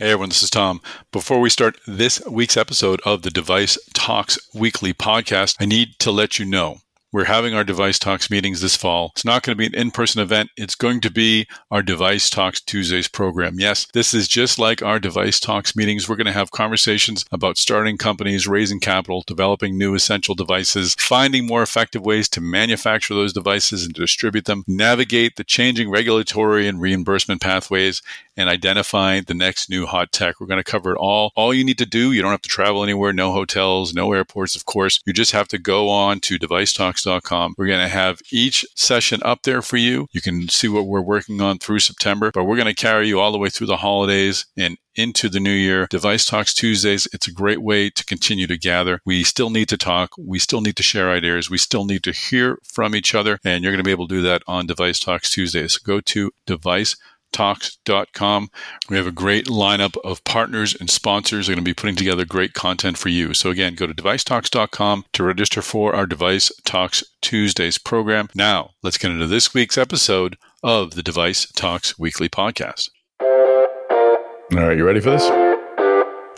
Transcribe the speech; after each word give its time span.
Hey 0.00 0.10
everyone, 0.12 0.28
this 0.28 0.44
is 0.44 0.50
Tom. 0.50 0.80
Before 1.10 1.40
we 1.40 1.50
start 1.50 1.80
this 1.84 2.24
week's 2.30 2.56
episode 2.56 3.00
of 3.04 3.22
the 3.22 3.30
Device 3.30 3.76
Talks 3.94 4.38
Weekly 4.54 4.94
podcast, 4.94 5.56
I 5.58 5.64
need 5.64 5.98
to 5.98 6.12
let 6.12 6.38
you 6.38 6.44
know 6.44 6.82
we're 7.10 7.24
having 7.24 7.54
our 7.54 7.64
Device 7.64 7.98
Talks 7.98 8.30
meetings 8.30 8.60
this 8.60 8.76
fall. 8.76 9.12
It's 9.14 9.24
not 9.24 9.42
going 9.42 9.56
to 9.56 9.58
be 9.58 9.66
an 9.66 9.74
in 9.74 9.90
person 9.90 10.20
event. 10.20 10.50
It's 10.58 10.74
going 10.74 11.00
to 11.00 11.10
be 11.10 11.48
our 11.70 11.82
Device 11.82 12.28
Talks 12.28 12.60
Tuesdays 12.60 13.08
program. 13.08 13.58
Yes, 13.58 13.86
this 13.94 14.12
is 14.12 14.28
just 14.28 14.58
like 14.58 14.82
our 14.82 15.00
Device 15.00 15.40
Talks 15.40 15.74
meetings. 15.74 16.06
We're 16.06 16.16
going 16.16 16.26
to 16.26 16.32
have 16.32 16.50
conversations 16.50 17.24
about 17.32 17.56
starting 17.56 17.96
companies, 17.96 18.46
raising 18.46 18.78
capital, 18.78 19.24
developing 19.26 19.78
new 19.78 19.94
essential 19.94 20.34
devices, 20.34 20.94
finding 20.98 21.46
more 21.46 21.62
effective 21.62 22.04
ways 22.04 22.28
to 22.28 22.42
manufacture 22.42 23.14
those 23.14 23.32
devices 23.32 23.86
and 23.86 23.94
distribute 23.94 24.44
them, 24.44 24.64
navigate 24.66 25.36
the 25.36 25.44
changing 25.44 25.88
regulatory 25.88 26.68
and 26.68 26.78
reimbursement 26.78 27.40
pathways, 27.40 28.02
and 28.38 28.48
identify 28.48 29.20
the 29.20 29.34
next 29.34 29.68
new 29.68 29.84
hot 29.84 30.12
tech. 30.12 30.40
We're 30.40 30.46
going 30.46 30.62
to 30.62 30.70
cover 30.70 30.92
it 30.92 30.98
all. 30.98 31.32
All 31.34 31.52
you 31.52 31.64
need 31.64 31.78
to 31.78 31.86
do, 31.86 32.12
you 32.12 32.22
don't 32.22 32.30
have 32.30 32.40
to 32.42 32.48
travel 32.48 32.84
anywhere, 32.84 33.12
no 33.12 33.32
hotels, 33.32 33.92
no 33.92 34.12
airports, 34.12 34.54
of 34.54 34.64
course. 34.64 35.00
You 35.04 35.12
just 35.12 35.32
have 35.32 35.48
to 35.48 35.58
go 35.58 35.90
on 35.90 36.20
to 36.20 36.38
devicetalks.com. 36.38 37.54
We're 37.58 37.66
going 37.66 37.84
to 37.84 37.88
have 37.88 38.20
each 38.32 38.64
session 38.76 39.20
up 39.24 39.42
there 39.42 39.60
for 39.60 39.76
you. 39.76 40.06
You 40.12 40.20
can 40.20 40.48
see 40.48 40.68
what 40.68 40.86
we're 40.86 41.00
working 41.00 41.40
on 41.40 41.58
through 41.58 41.80
September, 41.80 42.30
but 42.32 42.44
we're 42.44 42.56
going 42.56 42.66
to 42.68 42.74
carry 42.74 43.08
you 43.08 43.18
all 43.18 43.32
the 43.32 43.38
way 43.38 43.50
through 43.50 43.66
the 43.66 43.78
holidays 43.78 44.46
and 44.56 44.78
into 44.94 45.28
the 45.28 45.40
new 45.40 45.50
year. 45.50 45.86
Device 45.88 46.24
Talks 46.24 46.54
Tuesdays, 46.54 47.08
it's 47.12 47.28
a 47.28 47.32
great 47.32 47.62
way 47.62 47.90
to 47.90 48.04
continue 48.04 48.46
to 48.46 48.58
gather. 48.58 49.00
We 49.04 49.24
still 49.24 49.50
need 49.50 49.68
to 49.68 49.76
talk. 49.76 50.10
We 50.18 50.38
still 50.38 50.60
need 50.60 50.76
to 50.76 50.82
share 50.82 51.10
ideas. 51.10 51.48
We 51.50 51.58
still 51.58 51.84
need 51.84 52.02
to 52.04 52.12
hear 52.12 52.58
from 52.64 52.94
each 52.94 53.14
other. 53.14 53.38
And 53.44 53.62
you're 53.62 53.72
going 53.72 53.82
to 53.82 53.88
be 53.88 53.92
able 53.92 54.08
to 54.08 54.14
do 54.14 54.22
that 54.22 54.42
on 54.46 54.66
Device 54.66 54.98
Talks 54.98 55.30
Tuesdays. 55.30 55.78
Go 55.78 56.00
to 56.00 56.32
device 56.46 56.96
talks.com. 57.32 58.50
We 58.88 58.96
have 58.96 59.06
a 59.06 59.12
great 59.12 59.46
lineup 59.46 59.96
of 60.04 60.24
partners 60.24 60.74
and 60.74 60.90
sponsors 60.90 61.48
are 61.48 61.52
going 61.52 61.64
to 61.64 61.68
be 61.68 61.74
putting 61.74 61.96
together 61.96 62.24
great 62.24 62.54
content 62.54 62.98
for 62.98 63.08
you. 63.08 63.34
So 63.34 63.50
again, 63.50 63.74
go 63.74 63.86
to 63.86 63.94
devicetalks.com 63.94 65.04
to 65.12 65.22
register 65.22 65.62
for 65.62 65.94
our 65.94 66.06
Device 66.06 66.50
Talks 66.64 67.04
Tuesdays 67.22 67.78
program. 67.78 68.28
Now, 68.34 68.70
let's 68.82 68.98
get 68.98 69.10
into 69.10 69.26
this 69.26 69.54
week's 69.54 69.78
episode 69.78 70.36
of 70.62 70.92
the 70.92 71.02
Device 71.02 71.50
Talks 71.52 71.98
Weekly 71.98 72.28
podcast. 72.28 72.88
All 73.20 74.66
right, 74.66 74.76
you 74.76 74.84
ready 74.84 75.00
for 75.00 75.10
this? 75.10 75.28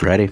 Ready. 0.01 0.29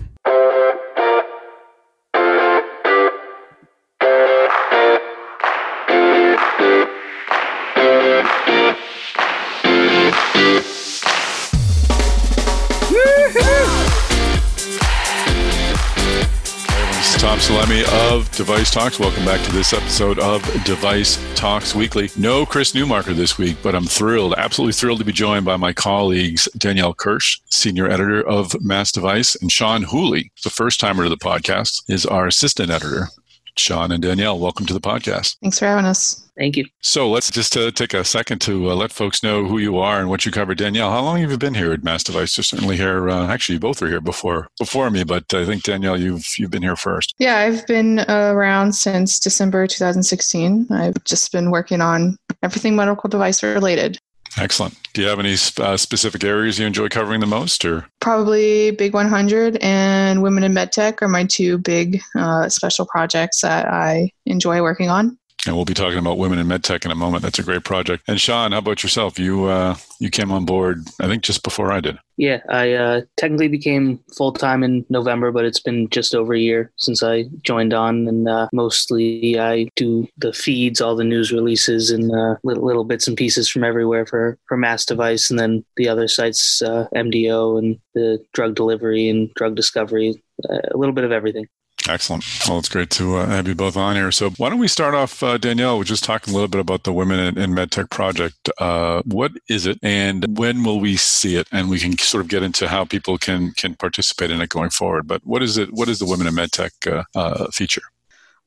Tom 17.39 17.57
Salemi 17.57 18.11
of 18.11 18.29
Device 18.31 18.69
Talks. 18.69 18.99
Welcome 18.99 19.23
back 19.23 19.41
to 19.45 19.51
this 19.51 19.71
episode 19.71 20.19
of 20.19 20.41
Device 20.65 21.17
Talks 21.35 21.73
Weekly. 21.73 22.09
No 22.17 22.45
Chris 22.45 22.73
Newmarker 22.73 23.15
this 23.15 23.37
week, 23.37 23.57
but 23.63 23.75
I'm 23.75 23.85
thrilled, 23.85 24.33
absolutely 24.37 24.73
thrilled 24.73 24.99
to 24.99 25.05
be 25.05 25.13
joined 25.13 25.45
by 25.45 25.55
my 25.55 25.71
colleagues 25.71 26.49
Danielle 26.57 26.93
Kirsh, 26.93 27.39
senior 27.49 27.89
editor 27.89 28.21
of 28.21 28.61
Mass 28.61 28.91
Device, 28.91 29.35
and 29.35 29.51
Sean 29.51 29.83
Whooley, 29.83 30.31
the 30.43 30.49
first 30.49 30.79
timer 30.81 31.03
to 31.03 31.09
the 31.09 31.17
podcast, 31.17 31.83
is 31.87 32.05
our 32.05 32.27
assistant 32.27 32.71
editor. 32.71 33.07
Sean 33.59 33.91
and 33.91 34.01
Danielle, 34.01 34.39
welcome 34.39 34.65
to 34.65 34.73
the 34.73 34.79
podcast. 34.79 35.37
Thanks 35.41 35.59
for 35.59 35.65
having 35.65 35.85
us. 35.85 36.29
Thank 36.37 36.55
you. 36.55 36.65
So 36.79 37.09
let's 37.09 37.29
just 37.29 37.57
uh, 37.57 37.69
take 37.71 37.93
a 37.93 38.05
second 38.05 38.39
to 38.41 38.71
uh, 38.71 38.75
let 38.75 38.93
folks 38.93 39.21
know 39.21 39.45
who 39.45 39.57
you 39.57 39.77
are 39.77 39.99
and 39.99 40.09
what 40.09 40.25
you 40.25 40.31
cover. 40.31 40.55
Danielle, 40.55 40.89
how 40.89 41.01
long 41.01 41.19
have 41.19 41.29
you 41.29 41.37
been 41.37 41.53
here 41.53 41.73
at 41.73 41.83
Mass 41.83 42.01
Device? 42.01 42.37
You're 42.37 42.45
certainly 42.45 42.77
here. 42.77 43.09
Uh, 43.09 43.27
actually, 43.27 43.55
you 43.55 43.59
both 43.59 43.81
were 43.81 43.89
here 43.89 43.99
before 43.99 44.47
before 44.57 44.89
me, 44.89 45.03
but 45.03 45.33
I 45.33 45.45
think 45.45 45.63
Danielle, 45.63 45.99
you've 45.99 46.25
you've 46.37 46.51
been 46.51 46.63
here 46.63 46.77
first. 46.77 47.13
Yeah, 47.19 47.39
I've 47.39 47.67
been 47.67 47.99
around 48.07 48.73
since 48.73 49.19
December 49.19 49.67
2016. 49.67 50.67
I've 50.71 51.03
just 51.03 51.31
been 51.33 51.51
working 51.51 51.81
on 51.81 52.17
everything 52.41 52.77
medical 52.77 53.09
device 53.09 53.43
related. 53.43 53.99
Excellent. 54.37 54.75
Do 54.93 55.01
you 55.01 55.07
have 55.07 55.19
any 55.19 55.35
uh, 55.59 55.77
specific 55.77 56.23
areas 56.23 56.59
you 56.59 56.65
enjoy 56.65 56.89
covering 56.89 57.19
the 57.19 57.27
most, 57.27 57.63
or 57.65 57.87
probably 57.99 58.71
Big 58.71 58.93
100 58.93 59.57
and 59.61 60.21
Women 60.21 60.43
in 60.43 60.53
MedTech 60.53 61.01
are 61.01 61.07
my 61.07 61.25
two 61.25 61.57
big 61.57 62.01
uh, 62.15 62.49
special 62.49 62.85
projects 62.85 63.41
that 63.41 63.67
I 63.67 64.11
enjoy 64.25 64.61
working 64.61 64.89
on? 64.89 65.18
And 65.45 65.55
we'll 65.55 65.65
be 65.65 65.73
talking 65.73 65.99
about 65.99 66.17
women 66.17 66.37
in 66.37 66.47
medtech 66.47 66.83
in 66.83 66.91
a 66.91 66.95
moment. 66.95 67.23
That's 67.23 67.39
a 67.39 67.43
great 67.43 67.63
project. 67.63 68.03
And 68.07 68.19
Sean, 68.19 68.51
how 68.51 68.57
about 68.57 68.83
yourself? 68.83 69.17
You 69.17 69.45
uh, 69.45 69.75
you 69.99 70.09
came 70.09 70.31
on 70.31 70.45
board, 70.45 70.85
I 70.99 71.07
think, 71.07 71.23
just 71.23 71.43
before 71.43 71.71
I 71.71 71.79
did. 71.79 71.97
Yeah, 72.17 72.41
I 72.49 72.73
uh, 72.73 73.01
technically 73.15 73.47
became 73.47 74.03
full 74.17 74.33
time 74.33 74.63
in 74.63 74.85
November, 74.89 75.31
but 75.31 75.45
it's 75.45 75.61
been 75.61 75.87
just 75.89 76.13
over 76.13 76.33
a 76.33 76.39
year 76.39 76.71
since 76.75 77.01
I 77.01 77.29
joined 77.43 77.73
on, 77.73 78.09
and 78.09 78.27
uh, 78.27 78.49
mostly 78.51 79.39
I 79.39 79.69
do 79.77 80.05
the 80.17 80.33
feeds, 80.33 80.81
all 80.81 80.97
the 80.97 81.05
news 81.05 81.31
releases, 81.31 81.89
and 81.89 82.11
uh, 82.13 82.35
little, 82.43 82.65
little 82.65 82.83
bits 82.83 83.07
and 83.07 83.15
pieces 83.15 83.47
from 83.47 83.63
everywhere 83.63 84.05
for 84.05 84.37
for 84.45 84.57
Mass 84.57 84.85
Device, 84.85 85.29
and 85.29 85.39
then 85.39 85.63
the 85.77 85.87
other 85.87 86.09
sites, 86.09 86.61
uh, 86.61 86.87
MDO 86.93 87.59
and 87.59 87.79
the 87.93 88.19
drug 88.33 88.55
delivery 88.55 89.07
and 89.07 89.33
drug 89.35 89.55
discovery, 89.55 90.21
uh, 90.49 90.59
a 90.71 90.77
little 90.77 90.93
bit 90.93 91.05
of 91.05 91.13
everything. 91.13 91.47
Excellent. 91.87 92.25
Well, 92.47 92.59
it's 92.59 92.67
great 92.67 92.89
to 92.91 93.17
uh, 93.17 93.27
have 93.27 93.47
you 93.47 93.55
both 93.55 93.77
on 93.77 93.95
here. 93.95 94.11
So, 94.11 94.31
why 94.31 94.49
don't 94.49 94.59
we 94.59 94.67
start 94.67 94.93
off, 94.93 95.23
uh, 95.23 95.37
Danielle, 95.37 95.79
with 95.79 95.87
just 95.87 96.03
talking 96.03 96.33
a 96.33 96.35
little 96.35 96.49
bit 96.49 96.59
about 96.59 96.83
the 96.83 96.91
Women 96.91 97.19
in, 97.19 97.37
in 97.37 97.51
MedTech 97.51 97.89
project. 97.89 98.49
Uh, 98.57 99.01
what 99.05 99.31
is 99.47 99.65
it, 99.65 99.79
and 99.81 100.37
when 100.37 100.63
will 100.63 100.79
we 100.79 100.97
see 100.97 101.37
it? 101.37 101.47
And 101.51 101.69
we 101.69 101.79
can 101.79 101.97
sort 101.97 102.21
of 102.21 102.27
get 102.27 102.43
into 102.43 102.67
how 102.67 102.83
people 102.83 103.17
can 103.17 103.53
can 103.53 103.75
participate 103.75 104.29
in 104.29 104.41
it 104.41 104.49
going 104.49 104.71
forward. 104.71 105.07
But 105.07 105.25
what 105.25 105.41
is 105.41 105.57
it? 105.57 105.71
What 105.71 105.87
is 105.87 105.99
the 105.99 106.05
Women 106.05 106.27
in 106.27 106.33
MedTech 106.33 106.91
uh, 106.91 107.03
uh, 107.17 107.47
feature? 107.51 107.83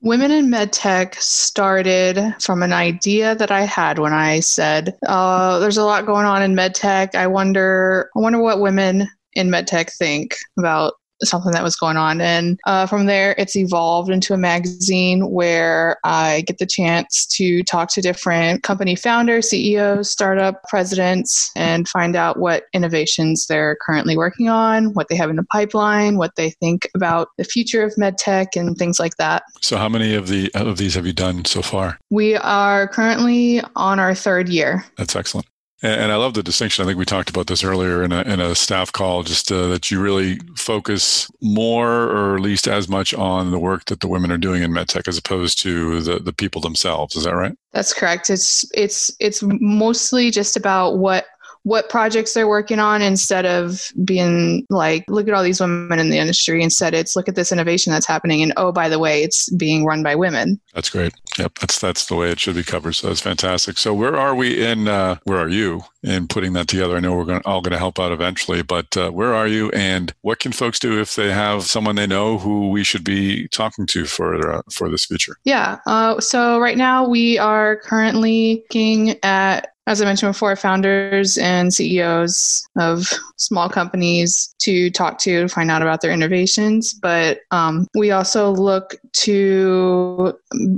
Women 0.01 0.31
in 0.31 0.49
MedTech 0.49 1.15
started 1.15 2.35
from 2.39 2.61
an 2.61 2.73
idea 2.73 3.35
that 3.35 3.51
I 3.51 3.61
had 3.61 3.97
when 3.97 4.13
I 4.13 4.41
said, 4.41 4.95
uh, 5.07 5.57
"There's 5.59 5.77
a 5.77 5.85
lot 5.85 6.05
going 6.05 6.25
on 6.25 6.43
in 6.43 6.53
MedTech. 6.53 7.15
I 7.15 7.25
wonder, 7.25 8.11
I 8.15 8.19
wonder 8.19 8.41
what 8.41 8.59
women 8.59 9.07
in 9.33 9.49
MedTech 9.49 9.91
think 9.93 10.37
about 10.57 10.93
something 11.21 11.51
that 11.51 11.63
was 11.63 11.75
going 11.75 11.97
on. 11.97 12.21
And 12.21 12.59
uh, 12.65 12.85
from 12.85 13.05
there, 13.05 13.35
it's 13.37 13.55
evolved 13.55 14.09
into 14.09 14.33
a 14.33 14.37
magazine 14.37 15.29
where 15.29 15.97
I 16.03 16.41
get 16.41 16.57
the 16.57 16.65
chance 16.65 17.25
to 17.37 17.63
talk 17.63 17.89
to 17.93 18.01
different 18.01 18.63
company 18.63 18.95
founders, 18.95 19.49
CEOs, 19.49 20.09
startup 20.09 20.63
presidents, 20.69 21.51
and 21.55 21.87
find 21.87 22.15
out 22.15 22.39
what 22.39 22.63
innovations 22.73 23.47
they're 23.47 23.77
currently 23.81 24.17
working 24.17 24.49
on, 24.49 24.93
what 24.93 25.07
they 25.09 25.15
have 25.15 25.29
in 25.29 25.35
the 25.35 25.43
pipeline, 25.43 26.17
what 26.17 26.35
they 26.35 26.51
think 26.51 26.89
about 26.95 27.29
the 27.37 27.43
future 27.43 27.83
of 27.83 27.93
medtech, 27.95 28.55
and 28.55 28.77
things 28.77 28.99
like 28.99 29.17
that. 29.17 29.43
So, 29.61 29.77
how 29.77 29.89
many 29.89 30.15
of 30.15 30.27
the 30.27 30.51
of 30.53 30.77
these 30.77 30.95
have 30.95 31.05
you 31.05 31.13
done 31.13 31.45
so 31.45 31.61
far? 31.61 31.97
We 32.09 32.35
are 32.37 32.87
currently 32.87 33.61
on 33.75 33.99
our 33.99 34.15
third 34.15 34.49
year. 34.49 34.85
That's 34.97 35.15
excellent. 35.15 35.47
And 35.83 36.13
I 36.13 36.15
love 36.15 36.33
the 36.33 36.41
distinction. 36.41 36.81
I 36.81 36.87
think 36.87 36.97
we 36.97 37.03
talked 37.03 37.29
about 37.29 37.47
this 37.47 37.61
earlier 37.61 38.03
in 38.03 38.13
a, 38.13 38.21
in 38.21 38.39
a 38.39 38.55
staff 38.55 38.93
call, 38.93 39.21
just 39.23 39.51
uh, 39.51 39.67
that 39.67 39.91
you 39.91 40.01
really 40.01 40.39
focus 40.55 41.29
more 41.41 42.03
or 42.03 42.37
at 42.37 42.41
least 42.41 42.69
as 42.69 42.87
much 42.87 43.13
on 43.13 43.51
the 43.51 43.59
work 43.59 43.85
that 43.85 43.99
the 43.99 44.07
women 44.07 44.31
are 44.31 44.37
doing 44.37 44.63
in 44.63 44.71
medtech 44.71 45.09
as 45.09 45.17
opposed 45.17 45.61
to 45.63 45.99
the, 45.99 46.19
the 46.19 46.31
people 46.31 46.61
themselves. 46.61 47.17
Is 47.17 47.25
that 47.25 47.35
right? 47.35 47.57
That's 47.73 47.93
correct. 47.93 48.29
It's 48.29 48.65
it's 48.73 49.11
it's 49.19 49.43
mostly 49.43 50.31
just 50.31 50.55
about 50.55 50.99
what 50.99 51.25
what 51.63 51.89
projects 51.89 52.33
they're 52.33 52.47
working 52.47 52.79
on 52.79 53.01
instead 53.01 53.45
of 53.45 53.91
being 54.03 54.65
like, 54.69 55.05
look 55.07 55.27
at 55.27 55.33
all 55.33 55.43
these 55.43 55.59
women 55.59 55.99
in 55.99 56.09
the 56.09 56.17
industry. 56.17 56.61
Instead, 56.61 56.93
it's 56.93 57.15
look 57.15 57.27
at 57.27 57.35
this 57.35 57.51
innovation 57.51 57.91
that's 57.91 58.07
happening, 58.07 58.41
and 58.41 58.53
oh, 58.57 58.71
by 58.71 58.89
the 58.89 58.99
way, 58.99 59.23
it's 59.23 59.49
being 59.51 59.85
run 59.85 60.03
by 60.03 60.15
women. 60.15 60.59
That's 60.73 60.89
great. 60.89 61.13
Yep, 61.37 61.59
that's 61.59 61.79
that's 61.79 62.05
the 62.05 62.15
way 62.15 62.29
it 62.29 62.39
should 62.39 62.55
be 62.55 62.63
covered. 62.63 62.93
So 62.93 63.07
that's 63.07 63.21
fantastic. 63.21 63.77
So 63.77 63.93
where 63.93 64.15
are 64.15 64.35
we 64.35 64.63
in? 64.63 64.87
Uh, 64.87 65.17
where 65.23 65.39
are 65.39 65.49
you 65.49 65.83
in 66.03 66.27
putting 66.27 66.53
that 66.53 66.67
together? 66.67 66.97
I 66.97 66.99
know 66.99 67.15
we're 67.15 67.25
gonna, 67.25 67.41
all 67.45 67.61
going 67.61 67.71
to 67.71 67.77
help 67.77 67.99
out 67.99 68.11
eventually, 68.11 68.61
but 68.61 68.95
uh, 68.97 69.09
where 69.11 69.33
are 69.33 69.47
you, 69.47 69.69
and 69.71 70.13
what 70.21 70.39
can 70.39 70.51
folks 70.51 70.79
do 70.79 70.99
if 70.99 71.15
they 71.15 71.31
have 71.31 71.63
someone 71.63 71.95
they 71.95 72.07
know 72.07 72.37
who 72.37 72.69
we 72.69 72.83
should 72.83 73.03
be 73.03 73.47
talking 73.49 73.85
to 73.87 74.05
for 74.05 74.57
uh, 74.57 74.61
for 74.71 74.89
this 74.89 75.05
feature? 75.05 75.37
Yeah. 75.43 75.79
Uh, 75.85 76.19
so 76.19 76.59
right 76.59 76.77
now 76.77 77.07
we 77.07 77.37
are 77.37 77.77
currently 77.77 78.63
looking 78.63 79.17
at 79.23 79.72
as 79.85 80.01
I 80.01 80.05
mentioned 80.05 80.31
before, 80.31 80.55
founders 80.55 81.37
and 81.37 81.73
CEOs 81.73 82.65
of 82.77 83.05
small 83.35 83.67
companies 83.67 84.55
to 84.59 84.89
talk 84.89 85.17
to, 85.19 85.49
find 85.49 85.69
out 85.69 85.81
about 85.81 85.99
their 86.01 86.11
innovations. 86.11 86.93
But 86.93 87.39
um, 87.51 87.87
we 87.93 88.11
also 88.11 88.51
look 88.51 88.95
to 89.13 90.33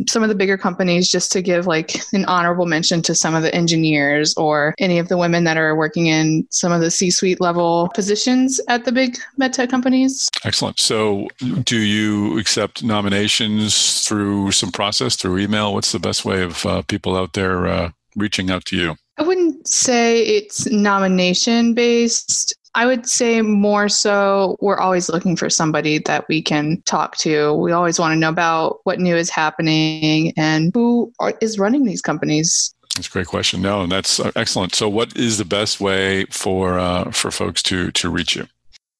some 0.07 0.23
of 0.23 0.29
the 0.29 0.35
bigger 0.35 0.57
companies 0.57 1.09
just 1.09 1.31
to 1.33 1.43
give 1.43 1.67
like 1.67 2.01
an 2.13 2.25
honorable 2.25 2.65
mention 2.65 3.03
to 3.03 3.13
some 3.13 3.35
of 3.35 3.43
the 3.43 3.53
engineers 3.53 4.33
or 4.37 4.73
any 4.79 4.97
of 4.97 5.07
the 5.07 5.17
women 5.17 5.43
that 5.43 5.57
are 5.57 5.75
working 5.75 6.07
in 6.07 6.47
some 6.49 6.71
of 6.71 6.81
the 6.81 6.89
C 6.89 7.11
suite 7.11 7.39
level 7.39 7.89
positions 7.93 8.59
at 8.69 8.85
the 8.85 8.91
big 8.91 9.17
medtech 9.39 9.69
companies. 9.69 10.29
Excellent. 10.43 10.79
So, 10.79 11.27
do 11.63 11.77
you 11.77 12.39
accept 12.39 12.83
nominations 12.83 14.03
through 14.07 14.51
some 14.51 14.71
process, 14.71 15.15
through 15.15 15.37
email? 15.37 15.75
What's 15.75 15.91
the 15.91 15.99
best 15.99 16.25
way 16.25 16.41
of 16.41 16.65
uh, 16.65 16.81
people 16.83 17.15
out 17.15 17.33
there? 17.33 17.67
Uh 17.67 17.91
reaching 18.15 18.49
out 18.49 18.65
to 18.65 18.77
you? 18.77 18.95
I 19.17 19.23
wouldn't 19.23 19.67
say 19.67 20.21
it's 20.23 20.69
nomination 20.69 21.73
based. 21.73 22.53
I 22.75 22.85
would 22.85 23.07
say 23.07 23.41
more 23.41 23.87
so 23.87 24.57
we're 24.59 24.77
always 24.77 25.07
looking 25.07 25.37
for 25.37 25.49
somebody 25.49 25.99
that 25.99 26.27
we 26.27 26.41
can 26.41 26.81
talk 26.85 27.15
to. 27.17 27.53
We 27.53 27.71
always 27.71 27.99
want 27.99 28.11
to 28.11 28.17
know 28.17 28.27
about 28.27 28.79
what 28.83 28.99
new 28.99 29.15
is 29.15 29.29
happening 29.29 30.33
and 30.35 30.71
who 30.73 31.13
are, 31.19 31.33
is 31.39 31.57
running 31.57 31.85
these 31.85 32.01
companies. 32.01 32.75
That's 32.95 33.07
a 33.07 33.11
great 33.11 33.27
question. 33.27 33.61
No, 33.61 33.83
and 33.83 33.91
that's 33.91 34.19
uh, 34.19 34.31
excellent. 34.35 34.75
So, 34.75 34.89
what 34.89 35.15
is 35.15 35.37
the 35.37 35.45
best 35.45 35.79
way 35.79 36.25
for 36.25 36.77
uh, 36.77 37.11
for 37.11 37.31
folks 37.31 37.63
to 37.63 37.91
to 37.91 38.09
reach 38.09 38.35
you? 38.35 38.47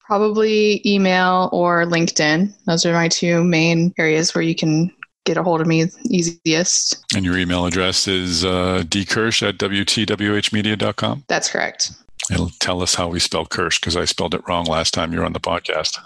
Probably 0.06 0.82
email 0.86 1.50
or 1.52 1.86
LinkedIn. 1.86 2.54
Those 2.66 2.86
are 2.86 2.94
my 2.94 3.08
two 3.10 3.44
main 3.44 3.94
areas 3.98 4.36
where 4.36 4.42
you 4.42 4.56
can 4.56 4.92
get 5.26 5.38
a 5.38 5.44
hold 5.44 5.62
of 5.62 5.68
me 5.68 5.86
easiest. 6.06 7.04
And 7.16 7.26
your 7.26 7.38
email 7.38 7.66
address 7.66 8.08
is 8.08 8.46
uh, 8.46 8.84
dkirsh 8.86 9.48
at 9.48 9.58
wtwhmedia.com? 9.58 11.24
That's 11.28 11.50
correct. 11.50 11.92
It'll 12.32 12.50
tell 12.60 12.82
us 12.82 12.96
how 12.96 13.08
we 13.10 13.20
spell 13.20 13.46
Kirsh 13.46 13.80
because 13.80 13.96
I 13.96 14.06
spelled 14.06 14.34
it 14.34 14.48
wrong 14.48 14.66
last 14.66 14.94
time 14.94 15.14
you 15.14 15.20
were 15.20 15.26
on 15.26 15.34
the 15.34 15.40
podcast. 15.40 16.02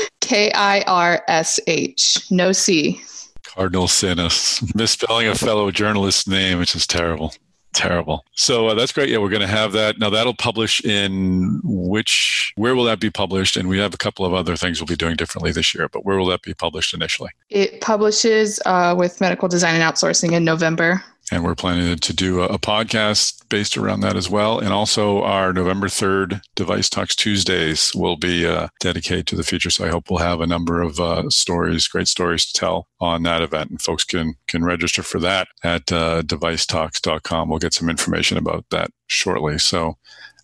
K 0.20 0.52
I 0.52 0.82
R 0.82 1.24
S 1.26 1.58
H, 1.66 2.30
no 2.30 2.52
C. 2.52 3.00
Cardinal 3.44 3.88
Sinus, 3.88 4.62
misspelling 4.74 5.26
a 5.26 5.34
fellow 5.34 5.70
journalist's 5.70 6.28
name, 6.28 6.58
which 6.58 6.76
is 6.76 6.86
terrible. 6.86 7.34
Terrible. 7.72 8.24
So 8.34 8.68
uh, 8.68 8.74
that's 8.74 8.92
great. 8.92 9.08
Yeah, 9.08 9.18
we're 9.18 9.30
going 9.30 9.40
to 9.40 9.46
have 9.46 9.72
that. 9.72 9.98
Now 9.98 10.10
that'll 10.10 10.34
publish 10.34 10.84
in 10.84 11.60
which, 11.64 12.52
where 12.56 12.74
will 12.74 12.84
that 12.84 13.00
be 13.00 13.10
published? 13.10 13.56
And 13.56 13.68
we 13.68 13.78
have 13.78 13.94
a 13.94 13.98
couple 13.98 14.26
of 14.26 14.34
other 14.34 14.56
things 14.56 14.80
we'll 14.80 14.86
be 14.86 14.96
doing 14.96 15.16
differently 15.16 15.52
this 15.52 15.74
year, 15.74 15.88
but 15.88 16.04
where 16.04 16.18
will 16.18 16.26
that 16.26 16.42
be 16.42 16.52
published 16.52 16.92
initially? 16.92 17.30
It 17.48 17.80
publishes 17.80 18.60
uh, 18.66 18.94
with 18.96 19.20
medical 19.20 19.48
design 19.48 19.74
and 19.74 19.82
outsourcing 19.82 20.32
in 20.32 20.44
November 20.44 21.02
and 21.32 21.44
we're 21.44 21.54
planning 21.54 21.96
to 21.96 22.12
do 22.12 22.42
a, 22.42 22.58
podcast 22.58 23.48
based 23.48 23.78
around 23.78 24.00
that 24.00 24.16
as 24.16 24.28
well. 24.28 24.58
And 24.58 24.68
also, 24.68 25.22
our 25.22 25.52
November 25.54 25.88
3rd 25.88 26.42
Device 26.54 26.90
Talks 26.90 27.16
Tuesdays 27.16 27.92
will 27.94 28.16
be 28.16 28.46
uh, 28.46 28.68
dedicated 28.80 29.26
to 29.28 29.36
the 29.36 29.42
future. 29.42 29.70
So 29.70 29.86
I 29.86 29.88
hope 29.88 30.10
we'll 30.10 30.18
have 30.18 30.42
a 30.42 30.46
number 30.46 30.82
of 30.82 31.00
uh, 31.00 31.30
stories, 31.30 31.88
great 31.88 32.06
stories 32.06 32.44
to 32.46 32.52
tell 32.52 32.86
on 33.00 33.22
that 33.22 33.40
event. 33.40 33.70
And 33.70 33.80
folks 33.80 34.04
can 34.04 34.34
can 34.46 34.62
register 34.62 35.02
for 35.02 35.18
that 35.20 35.48
at 35.64 35.90
uh, 35.90 36.20
devicetalks.com. 36.22 37.48
We'll 37.48 37.58
get 37.58 37.74
some 37.74 37.88
information 37.88 38.36
about 38.36 38.66
that 38.70 38.90
shortly. 39.06 39.58
So 39.58 39.96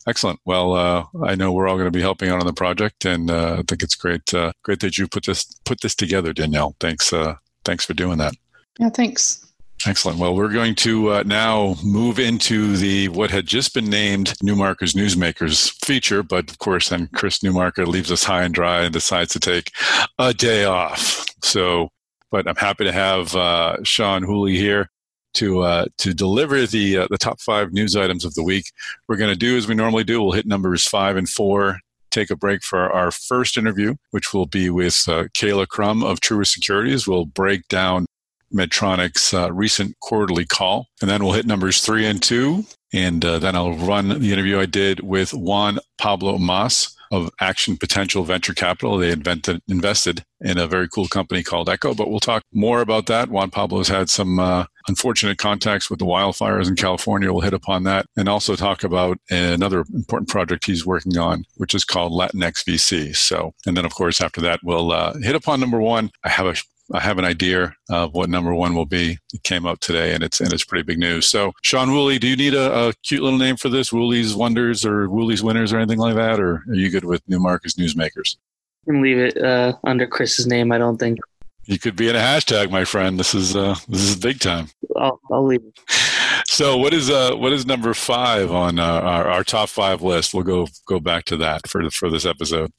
Excellent. 0.06 0.40
Well, 0.46 0.72
uh, 0.72 1.04
I 1.22 1.34
know 1.34 1.52
we're 1.52 1.68
all 1.68 1.76
going 1.76 1.86
to 1.86 1.90
be 1.90 2.00
helping 2.00 2.30
out 2.30 2.40
on 2.40 2.46
the 2.46 2.54
project, 2.54 3.04
and 3.04 3.30
uh, 3.30 3.56
I 3.58 3.62
think 3.68 3.82
it's 3.82 3.94
great. 3.94 4.32
Uh, 4.32 4.52
great 4.62 4.80
that 4.80 4.96
you 4.96 5.06
put 5.06 5.26
this 5.26 5.44
put 5.66 5.82
this 5.82 5.94
together, 5.94 6.32
Danielle. 6.32 6.74
Thanks. 6.80 7.12
Uh, 7.12 7.34
thanks 7.66 7.84
for 7.84 7.92
doing 7.92 8.16
that. 8.16 8.32
Yeah. 8.78 8.88
Thanks. 8.88 9.47
Excellent. 9.86 10.18
Well, 10.18 10.34
we're 10.34 10.52
going 10.52 10.74
to 10.76 11.12
uh, 11.12 11.22
now 11.24 11.76
move 11.84 12.18
into 12.18 12.76
the 12.76 13.08
what 13.10 13.30
had 13.30 13.46
just 13.46 13.74
been 13.74 13.88
named 13.88 14.34
Newmarker's 14.42 14.94
Newsmakers 14.94 15.72
feature, 15.84 16.22
but 16.22 16.50
of 16.50 16.58
course, 16.58 16.88
then 16.88 17.08
Chris 17.14 17.38
Newmarker 17.38 17.86
leaves 17.86 18.10
us 18.10 18.24
high 18.24 18.42
and 18.42 18.52
dry 18.52 18.82
and 18.82 18.92
decides 18.92 19.32
to 19.34 19.40
take 19.40 19.70
a 20.18 20.34
day 20.34 20.64
off. 20.64 21.24
So, 21.42 21.90
but 22.30 22.48
I'm 22.48 22.56
happy 22.56 22.84
to 22.84 22.92
have 22.92 23.36
uh, 23.36 23.76
Sean 23.84 24.24
Whooley 24.24 24.56
here 24.56 24.90
to 25.34 25.60
uh, 25.60 25.86
to 25.98 26.12
deliver 26.12 26.66
the 26.66 26.98
uh, 26.98 27.06
the 27.10 27.18
top 27.18 27.40
five 27.40 27.72
news 27.72 27.94
items 27.94 28.24
of 28.24 28.34
the 28.34 28.42
week. 28.42 28.64
We're 29.06 29.16
going 29.16 29.32
to 29.32 29.38
do 29.38 29.56
as 29.56 29.68
we 29.68 29.76
normally 29.76 30.04
do. 30.04 30.20
We'll 30.20 30.32
hit 30.32 30.46
numbers 30.46 30.88
five 30.88 31.16
and 31.16 31.28
four. 31.28 31.78
Take 32.10 32.30
a 32.30 32.36
break 32.36 32.64
for 32.64 32.90
our 32.90 33.10
first 33.12 33.56
interview, 33.56 33.94
which 34.10 34.34
will 34.34 34.46
be 34.46 34.70
with 34.70 35.04
uh, 35.06 35.24
Kaila 35.36 35.66
Krum 35.66 36.02
of 36.02 36.20
Truist 36.20 36.48
Securities. 36.48 37.06
We'll 37.06 37.26
break 37.26 37.68
down 37.68 38.06
Medtronic's 38.54 39.32
uh, 39.34 39.52
recent 39.52 39.98
quarterly 40.00 40.44
call. 40.44 40.86
And 41.00 41.10
then 41.10 41.22
we'll 41.22 41.34
hit 41.34 41.46
numbers 41.46 41.80
three 41.80 42.06
and 42.06 42.22
two. 42.22 42.64
And 42.92 43.24
uh, 43.24 43.38
then 43.38 43.54
I'll 43.54 43.74
run 43.74 44.08
the 44.08 44.32
interview 44.32 44.58
I 44.58 44.66
did 44.66 45.00
with 45.00 45.34
Juan 45.34 45.78
Pablo 45.98 46.38
Mas 46.38 46.96
of 47.10 47.30
Action 47.40 47.76
Potential 47.76 48.24
Venture 48.24 48.54
Capital. 48.54 48.98
They 48.98 49.10
invented, 49.10 49.62
invested 49.68 50.24
in 50.40 50.58
a 50.58 50.66
very 50.66 50.88
cool 50.88 51.08
company 51.08 51.42
called 51.42 51.68
Exo, 51.68 51.96
but 51.96 52.10
we'll 52.10 52.20
talk 52.20 52.42
more 52.52 52.80
about 52.80 53.06
that. 53.06 53.30
Juan 53.30 53.50
Pablo 53.50 53.78
has 53.78 53.88
had 53.88 54.10
some 54.10 54.38
uh, 54.38 54.66
unfortunate 54.86 55.38
contacts 55.38 55.90
with 55.90 55.98
the 55.98 56.04
wildfires 56.04 56.68
in 56.68 56.76
California. 56.76 57.32
We'll 57.32 57.42
hit 57.42 57.54
upon 57.54 57.84
that 57.84 58.06
and 58.16 58.28
also 58.28 58.56
talk 58.56 58.84
about 58.84 59.18
another 59.30 59.84
important 59.94 60.28
project 60.28 60.66
he's 60.66 60.86
working 60.86 61.16
on, 61.16 61.44
which 61.56 61.74
is 61.74 61.84
called 61.84 62.12
Latinx 62.12 62.64
VC. 62.64 63.16
So, 63.16 63.54
and 63.66 63.76
then 63.76 63.84
of 63.84 63.94
course, 63.94 64.20
after 64.20 64.40
that, 64.42 64.60
we'll 64.62 64.92
uh, 64.92 65.14
hit 65.20 65.34
upon 65.34 65.60
number 65.60 65.80
one. 65.80 66.10
I 66.24 66.28
have 66.28 66.46
a 66.46 66.54
I 66.92 67.00
have 67.00 67.18
an 67.18 67.24
idea 67.24 67.74
of 67.90 68.14
what 68.14 68.30
number 68.30 68.54
one 68.54 68.74
will 68.74 68.86
be. 68.86 69.18
It 69.34 69.42
came 69.42 69.66
up 69.66 69.80
today, 69.80 70.14
and 70.14 70.24
it's 70.24 70.40
and 70.40 70.52
it's 70.52 70.64
pretty 70.64 70.84
big 70.84 70.98
news. 70.98 71.26
So, 71.26 71.52
Sean 71.62 71.90
Whooley, 71.90 72.18
do 72.18 72.26
you 72.26 72.36
need 72.36 72.54
a, 72.54 72.88
a 72.88 72.92
cute 73.02 73.22
little 73.22 73.38
name 73.38 73.56
for 73.56 73.68
this? 73.68 73.90
Whooley's 73.90 74.34
Wonders 74.34 74.86
or 74.86 75.06
Whooley's 75.08 75.42
Winners 75.42 75.72
or 75.72 75.78
anything 75.78 75.98
like 75.98 76.14
that, 76.14 76.40
or 76.40 76.62
are 76.68 76.74
you 76.74 76.90
good 76.90 77.04
with 77.04 77.22
Newmarker's 77.28 77.74
Newsmakers? 77.74 78.36
You 78.86 78.94
can 78.94 79.02
leave 79.02 79.18
it 79.18 79.36
uh, 79.36 79.74
under 79.84 80.06
Chris's 80.06 80.46
name. 80.46 80.72
I 80.72 80.78
don't 80.78 80.96
think 80.96 81.18
you 81.64 81.78
could 81.78 81.96
be 81.96 82.08
in 82.08 82.16
a 82.16 82.20
hashtag, 82.20 82.70
my 82.70 82.84
friend. 82.84 83.20
This 83.20 83.34
is 83.34 83.54
uh, 83.54 83.76
this 83.88 84.00
is 84.00 84.16
big 84.16 84.40
time. 84.40 84.68
I'll, 84.96 85.20
I'll 85.30 85.46
leave 85.46 85.62
it. 85.62 85.78
So, 86.46 86.76
what 86.76 86.94
is 86.94 87.10
uh, 87.10 87.36
what 87.36 87.52
is 87.52 87.66
number 87.66 87.92
five 87.94 88.50
on 88.50 88.78
uh, 88.78 88.84
our, 88.84 89.28
our 89.28 89.44
top 89.44 89.68
five 89.68 90.02
list? 90.02 90.32
We'll 90.32 90.44
go 90.44 90.66
go 90.86 90.98
back 90.98 91.24
to 91.26 91.36
that 91.36 91.68
for 91.68 91.88
for 91.90 92.10
this 92.10 92.24
episode. 92.24 92.72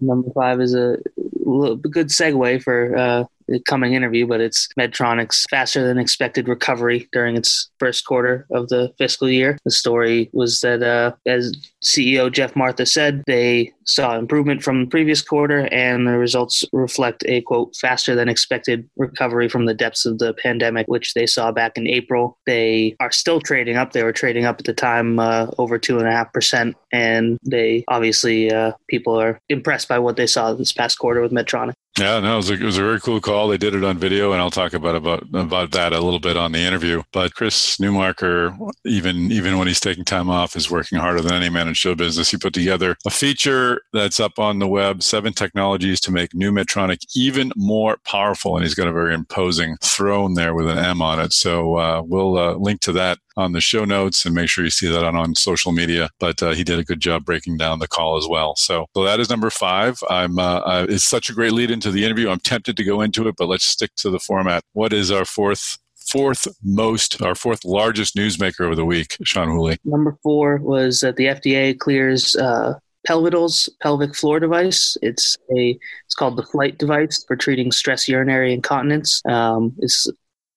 Number 0.00 0.30
five 0.34 0.60
is 0.60 0.74
a 0.74 0.98
good 1.44 2.08
segue 2.08 2.62
for 2.62 2.96
uh, 2.96 3.24
coming 3.66 3.94
interview, 3.94 4.26
but 4.26 4.40
it's 4.40 4.68
Medtronic's 4.78 5.46
faster 5.50 5.86
than 5.86 5.98
expected 5.98 6.48
recovery 6.48 7.08
during 7.12 7.36
its 7.36 7.70
first 7.78 8.04
quarter 8.04 8.46
of 8.50 8.68
the 8.68 8.92
fiscal 8.98 9.28
year. 9.28 9.58
The 9.64 9.70
story 9.70 10.30
was 10.32 10.60
that, 10.60 10.82
uh, 10.82 11.12
as 11.26 11.52
CEO 11.82 12.30
Geoff 12.32 12.56
Martha 12.56 12.86
said, 12.86 13.22
they 13.26 13.72
saw 13.84 14.18
improvement 14.18 14.62
from 14.62 14.80
the 14.80 14.90
previous 14.90 15.22
quarter, 15.22 15.68
and 15.72 16.06
the 16.06 16.18
results 16.18 16.64
reflect 16.72 17.24
a 17.26 17.40
quote 17.42 17.74
faster 17.76 18.14
than 18.14 18.28
expected 18.28 18.88
recovery 18.96 19.48
from 19.48 19.66
the 19.66 19.74
depths 19.74 20.04
of 20.04 20.18
the 20.18 20.34
pandemic, 20.34 20.86
which 20.88 21.14
they 21.14 21.26
saw 21.26 21.50
back 21.52 21.76
in 21.76 21.86
April. 21.86 22.38
They 22.46 22.96
are 23.00 23.12
still 23.12 23.40
trading 23.40 23.76
up. 23.76 23.92
They 23.92 24.02
were 24.02 24.12
trading 24.12 24.44
up 24.44 24.58
at 24.58 24.66
the 24.66 24.74
time 24.74 25.18
uh, 25.18 25.48
over 25.58 25.78
two 25.78 25.98
and 25.98 26.08
a 26.08 26.12
half 26.12 26.32
percent, 26.32 26.76
and 26.92 27.38
they 27.44 27.84
obviously 27.88 28.52
uh, 28.52 28.72
people 28.88 29.18
are 29.18 29.40
impressed 29.48 29.88
by 29.88 29.98
what 29.98 30.16
they 30.16 30.26
saw 30.26 30.52
this 30.52 30.72
past 30.72 30.98
quarter 30.98 31.20
with 31.20 31.32
Medtronic. 31.32 31.74
Yeah, 31.98 32.20
no, 32.20 32.34
it 32.34 32.36
was, 32.36 32.50
a, 32.50 32.54
it 32.54 32.62
was 32.62 32.78
a 32.78 32.82
very 32.82 33.00
cool 33.00 33.20
call. 33.20 33.48
They 33.48 33.58
did 33.58 33.74
it 33.74 33.82
on 33.82 33.98
video, 33.98 34.30
and 34.30 34.40
I'll 34.40 34.52
talk 34.52 34.72
about 34.72 34.94
about 34.94 35.24
about 35.34 35.72
that 35.72 35.92
a 35.92 36.00
little 36.00 36.20
bit 36.20 36.36
on 36.36 36.52
the 36.52 36.60
interview. 36.60 37.02
But 37.12 37.34
Chris 37.34 37.76
Newmarker, 37.78 38.56
even 38.84 39.32
even 39.32 39.58
when 39.58 39.66
he's 39.66 39.80
taking 39.80 40.04
time 40.04 40.30
off, 40.30 40.54
is 40.54 40.70
working 40.70 40.98
harder 40.98 41.20
than 41.20 41.32
any 41.32 41.48
man 41.48 41.67
show 41.74 41.94
business. 41.94 42.30
He 42.30 42.36
put 42.36 42.54
together 42.54 42.96
a 43.06 43.10
feature 43.10 43.82
that's 43.92 44.20
up 44.20 44.38
on 44.38 44.58
the 44.58 44.68
web: 44.68 45.02
seven 45.02 45.32
technologies 45.32 46.00
to 46.02 46.12
make 46.12 46.34
new 46.34 46.52
Medtronic 46.52 47.04
even 47.14 47.52
more 47.56 47.98
powerful. 48.04 48.56
And 48.56 48.64
he's 48.64 48.74
got 48.74 48.88
a 48.88 48.92
very 48.92 49.14
imposing 49.14 49.76
throne 49.82 50.34
there 50.34 50.54
with 50.54 50.68
an 50.68 50.78
M 50.78 51.02
on 51.02 51.20
it. 51.20 51.32
So 51.32 51.76
uh, 51.76 52.02
we'll 52.04 52.38
uh, 52.38 52.54
link 52.54 52.80
to 52.82 52.92
that 52.92 53.18
on 53.36 53.52
the 53.52 53.60
show 53.60 53.84
notes 53.84 54.26
and 54.26 54.34
make 54.34 54.48
sure 54.48 54.64
you 54.64 54.70
see 54.70 54.90
that 54.90 55.04
on, 55.04 55.14
on 55.14 55.34
social 55.34 55.70
media. 55.70 56.10
But 56.18 56.42
uh, 56.42 56.50
he 56.50 56.64
did 56.64 56.78
a 56.78 56.84
good 56.84 57.00
job 57.00 57.24
breaking 57.24 57.56
down 57.56 57.78
the 57.78 57.86
call 57.86 58.16
as 58.16 58.26
well. 58.28 58.56
So, 58.56 58.86
so 58.94 59.04
that 59.04 59.20
is 59.20 59.30
number 59.30 59.48
five. 59.48 59.98
I'm 60.10 60.38
uh, 60.38 60.58
uh, 60.58 60.86
it's 60.88 61.04
such 61.04 61.30
a 61.30 61.34
great 61.34 61.52
lead 61.52 61.70
into 61.70 61.90
the 61.90 62.04
interview. 62.04 62.28
I'm 62.30 62.40
tempted 62.40 62.76
to 62.76 62.84
go 62.84 63.00
into 63.00 63.28
it, 63.28 63.36
but 63.36 63.48
let's 63.48 63.64
stick 63.64 63.94
to 63.98 64.10
the 64.10 64.18
format. 64.18 64.64
What 64.72 64.92
is 64.92 65.10
our 65.10 65.24
fourth 65.24 65.78
fourth 66.10 66.46
most, 66.62 67.20
our 67.22 67.34
fourth 67.34 67.64
largest 67.64 68.16
newsmaker 68.16 68.68
of 68.68 68.76
the 68.76 68.84
week, 68.84 69.16
Sean 69.24 69.50
Whooley? 69.50 69.78
Number 69.84 70.16
four 70.22 70.58
was 70.58 71.00
that 71.00 71.16
the 71.16 71.26
FDA 71.26 71.78
clears 71.78 72.34
uh, 72.36 72.74
Pelvital's 73.06 73.68
pelvic 73.80 74.14
floor 74.14 74.40
device. 74.40 74.96
It's 75.02 75.36
a 75.56 75.78
it's 76.06 76.14
called 76.14 76.36
the 76.36 76.42
Flyte 76.42 76.78
device 76.78 77.24
for 77.26 77.36
treating 77.36 77.72
stress 77.72 78.08
urinary 78.08 78.52
incontinence. 78.52 79.22
Um, 79.26 79.74
it's 79.78 80.10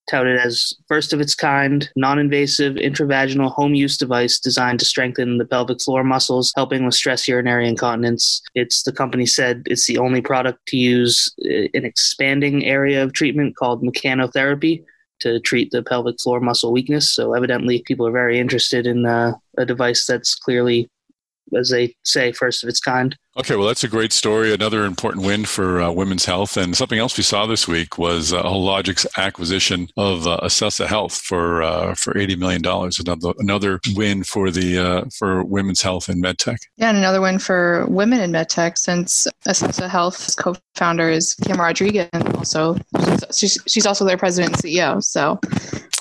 touted 0.10 0.38
as 0.38 0.74
first 0.88 1.13
of 1.13 1.22
its 1.22 1.36
kind, 1.36 1.89
non 1.96 2.20
invasive 2.20 2.75
intravaginal 2.75 3.51
home 3.51 3.74
use 3.74 3.98
device 3.98 4.39
designed 4.39 4.79
to 4.79 4.86
strengthen 4.86 5.38
the 5.38 5.46
pelvic 5.46 5.81
floor 5.81 6.03
muscles, 6.03 6.51
helping 6.55 6.86
with 6.86 6.96
stress 6.96 7.27
urinary 7.27 7.67
incontinence. 7.67 8.41
It's 8.55 8.84
the 8.84 8.91
company 8.91 9.25
said 9.25 9.63
it's 9.65 9.88
the 9.88 9.98
only 9.98 10.22
product 10.22 10.65
to 10.67 10.77
use 10.77 11.34
uh, 11.46 11.70
an 11.74 11.86
expanding 11.86 12.65
area 12.65 13.03
of 13.03 13.13
treatment 13.13 13.55
called 13.55 13.84
mechanotherapy 13.84 14.84
to 15.22 15.40
treat 15.40 15.72
the 15.72 15.84
pelvic 15.84 16.20
floor 16.22 16.40
muscle 16.40 16.72
weakness. 16.72 17.13
So, 17.13 17.34
evidently, 17.34 17.84
people 17.86 18.08
are 18.08 18.12
very 18.12 18.40
interested 18.40 18.86
in 18.86 19.06
uh, 19.06 19.34
a 19.58 19.66
device 19.66 20.06
that's 20.06 20.36
clearly, 20.36 20.90
as 21.58 21.70
they 21.70 21.96
say, 22.04 22.32
first 22.32 22.63
of 22.63 22.70
its 22.70 22.80
kind. 22.80 23.16
Okay, 23.38 23.56
well, 23.56 23.66
that's 23.66 23.86
a 23.86 23.88
great 23.88 24.12
story. 24.12 24.54
Another 24.54 24.84
important 24.84 25.26
win 25.26 25.46
for 25.46 25.82
uh, 25.82 25.90
women's 25.90 26.26
health. 26.26 26.58
And 26.58 26.76
something 26.76 27.00
else 27.00 27.16
we 27.16 27.24
saw 27.24 27.46
this 27.46 27.66
week 27.66 27.98
was 27.98 28.34
uh, 28.34 28.44
Hologic's 28.44 29.08
acquisition 29.18 29.88
of 29.96 30.28
uh, 30.28 30.42
Acessa 30.44 30.86
Health 30.86 31.14
for 31.14 31.64
uh, 31.64 31.96
for 31.96 32.14
$80 32.14 32.38
million. 32.38 32.62
Another, 32.66 33.34
another 33.40 33.80
win 33.96 34.24
for 34.24 34.52
the 34.52 34.78
uh, 34.78 35.06
for 35.18 35.46
women's 35.46 35.82
health 35.82 36.10
in 36.10 36.22
medtech. 36.22 36.58
Yeah, 36.76 36.90
and 36.90 36.98
another 36.98 37.22
win 37.22 37.40
for 37.40 37.86
women 37.88 38.20
in 38.20 38.34
medtech 38.34 38.78
since 38.78 39.28
Acessa 39.48 39.88
Health's 39.88 40.36
co-founder 40.36 41.10
is 41.10 41.36
Kim 41.36 41.56
Rodriguez. 41.56 42.10
And 42.12 42.36
Also, 42.36 42.76
she's, 43.34 43.58
she's 43.66 43.86
also 43.86 44.04
their 44.04 44.18
president 44.18 44.56
and 44.56 44.62
CEO. 44.62 45.02
So 45.02 45.40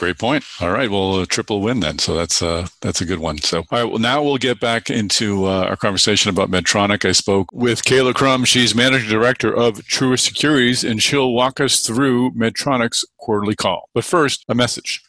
Great 0.00 0.16
point. 0.16 0.44
All 0.62 0.70
right, 0.70 0.90
well, 0.90 1.20
a 1.20 1.26
triple 1.26 1.60
win 1.60 1.80
then. 1.80 1.98
So 1.98 2.14
that's 2.14 2.40
uh, 2.40 2.68
that's 2.80 3.02
a 3.02 3.04
good 3.04 3.18
one. 3.18 3.36
So 3.36 3.58
all 3.58 3.66
right, 3.70 3.84
well, 3.84 3.98
now 3.98 4.22
we'll 4.22 4.38
get 4.38 4.58
back 4.58 4.88
into 4.88 5.44
uh, 5.44 5.64
our 5.64 5.76
conversation 5.76 6.30
about 6.30 6.50
Medtronic. 6.50 7.06
I 7.06 7.12
spoke 7.20 7.52
with 7.52 7.84
Kaila 7.84 8.14
Krum. 8.14 8.46
She's 8.46 8.74
managing 8.74 9.10
director 9.10 9.54
of 9.54 9.82
Truist 9.82 10.20
Securities, 10.20 10.82
and 10.82 11.02
she'll 11.02 11.34
walk 11.34 11.60
us 11.60 11.86
through 11.86 12.30
Medtronic's 12.30 13.04
quarterly 13.18 13.54
call. 13.54 13.90
But 13.92 14.04
first, 14.04 14.42
a 14.48 14.54
message. 14.54 15.02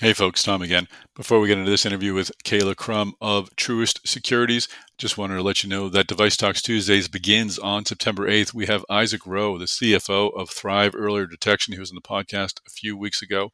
Hey 0.00 0.14
folks, 0.14 0.42
Tom 0.42 0.62
again. 0.62 0.88
Before 1.14 1.38
we 1.38 1.48
get 1.48 1.58
into 1.58 1.70
this 1.70 1.84
interview 1.84 2.14
with 2.14 2.32
Kaila 2.44 2.76
Krum 2.76 3.12
of 3.20 3.54
Truist 3.56 4.06
Securities, 4.06 4.68
just 4.96 5.18
wanted 5.18 5.34
to 5.34 5.42
let 5.42 5.62
you 5.62 5.68
know 5.68 5.90
that 5.90 6.06
Device 6.06 6.38
Talks 6.38 6.62
Tuesdays 6.62 7.08
begins 7.08 7.58
on 7.58 7.84
September 7.84 8.26
8th. 8.26 8.54
We 8.54 8.66
have 8.66 8.86
Isaac 8.88 9.26
Ro, 9.26 9.58
the 9.58 9.66
CFO 9.66 10.30
of 10.34 10.48
Thrive 10.48 10.94
Earlier 10.94 11.26
Detection, 11.26 11.74
He 11.74 11.80
was 11.80 11.90
in 11.90 11.96
the 11.96 12.00
podcast 12.00 12.60
a 12.66 12.70
few 12.70 12.96
weeks 12.96 13.20
ago. 13.20 13.50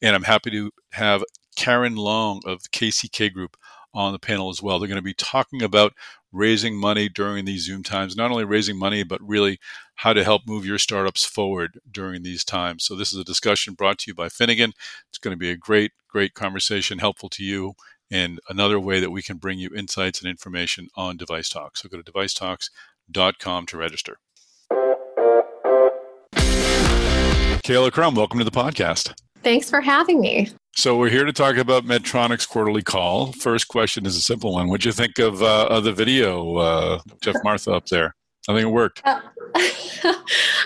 And 0.00 0.16
I'm 0.16 0.22
happy 0.22 0.50
to 0.52 0.70
have 0.92 1.24
Karen 1.56 1.96
Long 1.96 2.40
of 2.46 2.62
KCK 2.72 3.32
Group 3.32 3.56
on 3.94 4.12
the 4.12 4.18
panel 4.18 4.50
as 4.50 4.62
well. 4.62 4.78
They're 4.78 4.88
going 4.88 4.96
to 4.96 5.02
be 5.02 5.14
talking 5.14 5.62
about 5.62 5.94
raising 6.32 6.76
money 6.76 7.08
during 7.08 7.44
these 7.44 7.64
Zoom 7.64 7.82
times, 7.82 8.16
not 8.16 8.30
only 8.30 8.44
raising 8.44 8.78
money, 8.78 9.02
but 9.02 9.20
really 9.22 9.58
how 9.96 10.12
to 10.12 10.24
help 10.24 10.42
move 10.46 10.66
your 10.66 10.78
startups 10.78 11.24
forward 11.24 11.80
during 11.90 12.22
these 12.22 12.44
times. 12.44 12.84
So, 12.84 12.94
this 12.94 13.12
is 13.12 13.18
a 13.18 13.24
discussion 13.24 13.74
brought 13.74 13.98
to 13.98 14.10
you 14.10 14.14
by 14.14 14.28
Finnegan. 14.28 14.72
It's 15.08 15.18
going 15.18 15.32
to 15.32 15.38
be 15.38 15.50
a 15.50 15.56
great, 15.56 15.92
great 16.08 16.34
conversation, 16.34 16.98
helpful 16.98 17.28
to 17.30 17.44
you, 17.44 17.74
and 18.10 18.40
another 18.48 18.78
way 18.78 19.00
that 19.00 19.10
we 19.10 19.22
can 19.22 19.38
bring 19.38 19.58
you 19.58 19.70
insights 19.74 20.20
and 20.20 20.30
information 20.30 20.88
on 20.94 21.16
Device 21.16 21.48
Talks. 21.48 21.82
So, 21.82 21.88
go 21.88 22.00
to 22.00 22.12
devicetalks.com 22.12 23.66
to 23.66 23.76
register. 23.76 24.18
Kaila 27.64 27.90
Krum, 27.90 28.14
welcome 28.14 28.38
to 28.38 28.44
the 28.44 28.50
podcast. 28.50 29.14
Thanks 29.42 29.68
for 29.68 29.80
having 29.80 30.20
me. 30.20 30.50
So 30.78 30.96
we're 30.96 31.10
here 31.10 31.24
to 31.24 31.32
talk 31.32 31.56
about 31.56 31.86
Medtronic's 31.86 32.46
quarterly 32.46 32.84
call. 32.84 33.32
First 33.32 33.66
question 33.66 34.06
is 34.06 34.14
a 34.14 34.20
simple 34.20 34.52
one. 34.52 34.68
What'd 34.68 34.84
you 34.84 34.92
think 34.92 35.18
of, 35.18 35.42
uh, 35.42 35.66
of 35.68 35.82
the 35.82 35.92
video, 35.92 36.56
uh, 36.56 37.00
Geoff 37.20 37.34
Martha 37.42 37.72
up 37.72 37.86
there? 37.86 38.14
I 38.48 38.54
think 38.54 38.62
it 38.62 38.70
worked. 38.70 39.02
Uh, 39.04 39.20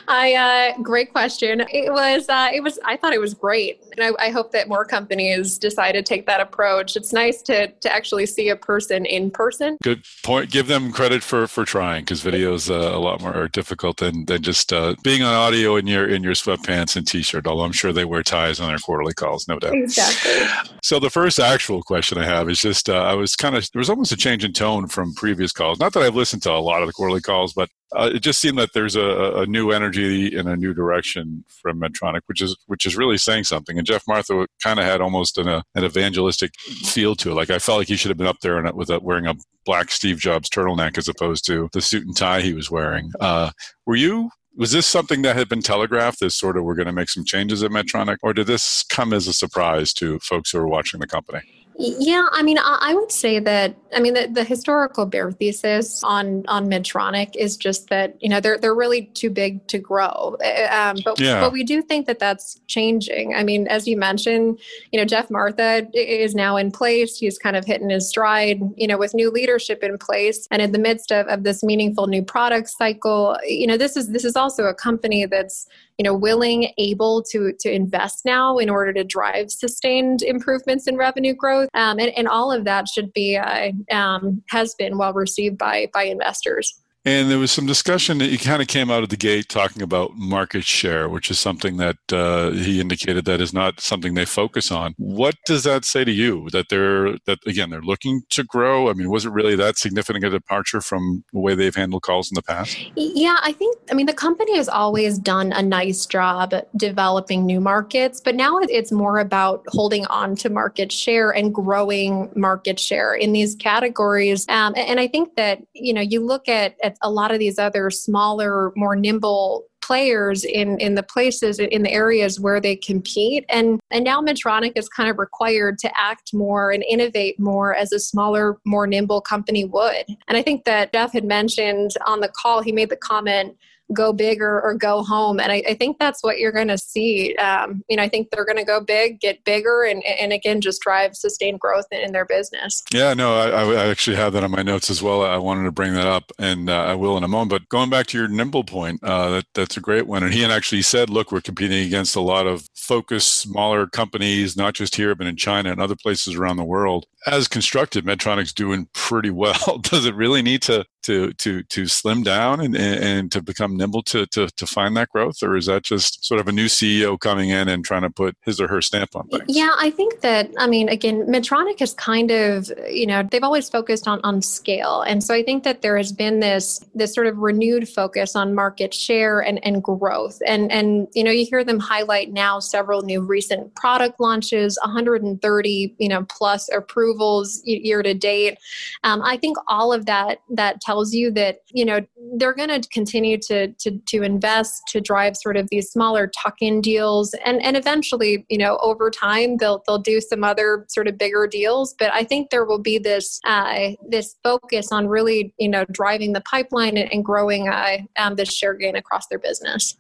I 0.09 0.75
uh, 0.77 0.83
great 0.83 1.13
question. 1.13 1.65
It 1.73 1.93
was 1.93 2.29
uh, 2.29 2.51
it 2.53 2.63
was 2.63 2.79
I 2.85 2.97
thought 2.97 3.13
it 3.13 3.21
was 3.21 3.35
great, 3.35 3.83
and 3.97 4.17
I, 4.17 4.27
I, 4.27 4.31
hope 4.31 4.53
that 4.53 4.69
more 4.69 4.85
companies 4.85 5.59
decide 5.59 5.93
to 5.93 6.03
take 6.03 6.27
that 6.27 6.41
approach. 6.41 6.97
It's 6.97 7.13
nice 7.13 7.43
to 7.43 7.69
to 7.69 7.93
actually 7.93 8.27
see 8.27 8.51
a 8.51 8.57
person 8.57 9.05
in 9.05 9.31
person. 9.31 9.79
Good 9.83 10.05
point. 10.23 10.51
Give 10.51 10.69
them 10.69 10.93
credit 10.93 11.23
for 11.23 11.47
for 11.47 11.65
trying 11.65 12.03
because 12.03 12.23
videos 12.23 12.71
uh, 12.71 12.97
a 12.97 13.01
lot 13.01 13.21
more 13.21 13.49
difficult 13.49 13.97
than 13.97 14.27
than 14.27 14.43
just 14.43 14.73
uh, 14.73 14.95
being 15.03 15.23
on 15.23 15.35
audio 15.35 15.77
in 15.77 15.87
your 15.87 16.09
in 16.09 16.23
your 16.23 16.35
sweatpants 16.35 16.97
and 16.97 17.07
t-shirt. 17.07 17.47
Although 17.47 17.65
I'm 17.65 17.73
sure 17.73 17.93
they 17.93 18.05
wear 18.05 18.23
ties 18.23 18.61
on 18.61 18.69
their 18.69 18.79
quarterly 18.79 19.15
calls, 19.15 19.49
no 19.49 19.59
doubt. 19.59 19.75
Exactly. 19.75 20.47
So 20.83 21.01
the 21.01 21.11
first 21.11 21.41
actual 21.41 21.83
question 21.83 22.19
I 22.19 22.25
have 22.25 22.49
is 22.49 22.61
just 22.61 22.89
uh, 22.89 23.03
I 23.03 23.15
was 23.15 23.35
kind 23.35 23.57
of 23.57 23.69
there 23.73 23.81
was 23.81 23.91
almost 23.91 24.13
a 24.13 24.17
change 24.17 24.45
in 24.45 24.53
tone 24.53 24.87
from 24.87 25.15
previous 25.15 25.53
calls. 25.53 25.81
Not 25.81 25.93
that 25.95 26.03
I've 26.03 26.17
listened 26.17 26.43
to 26.43 26.53
a 26.53 26.63
lot 26.63 26.83
of 26.83 26.87
the 26.87 26.93
quarterly 26.93 27.21
calls, 27.21 27.53
but 27.53 27.71
uh, 27.95 28.11
it 28.15 28.21
just 28.21 28.41
seemed 28.41 28.59
that 28.59 28.71
there's 28.75 28.97
a, 28.97 29.35
a, 29.37 29.47
new 29.47 29.71
energy 29.71 30.35
in 30.35 30.47
a 30.47 30.57
new 30.57 30.73
direction 30.73 31.45
from 31.63 31.81
Medtronic, 31.81 32.21
which 32.27 32.41
is 32.41 32.57
which 32.67 32.87
is 32.87 32.97
really 32.97 33.19
saying 33.19 33.45
something. 33.45 33.79
And 33.79 33.87
Geoff 33.87 34.05
Martha 34.09 34.47
kind 34.63 34.79
of 34.79 34.87
had 34.87 35.01
almost 35.01 35.39
an, 35.39 35.49
an 35.49 35.85
evangelistic 35.85 36.53
feel 36.59 37.15
to 37.17 37.31
it. 37.31 37.35
Like 37.35 37.51
I 37.51 37.59
felt 37.59 37.79
like 37.79 37.89
he 37.89 37.97
should 37.97 38.11
have 38.11 38.19
been 38.19 38.27
up 38.27 38.41
there 38.41 38.59
and 38.59 38.73
with 38.77 38.91
a, 38.91 39.01
wearing 39.01 39.27
a 39.27 39.35
black 39.65 39.91
Steve 39.91 40.19
Jobs 40.19 40.49
turtleneck 40.49 40.99
as 40.99 41.09
opposed 41.09 41.47
to 41.47 41.69
the 41.73 41.81
suit 41.81 42.07
and 42.07 42.17
tie 42.17 42.41
he 42.41 42.55
was 42.55 42.71
wearing. 42.71 43.13
Uh, 43.21 43.51
were 43.87 43.97
you 43.97 44.31
was 44.57 44.73
this 44.73 44.87
something 44.87 45.23
that 45.23 45.37
had 45.37 45.49
been 45.49 45.63
telegraphed 45.63 46.23
as 46.23 46.35
sort 46.35 46.57
of 46.57 46.65
we're 46.65 46.75
going 46.75 46.87
to 46.87 46.93
make 46.93 47.09
some 47.09 47.25
changes 47.25 47.63
at 47.63 47.71
Medtronic, 47.71 48.19
or 48.23 48.35
did 48.35 48.47
this 48.47 48.85
come 48.85 49.13
as 49.13 49.27
a 49.27 49.33
surprise 49.33 49.93
to 49.95 50.19
folks 50.21 50.51
who 50.51 50.59
are 50.59 50.69
watching 50.69 51.01
the 51.01 51.07
company? 51.07 51.62
Yeah, 51.79 52.27
I 52.33 52.43
mean, 52.43 52.59
I 52.61 52.95
would 52.95 53.11
say 53.11 53.39
that. 53.39 53.77
I 53.95 54.01
mean, 54.01 54.15
the, 54.15 54.29
the 54.31 54.45
historical 54.45 55.07
bear 55.07 55.33
thesis 55.33 56.03
on 56.05 56.45
on 56.47 56.69
Medtronic 56.69 57.35
is 57.35 57.57
just 57.57 57.89
that 57.89 58.17
you 58.21 58.29
know 58.29 58.41
they're 58.41 58.59
they're 58.59 58.75
really 58.75 59.07
too 59.15 59.31
big 59.31 59.67
to 59.69 59.79
grow. 59.79 60.37
Um, 60.71 60.99
but 61.05 61.19
yeah. 61.19 61.41
but 61.41 61.53
we 61.53 61.65
do 61.65 61.81
think 61.81 62.07
that 62.07 62.19
that's 62.19 62.61
changing. 62.67 63.35
I 63.35 63.43
mean, 63.43 63.67
as 63.69 63.89
you 63.89 63.97
mentioned, 63.97 64.61
you 64.93 64.99
know, 64.99 65.07
Geoff 65.07 65.31
Martha 65.31 65.89
is 65.95 66.35
now 66.35 66.57
in 66.57 66.71
place. 66.71 67.19
He's 67.19 67.39
kind 67.39 67.57
of 67.57 67.65
hitting 67.65 67.91
his 67.91 68.09
stride. 68.09 68.61
You 68.77 68.87
know, 68.87 68.99
with 68.99 69.15
new 69.15 69.31
leadership 69.31 69.83
in 69.83 69.97
place, 69.99 70.47
and 70.51 70.61
in 70.61 70.73
the 70.73 70.79
midst 70.79 71.11
of, 71.11 71.27
of 71.29 71.43
this 71.43 71.63
meaningful 71.63 72.07
new 72.07 72.23
product 72.23 72.69
cycle, 72.69 73.39
you 73.47 73.67
know, 73.67 73.79
this 73.79 73.97
is 73.97 74.11
this 74.11 74.25
is 74.25 74.37
also 74.37 74.65
a 74.65 74.75
company 74.75 75.25
that's 75.27 75.67
you 76.03 76.09
know 76.09 76.17
willing 76.17 76.73
able 76.79 77.23
to 77.23 77.53
to 77.61 77.71
invest 77.71 78.25
now 78.25 78.59
in 78.59 78.69
order 78.69 78.93
to 78.93 79.05
drive 79.05 79.53
sustained 79.53 80.21
improvements 80.23 80.89
in 80.89 80.97
revenue 80.97 81.33
growth. 81.33 81.69
Um, 81.75 82.01
and, 82.01 82.11
and 82.17 82.27
all 82.27 82.51
of 82.51 82.65
that 82.65 82.89
should 82.89 83.13
be 83.13 83.37
uh, 83.37 83.71
um, 83.93 84.43
has 84.49 84.75
been 84.75 84.99
well 84.99 85.13
received 85.13 85.59
by 85.59 85.87
by 85.95 86.03
investors 86.03 86.82
and 87.05 87.31
there 87.31 87.39
was 87.39 87.51
some 87.51 87.67
discussion 87.67 88.19
that 88.19 88.31
he 88.31 88.39
kind 88.39 88.63
of 88.63 88.69
came 88.69 88.91
out 88.91 89.03
of 89.03 89.09
the 89.09 89.17
gate 89.17 89.49
talking 89.49 89.83
about 89.83 90.17
market 90.17 90.65
share, 90.65 91.09
which 91.09 91.31
is 91.31 91.39
something 91.39 91.77
that 91.79 91.97
uh, 92.13 92.51
he 92.51 92.81
indicated 92.81 93.25
that 93.25 93.41
is 93.41 93.53
not 93.53 93.81
something 93.81 94.15
they 94.15 94.25
focus 94.25 94.71
on. 94.71 94.95
What 94.99 95.35
does 95.47 95.65
that 95.65 95.85
say 95.85 96.05
to 96.05 96.13
you? 96.13 96.49
That 96.53 96.69
they're 96.69 97.17
that 97.27 97.39
again 97.47 97.71
they're 97.71 97.83
looking 97.83 98.23
to 98.31 98.45
grow. 98.45 98.89
I 98.89 98.93
mean, 98.93 99.11
was 99.11 99.25
it 99.25 99.31
really 99.33 99.57
that 99.57 99.79
significant 99.79 100.23
a 100.25 100.31
departure 100.31 100.81
from 100.81 101.25
the 101.33 101.41
way 101.41 101.55
they've 101.55 101.75
handled 101.75 102.03
calls 102.03 102.31
in 102.31 102.35
the 102.35 102.43
past? 102.43 102.79
Yeah, 102.95 103.37
I 103.43 103.53
think. 103.53 103.77
I 103.91 103.95
mean, 103.95 104.07
the 104.07 104.13
company 104.13 104.57
has 104.57 104.69
always 104.69 105.19
done 105.19 105.53
a 105.53 105.63
nice 105.63 106.07
job 106.07 106.55
developing 106.77 107.45
new 107.45 107.61
markets, 107.61 108.21
but 108.21 108.35
now 108.35 108.59
it's 108.59 108.93
more 108.93 109.19
about 109.19 109.65
holding 109.69 110.07
on 110.07 110.37
to 110.37 110.51
market 110.51 110.93
share 110.93 111.31
and 111.31 111.53
growing 111.53 112.31
market 112.37 112.79
share 112.79 113.15
in 113.15 113.33
these 113.33 113.55
categories. 113.57 114.47
Um, 114.49 114.75
and 114.77 115.01
I 115.01 115.09
think 115.09 115.37
that 115.37 115.61
you 115.75 115.93
know 115.93 116.01
you 116.01 116.25
look 116.25 116.49
at, 116.49 116.77
at 116.83 116.92
a 117.03 117.11
lot 117.11 117.33
of 117.33 117.39
these 117.39 117.59
other 117.59 117.91
smaller, 117.91 118.73
more 118.77 118.97
nimble 118.97 119.67
players 119.83 120.45
in 120.45 120.79
in 120.79 120.95
the 120.95 121.03
places 121.03 121.59
in 121.59 121.83
the 121.83 121.91
areas 121.91 122.41
where 122.41 122.61
they 122.61 122.77
compete. 122.77 123.45
And 123.49 123.81
and 123.91 124.05
now 124.05 124.21
Medtronic 124.21 124.73
is 124.77 124.89
kind 124.89 125.11
of 125.11 125.19
required 125.19 125.79
to 125.79 125.91
act 126.01 126.33
more 126.33 126.71
and 126.71 126.85
innovate 126.89 127.39
more 127.39 127.75
as 127.75 127.93
a 127.93 127.99
smaller 127.99 128.59
more 128.65 128.87
nimble 128.87 129.21
company 129.21 129.65
would. 129.65 130.07
And 130.29 130.37
I 130.37 130.43
think 130.43 130.65
that 130.65 130.93
Geoff 130.93 131.13
had 131.13 131.25
mentioned 131.25 131.91
on 132.07 132.21
the 132.21 132.29
call 132.29 132.63
he 132.63 132.73
made 132.73 132.91
the 132.91 132.97
comment 132.97 133.57
go 133.93 134.13
big 134.13 134.41
or, 134.41 134.61
or 134.61 134.75
go 134.75 135.03
home. 135.03 135.41
And 135.41 135.53
I, 135.53 135.63
I, 135.69 135.75
think 135.75 135.99
that's 135.99 136.23
what 136.23 136.39
you're 136.39 136.53
going 136.53 136.69
to 136.69 136.79
see. 136.79 137.35
Um, 137.37 137.83
you 137.89 137.97
know, 137.97 138.03
I 138.03 138.09
think 138.09 138.31
they're 138.31 138.45
going 138.45 138.57
to 138.57 138.65
go 138.65 138.81
big, 138.81 139.21
get 139.21 139.45
bigger, 139.45 139.83
and, 139.83 140.03
and 140.05 140.33
again, 140.33 140.61
just 140.61 140.81
drive 140.81 141.17
sustained 141.17 141.61
growth 141.61 141.87
in, 141.91 142.01
in 142.01 142.13
their 142.13 142.25
business. 142.25 142.83
Yeah, 142.93 143.15
no, 143.15 143.35
I, 143.35 143.75
I, 143.75 143.87
actually 143.89 144.17
have 144.17 144.33
that 144.33 144.45
on 144.45 144.51
my 144.51 144.63
notes 144.63 144.91
as 144.91 145.03
well. 145.03 145.25
I 145.25 145.37
wanted 145.37 145.65
to 145.65 145.73
bring 145.73 145.95
that 145.95 146.07
up, 146.07 146.33
and 146.39 146.71
uh, 146.71 146.85
I 146.85 146.95
will 146.95 147.17
in 147.17 147.25
a 147.25 147.29
moment. 147.29 147.51
But 147.51 147.69
going 147.69 147.91
back 147.91 148.07
to 148.09 148.19
your 148.19 148.29
nimble 148.29 148.65
point, 148.65 149.03
uh, 149.03 149.31
that, 149.31 149.45
that's 149.55 149.77
a 149.77 149.81
great 149.81 150.07
one. 150.07 150.23
And 150.23 150.33
he 150.33 150.45
actually 150.45 150.83
said, 150.83 151.11
look, 151.11 151.33
we're 151.33 151.41
competing 151.41 151.85
against 151.85 152.17
a 152.17 152.21
lot 152.21 152.47
of 152.47 152.67
focused, 152.75 153.35
smaller 153.35 153.87
companies, 153.87 154.57
not 154.57 154.75
just 154.75 154.97
here, 154.97 155.15
but 155.15 155.27
in 155.27 155.37
China 155.37 155.71
and 155.71 155.81
other 155.81 155.97
places 155.97 156.35
around 156.35 156.57
the 156.57 156.65
world. 156.65 157.07
As 157.27 157.49
constructed, 157.49 158.05
Medtronic's 158.05 158.53
doing 158.53 158.89
pretty 158.93 159.31
well. 159.31 159.79
Does 159.83 160.07
it 160.07 160.15
really 160.15 160.43
need 160.43 160.63
to 160.63 160.85
to 161.03 161.33
to 161.35 161.63
to 161.65 161.87
slim 161.87 162.23
down 162.23 162.61
and, 162.61 162.77
and 162.77 163.33
to 163.33 163.43
become 163.43 163.77
nimble 163.77 164.03
to, 164.03 164.27
to 164.27 164.49
to 164.49 164.67
find 164.67 164.97
that 164.97 165.11
growth? 165.11 165.43
Or 165.43 165.57
is 165.57 165.67
that 165.67 165.83
just 165.83 166.25
sort 166.25 166.41
of 166.41 166.49
a 166.49 166.53
new 166.53 166.67
ceo 166.67 167.19
coming 167.19 167.51
in 167.51 167.69
and 167.69 167.85
trying 167.85 168.03
to 168.03 168.11
put 168.11 168.37
his 168.43 168.61
or 168.61 168.69
her 168.69 168.81
stamp 168.81 169.15
on 169.17 169.29
things? 169.29 169.45
Yeah 169.49 169.73
i 169.79 169.91
think 169.91 170.21
that 170.21 170.51
i 170.59 170.67
mean 170.67 170.89
again 170.89 171.27
medtronic 171.27 171.81
is 171.81 171.95
kind 171.95 172.31
of 172.31 172.71
you 172.89 173.07
know 173.07 173.23
they've 173.23 173.43
always 173.43 173.69
focused 173.69 174.07
on 174.09 174.21
on 174.25 174.43
scale. 174.43 175.03
And 175.03 175.23
so 175.23 175.35
i 175.35 175.43
think 175.43 175.65
that 175.65 175.83
there 175.83 175.97
has 175.97 176.13
been 176.13 176.41
this 176.41 176.85
this 176.95 177.15
sort 177.15 177.27
of 177.27 177.39
renewed 177.39 177.89
focus 177.89 178.37
on 178.37 178.55
market 178.55 178.95
share 178.95 179.41
and 179.41 179.65
and 179.65 179.83
growth. 179.83 180.41
And 180.47 180.71
and 180.73 181.09
you 181.15 181.25
know 181.25 181.31
you 181.31 181.47
hear 181.47 181.65
them 181.65 181.79
highlight 181.79 182.33
now 182.33 182.61
several 182.61 183.03
new 183.03 183.21
recent 183.21 183.75
product 183.75 184.21
launches 184.21 184.79
130 184.83 185.95
you 185.99 186.09
know 186.09 186.25
plus 186.29 186.69
approvals 186.73 187.63
year 187.65 188.03
to 188.03 188.15
date. 188.15 188.59
Um, 189.05 189.23
i 189.25 189.37
think 189.37 189.57
all 189.69 189.93
of 189.93 190.07
that 190.07 190.41
that 190.51 190.81
tells 190.93 191.15
you 191.15 191.31
that 191.31 191.59
you 191.71 191.85
know 191.85 192.01
they're 192.37 192.55
going 192.55 192.69
to 192.69 192.87
continue 192.91 193.39
to 193.39 193.69
to 193.79 193.99
to 194.07 194.23
invest 194.23 194.83
to 194.89 195.01
drive 195.01 195.37
sort 195.37 195.57
of 195.57 195.69
these 195.71 195.91
smaller 195.91 196.31
tuck-in 196.43 196.81
deals, 196.81 197.35
and 197.45 197.63
and 197.63 197.77
eventually, 197.77 198.45
you 198.49 198.59
know, 198.59 198.79
over 198.83 199.11
time 199.11 199.57
they'll 199.57 199.83
they'll 199.87 199.99
do 199.99 200.21
some 200.21 200.45
other 200.45 200.85
sort 200.89 201.09
of 201.09 201.17
bigger 201.17 201.47
deals. 201.47 201.95
But 201.99 202.13
I 202.13 202.25
think 202.25 202.51
there 202.51 202.65
will 202.65 202.79
be 202.79 202.99
this 202.99 203.41
uh, 203.47 203.93
this 204.07 204.37
focus 204.43 204.93
on 204.93 205.09
really 205.09 205.55
you 205.59 205.69
know 205.69 205.85
driving 205.91 206.33
the 206.35 206.43
pipeline 206.43 206.97
and, 206.97 207.11
and 207.13 207.25
growing 207.25 207.69
uh, 207.69 207.99
um, 208.19 208.37
this 208.37 208.53
share 208.53 208.75
gain 208.75 208.97
across 208.97 209.27
their 209.29 209.39
business. 209.39 209.97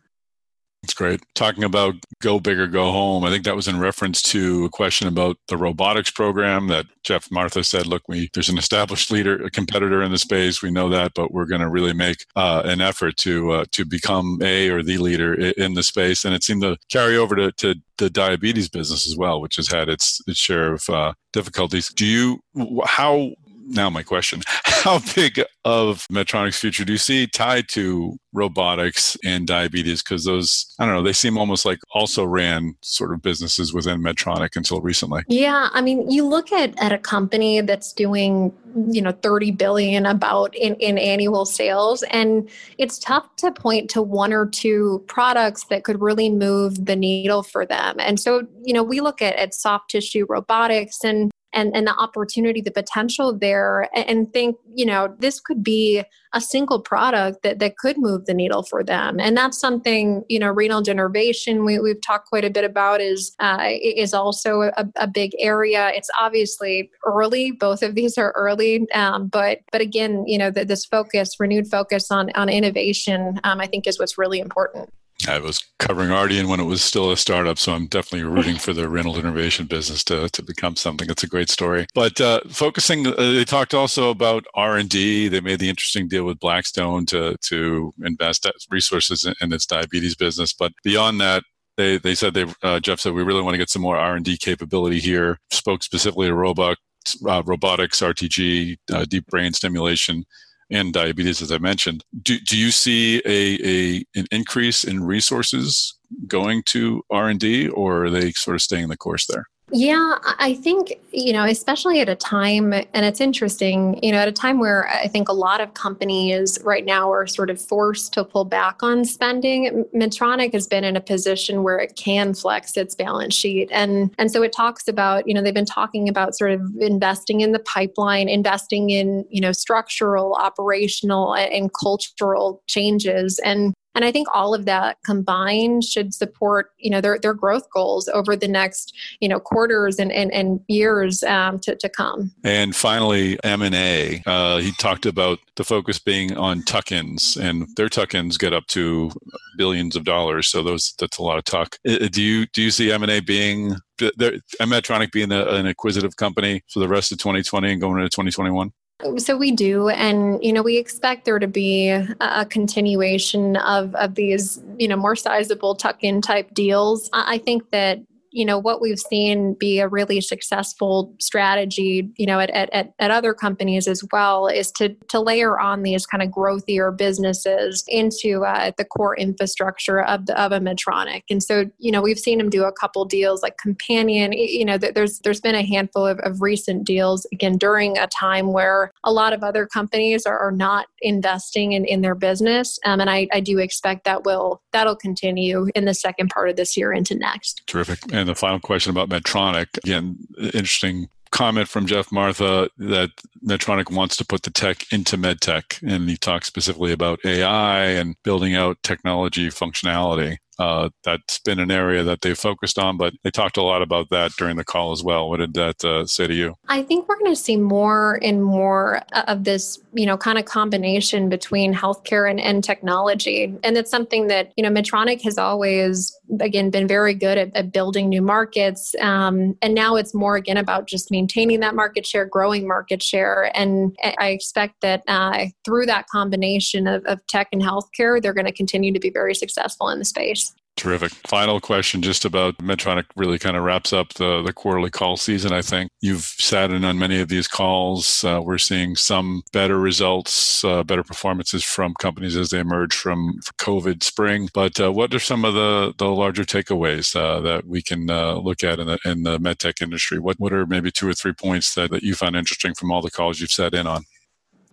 That's 0.82 0.94
great. 0.94 1.20
Talking 1.36 1.62
about 1.62 1.94
go 2.20 2.40
big 2.40 2.58
or 2.58 2.66
go 2.66 2.90
home, 2.90 3.22
I 3.22 3.30
think 3.30 3.44
that 3.44 3.54
was 3.54 3.68
in 3.68 3.78
reference 3.78 4.20
to 4.22 4.64
a 4.64 4.68
question 4.68 5.06
about 5.06 5.36
the 5.46 5.56
robotics 5.56 6.10
program 6.10 6.66
that 6.68 6.86
Geoff 7.04 7.30
Martha 7.30 7.62
said, 7.62 7.86
look, 7.86 8.02
we 8.08 8.30
there's 8.34 8.48
an 8.48 8.58
established 8.58 9.12
leader, 9.12 9.44
a 9.44 9.50
competitor 9.50 10.02
in 10.02 10.10
the 10.10 10.18
space. 10.18 10.60
We 10.60 10.72
know 10.72 10.88
that, 10.88 11.12
but 11.14 11.32
we're 11.32 11.46
going 11.46 11.60
to 11.60 11.68
really 11.68 11.92
make 11.92 12.26
uh, 12.34 12.62
an 12.64 12.80
effort 12.80 13.16
to 13.18 13.52
uh, 13.52 13.64
to 13.70 13.84
become 13.84 14.40
a 14.42 14.70
or 14.70 14.82
the 14.82 14.98
leader 14.98 15.34
in 15.34 15.74
the 15.74 15.84
space. 15.84 16.24
And 16.24 16.34
it 16.34 16.42
seemed 16.42 16.62
to 16.62 16.76
carry 16.90 17.16
over 17.16 17.36
to, 17.36 17.52
to 17.52 17.76
the 17.98 18.10
diabetes 18.10 18.68
business 18.68 19.06
as 19.06 19.16
well, 19.16 19.40
which 19.40 19.56
has 19.56 19.68
had 19.68 19.88
its 19.88 20.20
its 20.26 20.38
share 20.38 20.72
of 20.72 20.90
uh, 20.90 21.12
difficulties. 21.32 21.92
Do 21.92 22.06
you 22.06 22.42
how 22.86 23.30
now 23.66 23.88
my 23.90 24.02
question 24.02 24.42
how 24.64 25.00
big 25.14 25.42
of 25.64 26.06
medtronic's 26.08 26.58
future 26.58 26.84
do 26.84 26.92
you 26.92 26.98
see 26.98 27.26
tied 27.26 27.68
to 27.68 28.18
robotics 28.32 29.16
and 29.24 29.46
diabetes? 29.46 30.02
Because 30.02 30.24
those 30.24 30.74
i 30.78 30.86
don't 30.86 30.94
know 30.94 31.02
they 31.02 31.12
seem 31.12 31.38
almost 31.38 31.64
like 31.64 31.78
also 31.94 32.24
ran 32.24 32.74
sort 32.80 33.12
of 33.12 33.22
businesses 33.22 33.72
within 33.72 34.02
medtronic 34.02 34.56
until 34.56 34.80
recently. 34.80 35.22
Yeah 35.28 35.68
i 35.72 35.80
mean 35.80 36.10
you 36.10 36.26
look 36.26 36.52
at 36.52 36.74
at 36.82 36.92
a 36.92 36.98
company 36.98 37.60
that's 37.60 37.92
doing 37.92 38.52
you 38.90 39.02
know 39.02 39.12
30 39.12 39.50
billion 39.52 40.06
about 40.06 40.54
in, 40.56 40.74
in 40.76 40.96
annual 40.96 41.44
sales 41.44 42.02
and 42.04 42.48
it's 42.78 42.98
tough 42.98 43.34
to 43.36 43.52
point 43.52 43.90
to 43.90 44.00
one 44.00 44.32
or 44.32 44.46
two 44.46 45.04
products 45.08 45.64
that 45.64 45.84
could 45.84 46.00
really 46.00 46.30
move 46.30 46.86
the 46.86 46.96
needle 46.96 47.42
for 47.42 47.66
them. 47.66 47.96
And 47.98 48.18
so 48.18 48.46
you 48.64 48.72
know 48.72 48.82
we 48.82 49.00
look 49.00 49.20
at, 49.20 49.34
at 49.36 49.54
soft 49.54 49.90
tissue 49.90 50.26
robotics 50.28 51.04
and 51.04 51.30
and, 51.52 51.74
and 51.74 51.86
the 51.86 51.94
opportunity, 51.96 52.60
the 52.60 52.70
potential 52.70 53.36
there, 53.36 53.88
and 53.94 54.32
think, 54.32 54.56
you 54.74 54.86
know, 54.86 55.14
this 55.18 55.40
could 55.40 55.62
be 55.62 56.02
a 56.34 56.40
single 56.40 56.80
product 56.80 57.42
that, 57.42 57.58
that 57.58 57.76
could 57.76 57.98
move 57.98 58.24
the 58.26 58.34
needle 58.34 58.62
for 58.62 58.82
them. 58.82 59.20
And 59.20 59.36
that's 59.36 59.58
something, 59.58 60.24
you 60.28 60.38
know, 60.38 60.48
renal 60.48 60.82
denervation 60.82 61.64
we, 61.64 61.78
we've 61.78 62.00
talked 62.00 62.28
quite 62.28 62.44
a 62.44 62.50
bit 62.50 62.64
about 62.64 63.00
is 63.00 63.34
uh, 63.38 63.68
is 63.70 64.14
also 64.14 64.62
a, 64.62 64.86
a, 64.96 65.06
big 65.06 65.32
area. 65.38 65.90
It's 65.94 66.08
obviously 66.18 66.90
early. 67.04 67.52
Both 67.52 67.82
of 67.82 67.94
these 67.94 68.16
are 68.16 68.32
early, 68.32 68.90
um, 68.92 69.28
but 69.28 69.58
but 69.70 69.80
again, 69.80 70.24
you 70.26 70.38
know, 70.38 70.50
the, 70.50 70.64
this 70.64 70.86
focus, 70.86 71.38
renewed 71.38 71.68
focus 71.68 72.10
on 72.10 72.30
on 72.34 72.48
innovation, 72.48 73.40
um, 73.44 73.60
I 73.60 73.66
think 73.66 73.86
is 73.86 73.98
what's 73.98 74.16
really 74.16 74.40
important. 74.40 74.90
I 75.28 75.38
was 75.38 75.64
covering 75.78 76.10
Ardian 76.10 76.48
when 76.48 76.60
it 76.60 76.64
was 76.64 76.82
still 76.82 77.10
a 77.10 77.16
startup, 77.16 77.58
so 77.58 77.72
I'm 77.72 77.86
definitely 77.86 78.28
rooting 78.28 78.56
for 78.56 78.72
the 78.72 78.88
renal 78.88 79.18
innovation 79.18 79.66
business 79.66 80.02
to, 80.04 80.28
to 80.30 80.42
become 80.42 80.76
something. 80.76 81.08
It's 81.10 81.22
a 81.22 81.28
great 81.28 81.50
story. 81.50 81.86
But 81.94 82.20
uh, 82.20 82.40
focusing, 82.48 83.06
uh, 83.06 83.14
they 83.16 83.44
talked 83.44 83.74
also 83.74 84.10
about 84.10 84.44
R 84.54 84.76
and 84.76 84.88
D. 84.88 85.28
They 85.28 85.40
made 85.40 85.60
the 85.60 85.68
interesting 85.68 86.08
deal 86.08 86.24
with 86.24 86.40
Blackstone 86.40 87.06
to 87.06 87.36
to 87.42 87.94
invest 88.02 88.46
resources 88.70 89.24
in, 89.24 89.34
in 89.40 89.52
its 89.52 89.66
diabetes 89.66 90.14
business. 90.14 90.52
But 90.52 90.72
beyond 90.82 91.20
that, 91.20 91.44
they 91.76 91.98
they 91.98 92.14
said 92.14 92.34
they 92.34 92.46
uh, 92.62 92.80
Geoff 92.80 93.00
said 93.00 93.14
we 93.14 93.22
really 93.22 93.42
want 93.42 93.54
to 93.54 93.58
get 93.58 93.70
some 93.70 93.82
more 93.82 93.96
R 93.96 94.16
and 94.16 94.24
D 94.24 94.36
capability 94.36 95.00
here. 95.00 95.38
Spoke 95.50 95.82
specifically 95.82 96.28
to 96.28 96.34
robot, 96.34 96.78
uh, 97.26 97.42
robotics, 97.44 98.00
RTG, 98.00 98.76
uh, 98.92 99.04
deep 99.04 99.26
brain 99.26 99.52
stimulation 99.52 100.24
and 100.72 100.92
diabetes, 100.92 101.42
as 101.42 101.52
I 101.52 101.58
mentioned. 101.58 102.04
Do, 102.22 102.38
do 102.40 102.58
you 102.58 102.70
see 102.70 103.22
a, 103.24 103.58
a 103.64 104.04
an 104.14 104.26
increase 104.32 104.84
in 104.84 105.04
resources 105.04 105.96
going 106.26 106.62
to 106.66 107.02
R 107.10 107.28
and 107.28 107.38
D, 107.38 107.68
or 107.68 108.04
are 108.04 108.10
they 108.10 108.32
sort 108.32 108.56
of 108.56 108.62
staying 108.62 108.88
the 108.88 108.96
course 108.96 109.26
there? 109.26 109.46
Yeah, 109.74 110.18
I 110.38 110.52
think, 110.52 110.92
you 111.12 111.32
know, 111.32 111.44
especially 111.44 112.00
at 112.00 112.08
a 112.10 112.14
time, 112.14 112.74
and 112.74 113.06
it's 113.06 113.22
interesting, 113.22 113.98
you 114.02 114.12
know, 114.12 114.18
at 114.18 114.28
a 114.28 114.32
time 114.32 114.58
where 114.58 114.86
I 114.86 115.08
think 115.08 115.30
a 115.30 115.32
lot 115.32 115.62
of 115.62 115.72
companies 115.72 116.58
right 116.62 116.84
now 116.84 117.10
are 117.10 117.26
sort 117.26 117.48
of 117.48 117.58
forced 117.58 118.12
to 118.12 118.24
pull 118.24 118.44
back 118.44 118.82
on 118.82 119.06
spending, 119.06 119.86
Medtronic 119.94 120.52
has 120.52 120.66
been 120.66 120.84
in 120.84 120.94
a 120.94 121.00
position 121.00 121.62
where 121.62 121.78
it 121.78 121.96
can 121.96 122.34
flex 122.34 122.76
its 122.76 122.94
balance 122.94 123.34
sheet. 123.34 123.70
And, 123.72 124.14
and 124.18 124.30
so 124.30 124.42
it 124.42 124.52
talks 124.52 124.88
about, 124.88 125.26
you 125.26 125.32
know, 125.32 125.40
they've 125.40 125.54
been 125.54 125.64
talking 125.64 126.06
about 126.06 126.36
sort 126.36 126.50
of 126.50 126.60
investing 126.78 127.40
in 127.40 127.52
the 127.52 127.60
pipeline, 127.60 128.28
investing 128.28 128.90
in, 128.90 129.24
you 129.30 129.40
know, 129.40 129.52
structural, 129.52 130.34
operational, 130.34 131.34
and 131.34 131.70
cultural 131.72 132.62
changes. 132.66 133.40
And 133.42 133.72
and 133.94 134.04
I 134.04 134.12
think 134.12 134.28
all 134.32 134.54
of 134.54 134.64
that 134.64 134.98
combined 135.04 135.84
should 135.84 136.14
support, 136.14 136.70
you 136.78 136.90
know, 136.90 137.00
their, 137.00 137.18
their 137.18 137.34
growth 137.34 137.68
goals 137.72 138.08
over 138.08 138.36
the 138.36 138.48
next, 138.48 138.94
you 139.20 139.28
know, 139.28 139.38
quarters 139.38 139.98
and, 139.98 140.10
and, 140.12 140.32
and 140.32 140.60
years 140.68 141.22
um, 141.24 141.58
to, 141.60 141.76
to 141.76 141.88
come. 141.88 142.32
And 142.44 142.74
finally, 142.74 143.38
M&A. 143.44 144.22
Uh, 144.26 144.58
he 144.58 144.72
talked 144.72 145.06
about 145.06 145.38
the 145.56 145.64
focus 145.64 145.98
being 145.98 146.36
on 146.36 146.62
tuck-ins 146.62 147.36
and 147.36 147.66
their 147.76 147.88
tuck-ins 147.88 148.38
get 148.38 148.52
up 148.52 148.66
to 148.68 149.10
billions 149.56 149.96
of 149.96 150.04
dollars. 150.04 150.48
So 150.48 150.62
those, 150.62 150.94
that's 150.98 151.18
a 151.18 151.22
lot 151.22 151.38
of 151.38 151.44
tuck. 151.44 151.76
Do 151.84 152.22
you, 152.22 152.46
do 152.46 152.62
you 152.62 152.70
see 152.70 152.90
M&A 152.90 153.20
being, 153.20 153.76
Medtronic 154.00 155.12
being 155.12 155.32
a, 155.32 155.44
an 155.44 155.66
acquisitive 155.66 156.16
company 156.16 156.62
for 156.72 156.80
the 156.80 156.88
rest 156.88 157.12
of 157.12 157.18
2020 157.18 157.72
and 157.72 157.80
going 157.80 157.98
into 157.98 158.08
2021? 158.08 158.72
So 159.18 159.36
we 159.36 159.52
do, 159.52 159.88
and 159.88 160.42
you 160.44 160.52
know, 160.52 160.62
we 160.62 160.78
expect 160.78 161.24
there 161.24 161.38
to 161.38 161.48
be 161.48 161.88
a 161.88 162.46
continuation 162.48 163.56
of 163.56 163.94
of 163.94 164.14
these, 164.14 164.62
you 164.78 164.88
know, 164.88 164.96
more 164.96 165.16
sizable 165.16 165.74
tuck-in 165.74 166.22
type 166.22 166.54
deals. 166.54 167.10
I 167.12 167.38
think 167.38 167.70
that 167.70 168.00
you 168.32 168.44
know 168.44 168.58
what 168.58 168.80
we've 168.80 168.98
seen 168.98 169.54
be 169.54 169.78
a 169.78 169.88
really 169.88 170.20
successful 170.20 171.14
strategy 171.20 172.10
you 172.16 172.26
know 172.26 172.40
at, 172.40 172.50
at, 172.50 172.92
at 172.98 173.10
other 173.10 173.34
companies 173.34 173.86
as 173.86 174.02
well 174.12 174.48
is 174.48 174.70
to 174.72 174.94
to 175.08 175.20
layer 175.20 175.58
on 175.60 175.82
these 175.82 176.06
kind 176.06 176.22
of 176.22 176.28
growthier 176.30 176.96
businesses 176.96 177.84
into 177.88 178.44
uh, 178.44 178.72
the 178.76 178.84
core 178.84 179.16
infrastructure 179.16 180.02
of 180.02 180.26
the 180.26 180.40
of 180.40 180.52
a 180.52 180.60
medtronic. 180.60 181.22
And 181.30 181.42
so 181.42 181.66
you 181.78 181.92
know 181.92 182.02
we've 182.02 182.18
seen 182.18 182.38
them 182.38 182.50
do 182.50 182.64
a 182.64 182.72
couple 182.72 183.04
deals 183.04 183.42
like 183.42 183.58
companion. 183.58 184.32
You 184.32 184.64
know 184.64 184.78
there's 184.78 185.20
there's 185.20 185.40
been 185.40 185.54
a 185.54 185.62
handful 185.62 186.06
of, 186.06 186.18
of 186.20 186.40
recent 186.40 186.84
deals 186.84 187.26
again 187.32 187.58
during 187.58 187.98
a 187.98 188.06
time 188.06 188.52
where 188.52 188.92
a 189.04 189.12
lot 189.12 189.32
of 189.32 189.42
other 189.42 189.66
companies 189.66 190.26
are, 190.26 190.38
are 190.38 190.52
not 190.52 190.86
investing 191.00 191.72
in, 191.72 191.84
in 191.84 192.00
their 192.00 192.14
business. 192.14 192.78
Um, 192.84 193.00
and 193.00 193.10
I, 193.10 193.28
I 193.32 193.40
do 193.40 193.58
expect 193.58 194.04
that 194.04 194.24
will 194.24 194.62
that'll 194.72 194.96
continue 194.96 195.68
in 195.74 195.84
the 195.84 195.94
second 195.94 196.30
part 196.30 196.48
of 196.48 196.56
this 196.56 196.76
year 196.76 196.92
into 196.92 197.14
next. 197.14 197.62
Terrific. 197.66 198.12
and 198.12 198.21
the 198.26 198.34
final 198.34 198.60
question 198.60 198.90
about 198.90 199.08
Medtronic, 199.08 199.78
again, 199.78 200.18
interesting 200.54 201.08
comment 201.30 201.66
from 201.66 201.86
Geoff 201.86 202.12
Martha 202.12 202.68
that 202.78 203.10
Medtronic 203.44 203.90
wants 203.90 204.16
to 204.18 204.24
put 204.24 204.42
the 204.42 204.50
tech 204.50 204.84
into 204.92 205.16
medtech, 205.16 205.82
and 205.82 206.08
he 206.08 206.16
talks 206.16 206.46
specifically 206.46 206.92
about 206.92 207.20
AI 207.24 207.84
and 207.86 208.16
building 208.22 208.54
out 208.54 208.82
technology 208.82 209.48
functionality. 209.48 210.36
Uh, 210.62 210.90
that's 211.02 211.40
been 211.40 211.58
an 211.58 211.72
area 211.72 212.04
that 212.04 212.20
they've 212.20 212.38
focused 212.38 212.78
on, 212.78 212.96
but 212.96 213.12
they 213.24 213.32
talked 213.32 213.56
a 213.56 213.62
lot 213.62 213.82
about 213.82 214.06
that 214.10 214.30
during 214.38 214.56
the 214.56 214.64
call 214.64 214.92
as 214.92 215.02
well. 215.02 215.28
What 215.28 215.38
did 215.38 215.54
that 215.54 215.84
uh, 215.84 216.06
say 216.06 216.28
to 216.28 216.34
you? 216.34 216.54
I 216.68 216.84
think 216.84 217.08
we're 217.08 217.18
going 217.18 217.32
to 217.32 217.42
see 217.48 217.56
more 217.56 218.20
and 218.22 218.44
more 218.44 219.00
of 219.26 219.42
this, 219.42 219.80
you 219.92 220.06
know, 220.06 220.16
kind 220.16 220.38
of 220.38 220.44
combination 220.44 221.28
between 221.28 221.74
healthcare 221.74 222.30
and, 222.30 222.38
and 222.38 222.62
technology. 222.62 223.52
And 223.64 223.76
it's 223.76 223.90
something 223.90 224.28
that, 224.28 224.52
you 224.56 224.62
know, 224.62 224.70
Medtronic 224.70 225.20
has 225.22 225.36
always, 225.36 226.16
again, 226.38 226.70
been 226.70 226.86
very 226.86 227.14
good 227.14 227.38
at, 227.38 227.56
at 227.56 227.72
building 227.72 228.08
new 228.08 228.22
markets. 228.22 228.94
Um, 229.00 229.58
and 229.62 229.74
now 229.74 229.96
it's 229.96 230.14
more, 230.14 230.36
again, 230.36 230.58
about 230.58 230.86
just 230.86 231.10
maintaining 231.10 231.58
that 231.58 231.74
market 231.74 232.06
share, 232.06 232.24
growing 232.24 232.68
market 232.68 233.02
share. 233.02 233.50
And 233.56 233.96
I 234.16 234.28
expect 234.28 234.80
that 234.82 235.02
uh, 235.08 235.46
through 235.64 235.86
that 235.86 236.06
combination 236.06 236.86
of, 236.86 237.04
of 237.06 237.26
tech 237.26 237.48
and 237.50 237.62
healthcare, 237.62 238.22
they're 238.22 238.32
going 238.32 238.46
to 238.46 238.52
continue 238.52 238.92
to 238.92 239.00
be 239.00 239.10
very 239.10 239.34
successful 239.34 239.88
in 239.88 239.98
the 239.98 240.04
space. 240.04 240.51
Terrific. 240.76 241.12
Final 241.28 241.60
question 241.60 242.00
just 242.00 242.24
about 242.24 242.56
Medtronic 242.56 243.04
really 243.14 243.38
kind 243.38 243.56
of 243.56 243.62
wraps 243.62 243.92
up 243.92 244.14
the, 244.14 244.42
the 244.42 244.54
quarterly 244.54 244.90
call 244.90 245.18
season, 245.18 245.52
I 245.52 245.60
think. 245.60 245.90
You've 246.00 246.24
sat 246.24 246.70
in 246.70 246.82
on 246.82 246.98
many 246.98 247.20
of 247.20 247.28
these 247.28 247.46
calls. 247.46 248.24
Uh, 248.24 248.40
we're 248.42 248.56
seeing 248.56 248.96
some 248.96 249.42
better 249.52 249.78
results, 249.78 250.64
uh, 250.64 250.82
better 250.82 251.02
performances 251.02 251.62
from 251.62 251.94
companies 252.00 252.36
as 252.36 252.48
they 252.48 252.58
emerge 252.58 252.94
from 252.94 253.38
COVID 253.58 254.02
spring. 254.02 254.48
But 254.54 254.80
uh, 254.80 254.90
what 254.92 255.14
are 255.14 255.20
some 255.20 255.44
of 255.44 255.52
the, 255.52 255.92
the 255.98 256.08
larger 256.08 256.44
takeaways 256.44 257.14
uh, 257.14 257.40
that 257.40 257.66
we 257.66 257.82
can 257.82 258.08
uh, 258.08 258.36
look 258.36 258.64
at 258.64 258.80
in 258.80 258.86
the, 258.86 258.98
in 259.04 259.24
the 259.24 259.38
medtech 259.38 259.82
industry? 259.82 260.18
What, 260.18 260.40
what 260.40 260.54
are 260.54 260.66
maybe 260.66 260.90
two 260.90 261.08
or 261.08 261.14
three 261.14 261.34
points 261.34 261.74
that, 261.74 261.90
that 261.90 262.02
you 262.02 262.14
found 262.14 262.34
interesting 262.34 262.74
from 262.74 262.90
all 262.90 263.02
the 263.02 263.10
calls 263.10 263.40
you've 263.40 263.52
sat 263.52 263.74
in 263.74 263.86
on? 263.86 264.04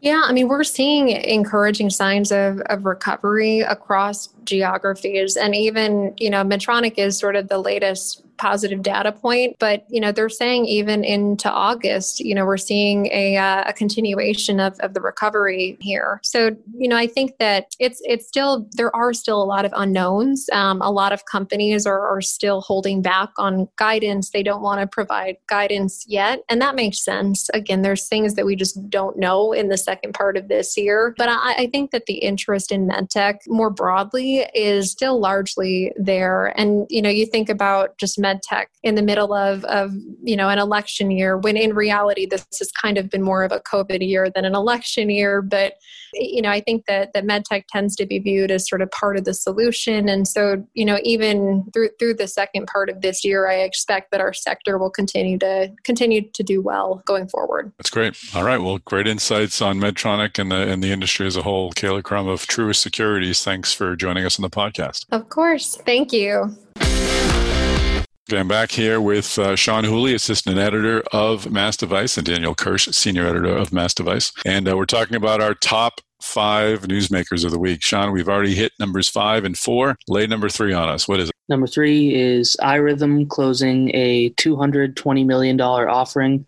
Yeah, 0.02 0.24
I 0.26 0.32
mean, 0.32 0.48
we're 0.48 0.64
seeing 0.64 1.10
encouraging 1.10 1.90
signs 1.90 2.32
of, 2.32 2.62
of 2.68 2.86
recovery 2.86 3.60
across 3.60 4.28
geographies. 4.50 5.38
And 5.38 5.56
even, 5.56 6.14
you 6.18 6.30
know, 6.30 6.44
Medtronic 6.44 6.98
is 6.98 7.18
sort 7.18 7.36
of 7.36 7.48
the 7.48 7.60
latest 7.60 8.24
positive 8.40 8.82
data 8.82 9.12
point. 9.12 9.56
But 9.60 9.86
you 9.90 10.02
know, 10.02 10.12
they're 10.12 10.30
saying 10.30 10.66
even 10.66 11.04
into 11.04 11.52
August, 11.52 12.20
you 12.22 12.34
know, 12.34 12.46
we're 12.46 12.58
seeing 12.58 13.08
a, 13.08 13.38
uh, 13.38 13.66
a 13.68 13.74
continuation 13.74 14.60
of, 14.60 14.80
of 14.80 14.96
the 14.96 15.02
recovery 15.02 15.78
here. 15.80 16.20
So 16.24 16.56
you 16.76 16.88
know, 16.88 16.98
I 16.98 17.06
think 17.06 17.38
that 17.38 17.76
it's 17.80 18.02
it's 18.06 18.28
still 18.28 18.68
there 18.72 18.96
are 18.96 19.14
still 19.14 19.44
a 19.44 19.46
lot 19.46 19.66
of 19.66 19.74
unknowns. 19.76 20.50
Um, 20.52 20.82
a 20.82 20.90
lot 20.90 21.12
of 21.12 21.26
companies 21.26 21.86
are, 21.86 22.08
are 22.08 22.22
still 22.22 22.62
holding 22.62 23.02
back 23.02 23.30
on 23.38 23.68
guidance. 23.76 24.32
They 24.32 24.44
don't 24.44 24.64
want 24.64 24.82
to 24.82 24.88
provide 24.88 25.36
guidance 25.48 26.06
yet, 26.08 26.42
and 26.50 26.62
that 26.62 26.76
makes 26.76 27.04
sense. 27.04 27.50
Again, 27.54 27.82
there's 27.82 28.08
things 28.08 28.36
that 28.36 28.46
we 28.46 28.56
just 28.56 28.90
don't 28.90 29.20
know 29.20 29.52
in 29.52 29.68
the 29.68 29.78
second 29.78 30.14
part 30.14 30.38
of 30.38 30.48
this 30.48 30.78
year. 30.78 31.14
But 31.18 31.28
I, 31.30 31.64
I 31.64 31.68
think 31.68 31.92
that 31.92 32.06
the 32.06 32.16
interest 32.16 32.72
in 32.72 32.88
medtech 32.88 33.40
more 33.48 33.70
broadly 33.70 34.38
is 34.54 34.91
still 34.91 35.19
largely 35.19 35.91
there. 35.97 36.54
And 36.60 36.86
you 36.89 37.02
know, 37.02 37.10
you 37.10 37.25
think 37.25 37.49
about 37.49 37.97
just 37.97 38.19
med 38.19 38.41
tech 38.41 38.69
in 38.84 38.95
the 38.95 39.02
middle 39.02 39.34
of, 39.34 39.63
of 39.65 39.93
you 40.21 40.36
know 40.36 40.49
an 40.49 40.60
election 40.60 41.12
year 41.12 41.38
when 41.38 41.58
in 41.58 41.73
reality 41.73 42.25
this 42.25 42.45
has 42.60 42.71
kind 42.71 42.97
of 42.97 43.10
been 43.10 43.21
more 43.21 43.43
of 43.43 43.52
a 43.52 43.60
covid 43.60 44.08
year 44.08 44.30
than 44.30 44.45
an 44.45 44.56
election 44.56 45.10
year. 45.10 45.41
But 45.41 45.73
you 46.13 46.41
know 46.41 46.49
i 46.49 46.60
think 46.60 46.86
that 46.86 47.13
that 47.13 47.25
med 47.25 47.45
tech 47.45 47.65
tends 47.67 47.95
to 47.95 48.06
be 48.06 48.19
viewed 48.19 48.52
as 48.52 48.67
sort 48.67 48.82
of 48.82 48.89
part 48.91 49.17
of 49.17 49.25
the 49.25 49.34
solution. 49.34 50.10
And 50.10 50.28
so 50.28 50.63
you 50.73 50.86
know 50.86 50.99
even 51.04 51.65
through 51.73 51.89
through 51.99 52.15
the 52.15 52.28
second 52.28 52.67
part 52.67 52.89
of 52.89 53.02
this 53.02 53.23
year 53.23 53.47
i 53.49 53.56
expect 53.56 54.12
that 54.12 54.21
our 54.21 54.34
sector 54.34 54.78
will 54.78 54.89
continue 54.89 55.38
to 55.39 55.71
continue 55.84 56.21
to 56.32 56.43
do 56.43 56.62
well 56.62 57.02
going 57.06 57.28
forward. 57.28 57.71
That's 57.78 57.89
great. 57.89 58.17
All 58.34 58.43
right. 58.43 58.58
Well 58.58 58.80
great 58.80 59.08
insights 59.08 59.62
on 59.62 59.80
medtronic 59.80 60.39
and 60.39 60.52
the 60.52 60.67
and 60.67 60.84
the 60.84 60.91
industry 60.91 61.28
as 61.28 61.36
a 61.36 61.43
whole. 61.43 61.71
Kaila 61.73 62.02
krum 62.02 62.28
of 62.28 62.45
truist 62.45 62.78
securities 62.78 63.43
thanks 63.43 63.73
for 63.73 63.95
joining 63.95 64.19
us 64.26 64.40
on 64.40 64.44
the 64.44 64.50
podcast 64.50 65.06
of 65.12 65.30
course 65.30 65.78
thank 65.86 66.12
you 66.14 66.56
I'm 68.32 68.48
back 68.48 68.70
here 68.70 69.02
with 69.02 69.40
uh, 69.40 69.56
Sean 69.56 69.86
Whooley, 69.86 70.14
assistant 70.14 70.60
editor 70.60 71.02
of 71.12 71.52
Mass 71.52 71.76
Device, 71.76 72.16
and 72.16 72.28
Daniel 72.28 72.54
Kirsh, 72.54 72.94
senior 72.94 73.26
editor 73.26 73.58
of 73.58 73.74
Mass 73.74 73.92
Device. 73.96 74.32
And 74.46 74.70
uh, 74.70 74.78
we're 74.78 74.86
talking 74.86 75.16
about 75.16 75.42
our 75.42 75.56
top 75.56 76.00
five 76.22 76.82
newsmakers 76.82 77.44
of 77.44 77.52
the 77.52 77.60
week. 77.60 77.82
Sean, 77.82 78.12
we've 78.12 78.30
already 78.30 78.54
hit 78.54 78.74
numbers 78.80 79.10
five 79.10 79.46
and 79.46 79.58
four. 79.58 79.98
Lay 80.08 80.28
number 80.28 80.50
three 80.50 80.74
on 80.74 80.90
us. 80.90 81.08
What 81.08 81.20
is 81.20 81.30
it? 81.30 81.36
Number 81.48 81.66
three 81.66 82.14
is 82.14 82.56
iRhythm 82.62 83.28
closing 83.30 83.90
a 83.96 84.30
$220 84.32 85.26
million 85.26 85.60
offering, 85.60 86.46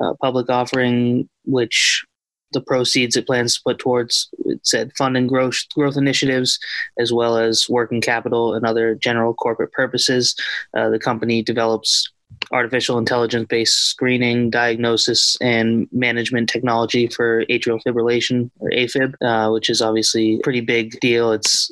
uh, 0.00 0.14
public 0.20 0.50
offering, 0.50 1.28
which 1.44 2.04
the 2.52 2.60
proceeds 2.60 3.16
it 3.16 3.26
plans 3.26 3.54
to 3.54 3.62
put 3.64 3.78
towards 3.78 4.28
it 4.46 4.60
said 4.62 4.92
funding 4.96 5.26
growth 5.26 5.58
growth 5.74 5.96
initiatives 5.96 6.58
as 6.98 7.12
well 7.12 7.36
as 7.36 7.66
working 7.68 8.00
capital 8.00 8.54
and 8.54 8.66
other 8.66 8.94
general 8.94 9.34
corporate 9.34 9.72
purposes. 9.72 10.34
Uh, 10.76 10.88
the 10.88 10.98
company 10.98 11.42
develops 11.42 12.10
artificial 12.52 12.98
intelligence 12.98 13.46
based 13.48 13.88
screening, 13.88 14.50
diagnosis, 14.50 15.36
and 15.40 15.88
management 15.92 16.48
technology 16.48 17.06
for 17.06 17.44
atrial 17.46 17.80
fibrillation 17.86 18.50
or 18.58 18.70
AFib, 18.70 19.14
uh, 19.20 19.50
which 19.50 19.68
is 19.68 19.82
obviously 19.82 20.36
a 20.36 20.40
pretty 20.42 20.60
big 20.60 20.98
deal. 21.00 21.32
It's 21.32 21.70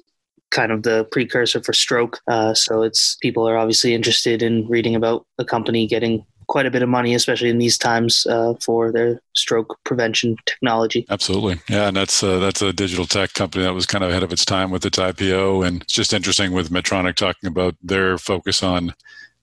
kind 0.51 0.73
of 0.73 0.83
the 0.83 1.05
precursor 1.12 1.62
for 1.62 1.73
stroke. 1.73 2.21
Uh, 2.27 2.55
so 2.55 2.83
it's 2.83 3.17
people 3.17 3.49
are 3.49 3.57
obviously 3.57 3.95
interested 3.95 4.43
in 4.43 4.67
reading 4.69 4.95
about 4.95 5.27
a 5.38 5.45
company 5.45 5.87
getting 5.87 6.25
quite 6.49 6.67
a 6.67 6.71
bit 6.71 6.83
of 6.83 6.89
money, 6.89 7.15
especially 7.15 7.51
in 7.51 7.59
these 7.59 7.79
times, 7.79 8.27
uh, 8.27 8.55
for 8.61 8.91
their 8.91 9.21
stroke 9.35 9.79
prevention 9.85 10.37
technology. 10.47 11.07
Absolutely, 11.11 11.61
yeah, 11.69 11.89
and 11.89 11.97
that's 11.97 12.23
uh, 12.23 12.39
that's 12.39 12.63
a 12.63 12.73
digital 12.73 13.07
tech 13.07 13.33
company 13.35 13.65
that 13.65 13.75
was 13.75 13.87
kind 13.87 14.03
of 14.03 14.11
ahead 14.11 14.23
of 14.23 14.33
its 14.33 14.45
time 14.45 14.71
with 14.71 14.85
its 14.85 14.99
IPO, 14.99 15.67
and 15.67 15.83
it's 15.83 15.93
just 15.93 16.13
interesting 16.13 16.53
with 16.53 16.71
Medtronic 16.71 17.15
talking 17.15 17.49
about 17.49 17.77
their 17.83 18.19
focus 18.19 18.63
on 18.63 18.95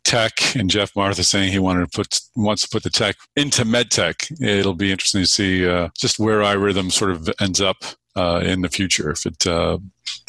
tech 0.05 0.55
and 0.55 0.69
Geoff 0.69 0.95
Martha 0.95 1.23
saying 1.23 1.51
he 1.51 1.59
wanted 1.59 1.91
to 1.91 1.97
put 1.97 2.19
wants 2.35 2.61
to 2.61 2.69
put 2.69 2.83
the 2.83 2.89
tech 2.89 3.15
into 3.35 3.65
med 3.65 3.91
tech. 3.91 4.27
It'll 4.39 4.75
be 4.75 4.91
interesting 4.91 5.21
to 5.21 5.27
see 5.27 5.67
uh, 5.67 5.89
just 5.97 6.19
where 6.19 6.39
iRhythm 6.41 6.91
sort 6.91 7.11
of 7.11 7.29
ends 7.41 7.59
up 7.59 7.77
uh, 8.15 8.41
in 8.43 8.61
the 8.61 8.69
future 8.69 9.11
if 9.11 9.25
it 9.25 9.45
uh, 9.45 9.77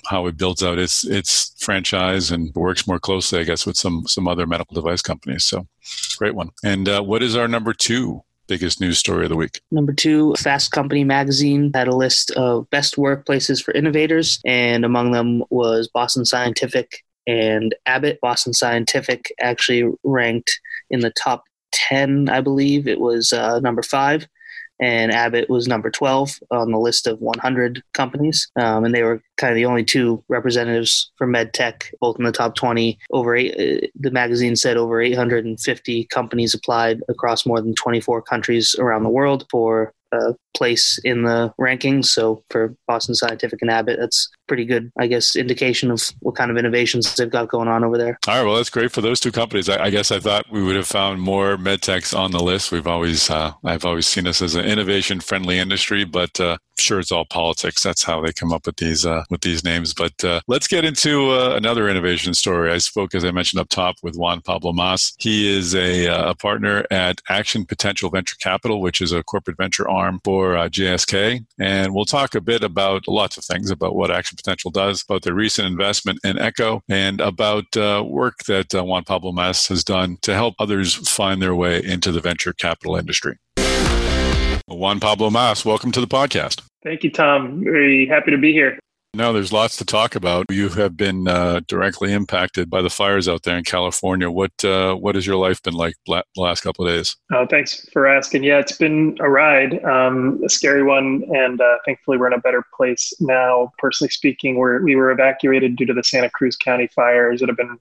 how 0.07 0.27
it 0.27 0.37
builds 0.37 0.63
out 0.63 0.79
its 0.79 1.05
its 1.05 1.55
franchise 1.59 2.31
and 2.31 2.55
works 2.55 2.87
more 2.87 2.99
closely, 2.99 3.41
I 3.41 3.45
guess, 3.45 3.67
with 3.67 3.77
some 3.77 4.07
some 4.07 4.29
other 4.29 4.47
medical 4.47 4.75
device 4.75 5.03
companies. 5.03 5.45
So, 5.45 5.67
great 6.19 6.35
one. 6.35 6.51
And 6.65 6.89
uh, 6.89 7.03
what 7.03 7.23
is 7.23 7.37
our 7.37 7.49
number 7.49 7.73
two 7.73 8.23
biggest 8.47 8.81
news 8.81 8.99
story 8.99 9.25
of 9.25 9.31
the 9.31 9.37
week? 9.37 9.61
Number 9.71 9.93
two, 9.93 10.35
Fast 10.35 10.71
Company 10.71 11.05
magazine 11.05 11.73
had 11.75 11.89
a 11.89 11.97
list 11.97 12.31
of 12.33 12.71
best 12.71 12.97
workplaces 12.97 13.63
for 13.63 13.73
innovators, 13.73 14.41
and 14.45 14.85
among 14.85 15.13
them 15.13 15.43
was 15.51 15.89
Boston 15.89 16.25
Scientific 16.25 17.05
and 17.27 17.75
Abbott. 17.87 18.19
Boston 18.21 18.53
Scientific 18.53 19.33
actually 19.41 19.93
ranked 20.05 20.61
in 20.91 21.01
the 21.01 21.11
top 21.11 21.45
10, 21.73 22.29
I 22.29 22.41
believe. 22.41 22.87
It 22.87 23.01
was 23.01 23.33
uh, 23.33 23.59
number 23.61 23.83
five 23.83 24.29
and 24.81 25.13
Abbott 25.13 25.49
was 25.49 25.67
number 25.67 25.91
12 25.91 26.39
on 26.51 26.71
the 26.71 26.79
list 26.79 27.07
of 27.07 27.21
100 27.21 27.83
companies. 27.95 28.51
Um, 28.57 28.85
and 28.85 28.95
they 28.95 29.03
were 29.03 29.23
kind 29.37 29.53
of 29.53 29.57
the 29.57 29.67
only 29.67 29.85
two 29.85 30.23
representatives 30.29 31.11
for 31.17 31.27
medtech, 31.27 31.93
both 32.01 32.19
in 32.19 32.25
the 32.25 32.33
top 32.33 32.55
20. 32.55 32.99
Over 33.11 33.37
eight, 33.37 33.55
uh, 33.55 33.87
the 33.99 34.11
magazine 34.11 34.57
said 34.57 34.77
over 34.77 35.01
850 35.01 36.05
companies 36.05 36.55
applied 36.55 37.03
across 37.09 37.47
more 37.47 37.61
than 37.61 37.75
24 37.75 38.23
countries 38.23 38.75
around 38.79 39.03
the 39.03 39.11
world 39.11 39.47
for 39.51 39.93
a 40.13 40.35
place 40.55 40.99
in 41.05 41.23
the 41.23 41.53
rankings. 41.61 42.07
So 42.07 42.43
for 42.51 42.75
Boston 42.87 43.15
Scientific 43.15 43.61
and 43.61 43.71
Abbott, 43.71 43.99
that's 43.99 44.29
pretty 44.47 44.65
good, 44.65 44.91
I 44.99 45.07
guess, 45.07 45.37
indication 45.37 45.91
of 45.91 46.13
what 46.21 46.37
kind 46.37 46.51
of 46.51 46.57
innovations 46.57 47.15
they've 47.15 47.31
got 47.31 47.49
going 47.49 47.69
on 47.69 47.85
over 47.85 47.99
there. 47.99 48.19
All 48.27 48.39
right, 48.39 48.45
well, 48.45 48.57
that's 48.57 48.71
great 48.71 48.93
for 48.93 49.01
those 49.01 49.21
two 49.21 49.33
companies. 49.33 49.69
I, 49.69 49.85
I 49.85 49.91
guess 49.91 50.11
I 50.11 50.21
thought 50.21 50.47
we 50.51 50.63
would 50.63 50.77
have 50.77 50.87
found 50.87 51.21
more 51.21 51.57
medtechs 51.57 52.17
on 52.17 52.31
the 52.31 52.43
list. 52.43 52.73
We've 52.73 52.87
always, 52.87 53.29
uh, 53.29 53.53
I've 53.65 53.85
always 53.85 54.07
seen 54.07 54.27
us 54.27 54.41
as 54.41 54.55
an 54.55 54.65
innovation-friendly 54.65 55.59
industry, 55.59 56.05
but 56.05 56.39
uh, 56.41 56.57
sure, 56.79 57.01
it's 57.01 57.13
all 57.13 57.27
politics. 57.27 57.83
That's 57.83 58.05
how 58.05 58.21
they 58.21 58.33
come 58.33 58.53
up 58.53 58.67
with 58.67 58.77
these 58.77 59.05
uh, 59.05 59.25
with 59.31 59.41
these 59.41 59.65
names. 59.65 59.95
But 59.95 60.23
uh, 60.25 60.41
let's 60.47 60.69
get 60.69 60.85
into 60.85 61.31
uh, 61.31 61.55
another 61.57 61.89
innovation 61.89 62.35
story. 62.35 62.71
I 62.71 62.79
spoke, 62.79 63.15
as 63.15 63.25
I 63.25 63.31
mentioned 63.31 63.61
up 63.61 63.69
top, 63.69 63.97
with 64.03 64.17
Juan 64.17 64.41
Pablo 64.41 64.73
Mas. 64.73 65.15
He 65.19 65.55
is 65.55 65.75
a, 65.75 66.09
uh, 66.09 66.31
a 66.31 66.35
partner 66.35 66.85
at 66.91 67.21
Action 67.29 67.65
Potential 67.65 68.11
Venture 68.11 68.37
Capital, 68.37 68.81
which 68.81 69.01
is 69.01 69.13
a 69.13 69.23
corporate 69.23 69.57
venture 69.57 69.89
arm 69.89 70.21
for 70.25 70.55
GSK, 70.55 71.45
and 71.59 71.95
we'll 71.95 72.05
talk 72.05 72.35
a 72.35 72.41
bit 72.41 72.63
about 72.63 73.09
lots 73.09 73.37
of 73.37 73.45
things 73.45 73.71
about 73.71 73.97
what 73.97 74.11
Action 74.11 74.37
Potential 74.37 74.71
does, 74.71 75.03
about 75.03 75.23
their 75.23 75.35
recent 75.35 75.67
investment 75.67 76.19
in 76.25 76.37
Exo, 76.37 76.81
and 76.89 77.21
about 77.21 77.77
uh, 77.77 78.05
work 78.07 78.45
that 78.45 78.75
uh, 78.75 78.85
Juan 78.85 79.05
Pablo 79.05 79.33
Mas 79.33 79.67
has 79.69 79.85
done 79.85 80.19
to 80.23 80.35
help 80.35 80.55
others 80.59 80.95
find 81.09 81.41
their 81.41 81.55
way 81.55 81.83
into 81.83 82.13
the 82.13 82.21
venture 82.21 82.53
capital 82.53 82.97
industry. 82.97 83.37
Juan 84.69 85.01
Pablo 85.01 85.31
Mas, 85.31 85.65
welcome 85.65 85.93
to 85.93 86.01
the 86.01 86.07
podcast. 86.07 86.63
Thank 86.83 87.05
you, 87.05 87.11
Tom. 87.11 87.63
Very 87.63 88.07
happy 88.07 88.31
to 88.31 88.39
be 88.39 88.53
here. 88.53 88.79
No, 89.17 89.33
there's 89.33 89.51
lots 89.51 89.79
to 89.79 89.85
talk 89.87 90.15
about. 90.15 90.45
You 90.51 90.69
have 90.69 90.95
been 90.95 91.27
uh, 91.27 91.61
directly 91.67 92.13
impacted 92.13 92.69
by 92.69 92.83
the 92.83 92.91
fires 92.91 93.29
out 93.29 93.45
there 93.45 93.57
in 93.57 93.65
California. 93.65 94.31
What 94.31 94.63
uh, 94.63 94.95
what 94.95 95.15
has 95.15 95.27
your 95.27 95.37
life 95.37 95.63
been 95.63 95.73
like 95.73 95.95
the 96.07 96.23
last 96.37 96.61
couple 96.61 96.87
of 96.87 96.93
days? 96.93 97.17
Oh, 97.33 97.47
thanks 97.47 97.89
for 97.95 98.07
asking. 98.07 98.45
Yeah, 98.45 98.59
it's 98.59 98.77
been 98.77 99.17
a 99.21 99.31
ride, 99.31 99.83
um, 99.85 100.39
a 100.45 100.51
scary 100.51 100.83
one, 100.83 101.25
and 101.35 101.63
uh, 101.63 101.79
thankfully 101.87 102.19
we're 102.19 102.27
in 102.27 102.35
a 102.35 102.41
better 102.41 102.63
place 102.77 103.11
now. 103.19 103.73
Personally 103.79 104.11
speaking, 104.11 104.61
we 104.61 104.83
we 104.85 104.97
were 104.97 105.11
evacuated 105.11 105.77
due 105.77 105.87
to 105.87 105.95
the 105.95 106.05
Santa 106.05 106.29
Cruz 106.29 106.55
County 106.55 106.89
fires 106.95 107.41
that 107.41 107.49
have 107.49 107.57
been 107.57 107.79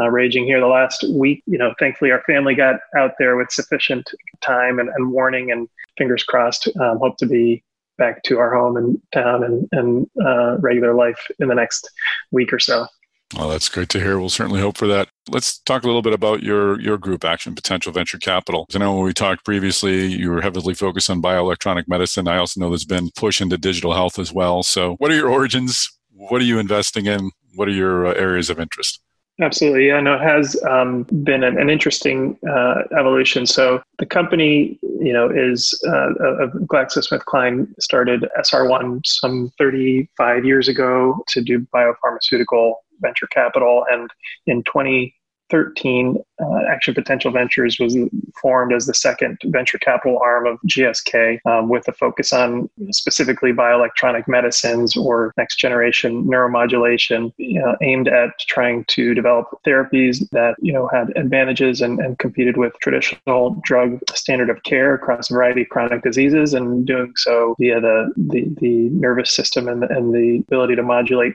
uh, 0.00 0.08
raging 0.08 0.44
here 0.44 0.60
the 0.60 0.68
last 0.68 1.04
week. 1.10 1.42
You 1.46 1.58
know, 1.58 1.74
thankfully 1.80 2.12
our 2.12 2.22
family 2.22 2.54
got 2.54 2.78
out 2.96 3.14
there 3.18 3.34
with 3.36 3.50
sufficient 3.50 4.08
time 4.42 4.78
and, 4.78 4.90
and 4.90 5.10
warning, 5.10 5.50
and 5.50 5.68
fingers 5.96 6.22
crossed. 6.22 6.68
Um, 6.80 6.98
hope 6.98 7.16
to 7.16 7.26
be 7.26 7.64
back 7.98 8.22
to 8.24 8.38
our 8.38 8.54
home 8.54 8.76
and 8.76 9.00
town 9.12 9.44
and, 9.44 9.68
and 9.72 10.06
uh, 10.24 10.58
regular 10.58 10.94
life 10.94 11.20
in 11.38 11.48
the 11.48 11.54
next 11.54 11.90
week 12.30 12.52
or 12.52 12.58
so. 12.58 12.86
Well, 13.36 13.50
that's 13.50 13.68
great 13.68 13.90
to 13.90 14.00
hear. 14.00 14.18
We'll 14.18 14.30
certainly 14.30 14.60
hope 14.60 14.78
for 14.78 14.86
that. 14.86 15.08
Let's 15.28 15.58
talk 15.58 15.82
a 15.82 15.86
little 15.86 16.00
bit 16.00 16.14
about 16.14 16.42
your 16.42 16.80
your 16.80 16.96
group, 16.96 17.26
Action 17.26 17.54
Potential 17.54 17.92
Venture 17.92 18.16
Capital. 18.16 18.66
I 18.74 18.78
know 18.78 18.94
when 18.94 19.04
we 19.04 19.12
talked 19.12 19.44
previously, 19.44 20.06
you 20.06 20.30
were 20.30 20.40
heavily 20.40 20.72
focused 20.72 21.10
on 21.10 21.20
bioelectronic 21.20 21.86
medicine. 21.88 22.26
I 22.26 22.38
also 22.38 22.58
know 22.58 22.70
there's 22.70 22.86
been 22.86 23.10
push 23.16 23.42
into 23.42 23.58
digital 23.58 23.92
health 23.92 24.18
as 24.18 24.32
well. 24.32 24.62
So, 24.62 24.94
what 24.94 25.10
are 25.10 25.14
your 25.14 25.28
origins? 25.28 25.90
What 26.10 26.40
are 26.40 26.46
you 26.46 26.58
investing 26.58 27.04
in? 27.04 27.30
What 27.54 27.68
are 27.68 27.72
your 27.72 28.06
uh, 28.06 28.14
areas 28.14 28.48
of 28.48 28.58
interest? 28.58 29.02
Absolutely. 29.40 29.86
Yeah, 29.86 30.00
no, 30.00 30.14
it 30.14 30.20
has 30.20 30.60
um, 30.68 31.04
been 31.22 31.44
an, 31.44 31.58
an 31.58 31.70
interesting 31.70 32.36
uh, 32.48 32.82
evolution. 32.98 33.46
So 33.46 33.80
the 33.98 34.06
company, 34.06 34.78
you 34.82 35.12
know, 35.12 35.30
is 35.30 35.80
uh, 35.86 36.48
GlaxoSmithKline 36.66 37.68
started 37.80 38.26
SR 38.42 38.68
One 38.68 39.00
some 39.04 39.52
35 39.56 40.44
years 40.44 40.66
ago 40.66 41.22
to 41.28 41.40
do 41.40 41.64
biopharmaceutical 41.72 42.74
venture 43.00 43.28
capital. 43.28 43.84
And 43.88 44.10
in 44.48 44.64
20 44.64 45.14
2013, 45.50 46.22
uh, 46.40 46.70
Action 46.70 46.94
Potential 46.94 47.30
Ventures 47.30 47.78
was 47.78 47.96
formed 48.40 48.72
as 48.72 48.86
the 48.86 48.94
second 48.94 49.38
venture 49.46 49.78
capital 49.78 50.18
arm 50.22 50.46
of 50.46 50.58
GSK 50.66 51.40
um, 51.46 51.68
with 51.68 51.88
a 51.88 51.92
focus 51.92 52.32
on 52.32 52.68
specifically 52.90 53.52
bioelectronic 53.52 54.28
medicines 54.28 54.96
or 54.96 55.32
next 55.36 55.56
generation 55.56 56.24
neuromodulation 56.24 57.32
you 57.38 57.60
know, 57.60 57.76
aimed 57.82 58.08
at 58.08 58.38
trying 58.40 58.84
to 58.84 59.14
develop 59.14 59.46
therapies 59.66 60.28
that 60.30 60.54
you 60.60 60.72
know 60.72 60.88
had 60.88 61.16
advantages 61.16 61.80
and, 61.80 61.98
and 61.98 62.18
competed 62.18 62.56
with 62.56 62.72
traditional 62.80 63.60
drug 63.64 63.98
standard 64.14 64.50
of 64.50 64.62
care 64.62 64.94
across 64.94 65.30
a 65.30 65.34
variety 65.34 65.62
of 65.62 65.68
chronic 65.68 66.02
diseases 66.02 66.54
and 66.54 66.86
doing 66.86 67.12
so 67.16 67.54
via 67.58 67.80
the, 67.80 68.12
the, 68.16 68.44
the 68.60 68.88
nervous 68.90 69.32
system 69.32 69.68
and 69.68 69.82
the, 69.82 69.88
and 69.88 70.14
the 70.14 70.38
ability 70.46 70.76
to 70.76 70.82
modulate 70.82 71.34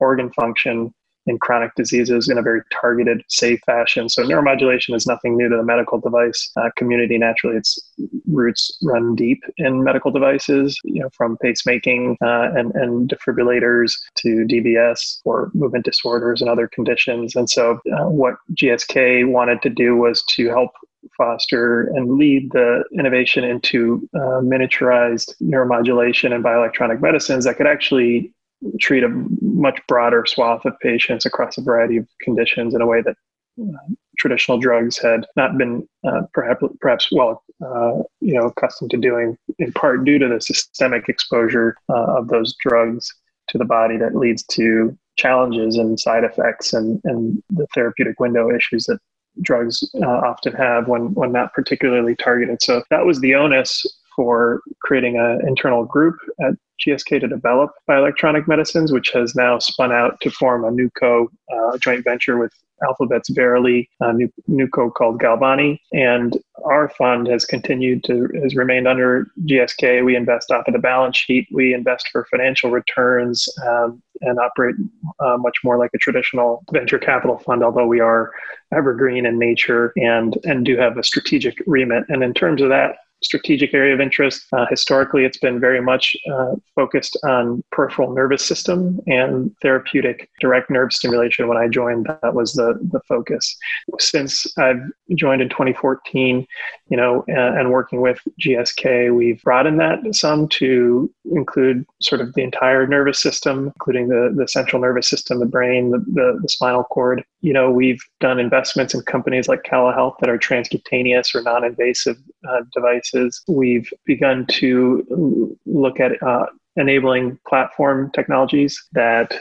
organ 0.00 0.30
function 0.32 0.92
in 1.26 1.38
chronic 1.38 1.74
diseases 1.74 2.28
in 2.28 2.38
a 2.38 2.42
very 2.42 2.62
targeted, 2.72 3.22
safe 3.28 3.60
fashion. 3.66 4.08
So 4.08 4.22
neuromodulation 4.22 4.94
is 4.94 5.06
nothing 5.06 5.36
new 5.36 5.48
to 5.48 5.56
the 5.56 5.62
medical 5.62 5.98
device 5.98 6.50
uh, 6.56 6.70
community. 6.76 7.18
Naturally, 7.18 7.56
its 7.56 7.78
roots 8.26 8.76
run 8.82 9.14
deep 9.14 9.42
in 9.58 9.84
medical 9.84 10.10
devices, 10.10 10.78
you 10.84 11.02
know, 11.02 11.10
from 11.10 11.36
pacemaking 11.44 12.16
uh, 12.22 12.58
and, 12.58 12.74
and 12.74 13.10
defibrillators 13.10 13.92
to 14.16 14.46
DBS 14.48 15.20
or 15.24 15.50
movement 15.54 15.84
disorders 15.84 16.40
and 16.40 16.50
other 16.50 16.68
conditions. 16.68 17.36
And 17.36 17.48
so 17.48 17.80
uh, 17.92 18.08
what 18.08 18.36
GSK 18.54 19.30
wanted 19.30 19.62
to 19.62 19.70
do 19.70 19.96
was 19.96 20.22
to 20.30 20.48
help 20.48 20.70
foster 21.16 21.82
and 21.94 22.18
lead 22.18 22.50
the 22.52 22.84
innovation 22.92 23.44
into 23.44 24.08
uh, 24.14 24.40
miniaturized 24.42 25.34
neuromodulation 25.42 26.34
and 26.34 26.44
bioelectronic 26.44 27.00
medicines 27.00 27.44
that 27.44 27.56
could 27.56 27.66
actually 27.66 28.32
treat 28.78 29.02
a 29.02 29.08
much 29.40 29.80
broader 29.88 30.24
swath 30.26 30.64
of 30.64 30.78
patients 30.80 31.24
across 31.24 31.56
a 31.56 31.62
variety 31.62 31.96
of 31.96 32.06
conditions 32.20 32.74
in 32.74 32.80
a 32.80 32.86
way 32.86 33.00
that 33.02 33.16
uh, 33.60 33.94
traditional 34.18 34.58
drugs 34.58 34.98
had 34.98 35.26
not 35.36 35.56
been 35.58 35.86
uh, 36.04 36.22
perhaps 36.32 36.62
perhaps 36.80 37.08
well 37.10 37.42
uh, 37.64 38.02
you 38.20 38.34
know 38.34 38.46
accustomed 38.46 38.90
to 38.90 38.96
doing 38.96 39.36
in 39.58 39.72
part 39.72 40.04
due 40.04 40.18
to 40.18 40.28
the 40.28 40.40
systemic 40.40 41.08
exposure 41.08 41.76
uh, 41.88 42.18
of 42.18 42.28
those 42.28 42.54
drugs 42.60 43.14
to 43.48 43.58
the 43.58 43.64
body 43.64 43.96
that 43.96 44.14
leads 44.14 44.42
to 44.44 44.96
challenges 45.16 45.76
and 45.76 45.98
side 45.98 46.24
effects 46.24 46.72
and, 46.72 47.00
and 47.04 47.42
the 47.50 47.66
therapeutic 47.74 48.18
window 48.20 48.54
issues 48.54 48.84
that 48.84 48.98
drugs 49.42 49.88
uh, 50.02 50.06
often 50.06 50.52
have 50.52 50.88
when 50.88 51.12
when 51.14 51.32
not 51.32 51.52
particularly 51.52 52.16
targeted. 52.16 52.62
So 52.62 52.82
that 52.90 53.06
was 53.06 53.20
the 53.20 53.34
onus 53.34 53.84
for 54.20 54.60
creating 54.82 55.16
an 55.16 55.40
internal 55.48 55.82
group 55.82 56.14
at 56.42 56.52
GSK 56.86 57.20
to 57.20 57.26
develop 57.26 57.70
bioelectronic 57.88 58.46
medicines, 58.46 58.92
which 58.92 59.12
has 59.12 59.34
now 59.34 59.58
spun 59.58 59.92
out 59.92 60.20
to 60.20 60.30
form 60.30 60.62
a 60.62 60.70
new 60.70 60.90
co 60.90 61.30
uh, 61.50 61.78
joint 61.78 62.04
venture 62.04 62.36
with 62.36 62.52
Alphabet's 62.86 63.30
Verily, 63.30 63.88
a 64.00 64.12
new, 64.12 64.30
new 64.46 64.68
co 64.68 64.90
called 64.90 65.22
Galvani. 65.22 65.78
And 65.94 66.36
our 66.66 66.90
fund 66.90 67.28
has 67.28 67.46
continued 67.46 68.04
to, 68.04 68.28
has 68.42 68.54
remained 68.54 68.86
under 68.86 69.26
GSK. 69.46 70.04
We 70.04 70.16
invest 70.16 70.50
off 70.50 70.68
of 70.68 70.74
the 70.74 70.80
balance 70.80 71.16
sheet. 71.16 71.48
We 71.50 71.72
invest 71.72 72.10
for 72.12 72.26
financial 72.30 72.70
returns 72.70 73.48
um, 73.66 74.02
and 74.20 74.38
operate 74.38 74.76
uh, 75.20 75.38
much 75.38 75.56
more 75.64 75.78
like 75.78 75.92
a 75.94 75.98
traditional 75.98 76.62
venture 76.72 76.98
capital 76.98 77.38
fund, 77.38 77.64
although 77.64 77.86
we 77.86 78.00
are 78.00 78.32
evergreen 78.70 79.24
in 79.24 79.38
nature 79.38 79.94
and, 79.96 80.36
and 80.44 80.66
do 80.66 80.76
have 80.76 80.98
a 80.98 81.02
strategic 81.02 81.56
remit. 81.66 82.04
And 82.10 82.22
in 82.22 82.34
terms 82.34 82.60
of 82.60 82.68
that, 82.68 82.96
strategic 83.22 83.74
area 83.74 83.94
of 83.94 84.00
interest. 84.00 84.46
Uh, 84.52 84.66
historically, 84.68 85.24
it's 85.24 85.38
been 85.38 85.60
very 85.60 85.80
much 85.80 86.16
uh, 86.32 86.54
focused 86.74 87.18
on 87.24 87.62
peripheral 87.70 88.12
nervous 88.12 88.44
system 88.44 89.00
and 89.06 89.54
therapeutic 89.62 90.30
direct 90.40 90.70
nerve 90.70 90.92
stimulation. 90.92 91.48
When 91.48 91.58
I 91.58 91.68
joined, 91.68 92.06
that 92.22 92.34
was 92.34 92.54
the, 92.54 92.78
the 92.92 93.00
focus. 93.08 93.56
Since 93.98 94.46
I've 94.58 94.82
joined 95.14 95.42
in 95.42 95.48
2014, 95.48 96.46
you 96.90 96.96
know, 96.96 97.24
uh, 97.28 97.54
and 97.56 97.70
working 97.70 98.00
with 98.00 98.20
GSK, 98.40 99.14
we've 99.14 99.40
broadened 99.42 99.78
that 99.78 100.00
some 100.12 100.48
to 100.48 101.08
include 101.32 101.86
sort 102.02 102.20
of 102.20 102.34
the 102.34 102.42
entire 102.42 102.84
nervous 102.84 103.20
system, 103.20 103.68
including 103.68 104.08
the, 104.08 104.34
the 104.36 104.48
central 104.48 104.82
nervous 104.82 105.08
system, 105.08 105.38
the 105.38 105.46
brain, 105.46 105.90
the, 105.90 105.98
the, 105.98 106.38
the 106.42 106.48
spinal 106.48 106.82
cord. 106.82 107.22
You 107.42 107.52
know, 107.52 107.70
we've 107.70 108.02
done 108.18 108.40
investments 108.40 108.92
in 108.92 109.02
companies 109.02 109.46
like 109.46 109.62
Cala 109.62 109.92
Health 109.94 110.16
that 110.20 110.28
are 110.28 110.36
transcutaneous 110.36 111.32
or 111.32 111.42
non-invasive 111.42 112.18
uh, 112.48 112.62
devices. 112.74 113.40
We've 113.46 113.90
begun 114.04 114.46
to 114.46 115.56
look 115.66 116.00
at 116.00 116.20
uh, 116.24 116.46
enabling 116.76 117.38
platform 117.48 118.10
technologies 118.14 118.82
that 118.92 119.34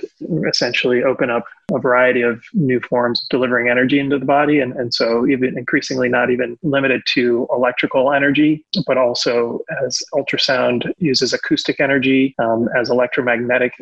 essentially 0.47 1.03
open 1.03 1.29
up 1.29 1.45
a 1.73 1.79
variety 1.79 2.21
of 2.21 2.41
new 2.53 2.79
forms 2.79 3.21
of 3.21 3.29
delivering 3.29 3.69
energy 3.69 3.99
into 3.99 4.17
the 4.17 4.25
body. 4.25 4.59
And, 4.59 4.73
and 4.73 4.93
so, 4.93 5.27
even 5.27 5.57
increasingly, 5.57 6.09
not 6.09 6.31
even 6.31 6.57
limited 6.63 7.01
to 7.13 7.47
electrical 7.51 8.11
energy, 8.11 8.65
but 8.87 8.97
also 8.97 9.59
as 9.85 10.01
ultrasound 10.13 10.91
uses 10.97 11.33
acoustic 11.33 11.79
energy, 11.79 12.35
um, 12.39 12.67
as 12.75 12.89
electromagnetic 12.89 13.73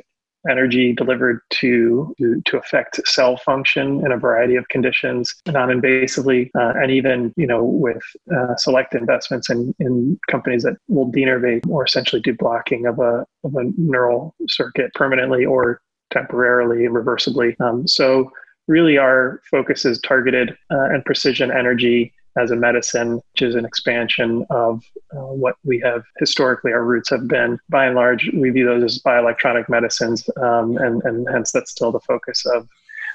energy 0.49 0.93
delivered 0.93 1.41
to 1.49 2.13
to 2.45 2.57
affect 2.57 3.05
cell 3.07 3.37
function 3.37 4.05
in 4.05 4.11
a 4.11 4.17
variety 4.17 4.55
of 4.55 4.67
conditions 4.69 5.33
non-invasively 5.47 6.49
uh, 6.55 6.73
and 6.81 6.91
even 6.91 7.33
you 7.37 7.47
know 7.47 7.63
with 7.63 8.03
uh, 8.35 8.55
select 8.55 8.95
investments 8.95 9.49
in, 9.49 9.73
in 9.79 10.19
companies 10.29 10.63
that 10.63 10.77
will 10.87 11.11
denervate 11.11 11.67
or 11.67 11.85
essentially 11.85 12.21
do 12.21 12.33
blocking 12.33 12.85
of 12.85 12.99
a 12.99 13.25
of 13.43 13.55
a 13.55 13.63
neural 13.77 14.35
circuit 14.47 14.93
permanently 14.93 15.45
or 15.45 15.81
temporarily 16.11 16.87
reversibly 16.87 17.59
um, 17.61 17.87
so 17.87 18.31
really 18.67 18.97
our 18.97 19.41
focus 19.49 19.85
is 19.85 19.99
targeted 20.01 20.51
uh, 20.71 20.85
and 20.91 21.03
precision 21.05 21.51
energy 21.51 22.13
as 22.37 22.51
a 22.51 22.55
medicine, 22.55 23.15
which 23.15 23.41
is 23.41 23.55
an 23.55 23.65
expansion 23.65 24.45
of 24.49 24.83
uh, 25.11 25.19
what 25.19 25.55
we 25.63 25.79
have 25.79 26.03
historically 26.19 26.71
our 26.71 26.83
roots 26.83 27.09
have 27.09 27.27
been. 27.27 27.59
By 27.69 27.85
and 27.85 27.95
large, 27.95 28.29
we 28.33 28.49
view 28.49 28.65
those 28.65 28.83
as 28.83 29.01
bioelectronic 29.01 29.69
medicines, 29.69 30.29
um, 30.37 30.77
and, 30.77 31.01
and 31.03 31.27
hence 31.31 31.51
that's 31.51 31.71
still 31.71 31.91
the 31.91 31.99
focus 32.01 32.45
of, 32.45 32.67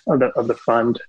of, 0.06 0.20
the, 0.20 0.26
of 0.30 0.48
the 0.48 0.54
fund. 0.54 1.00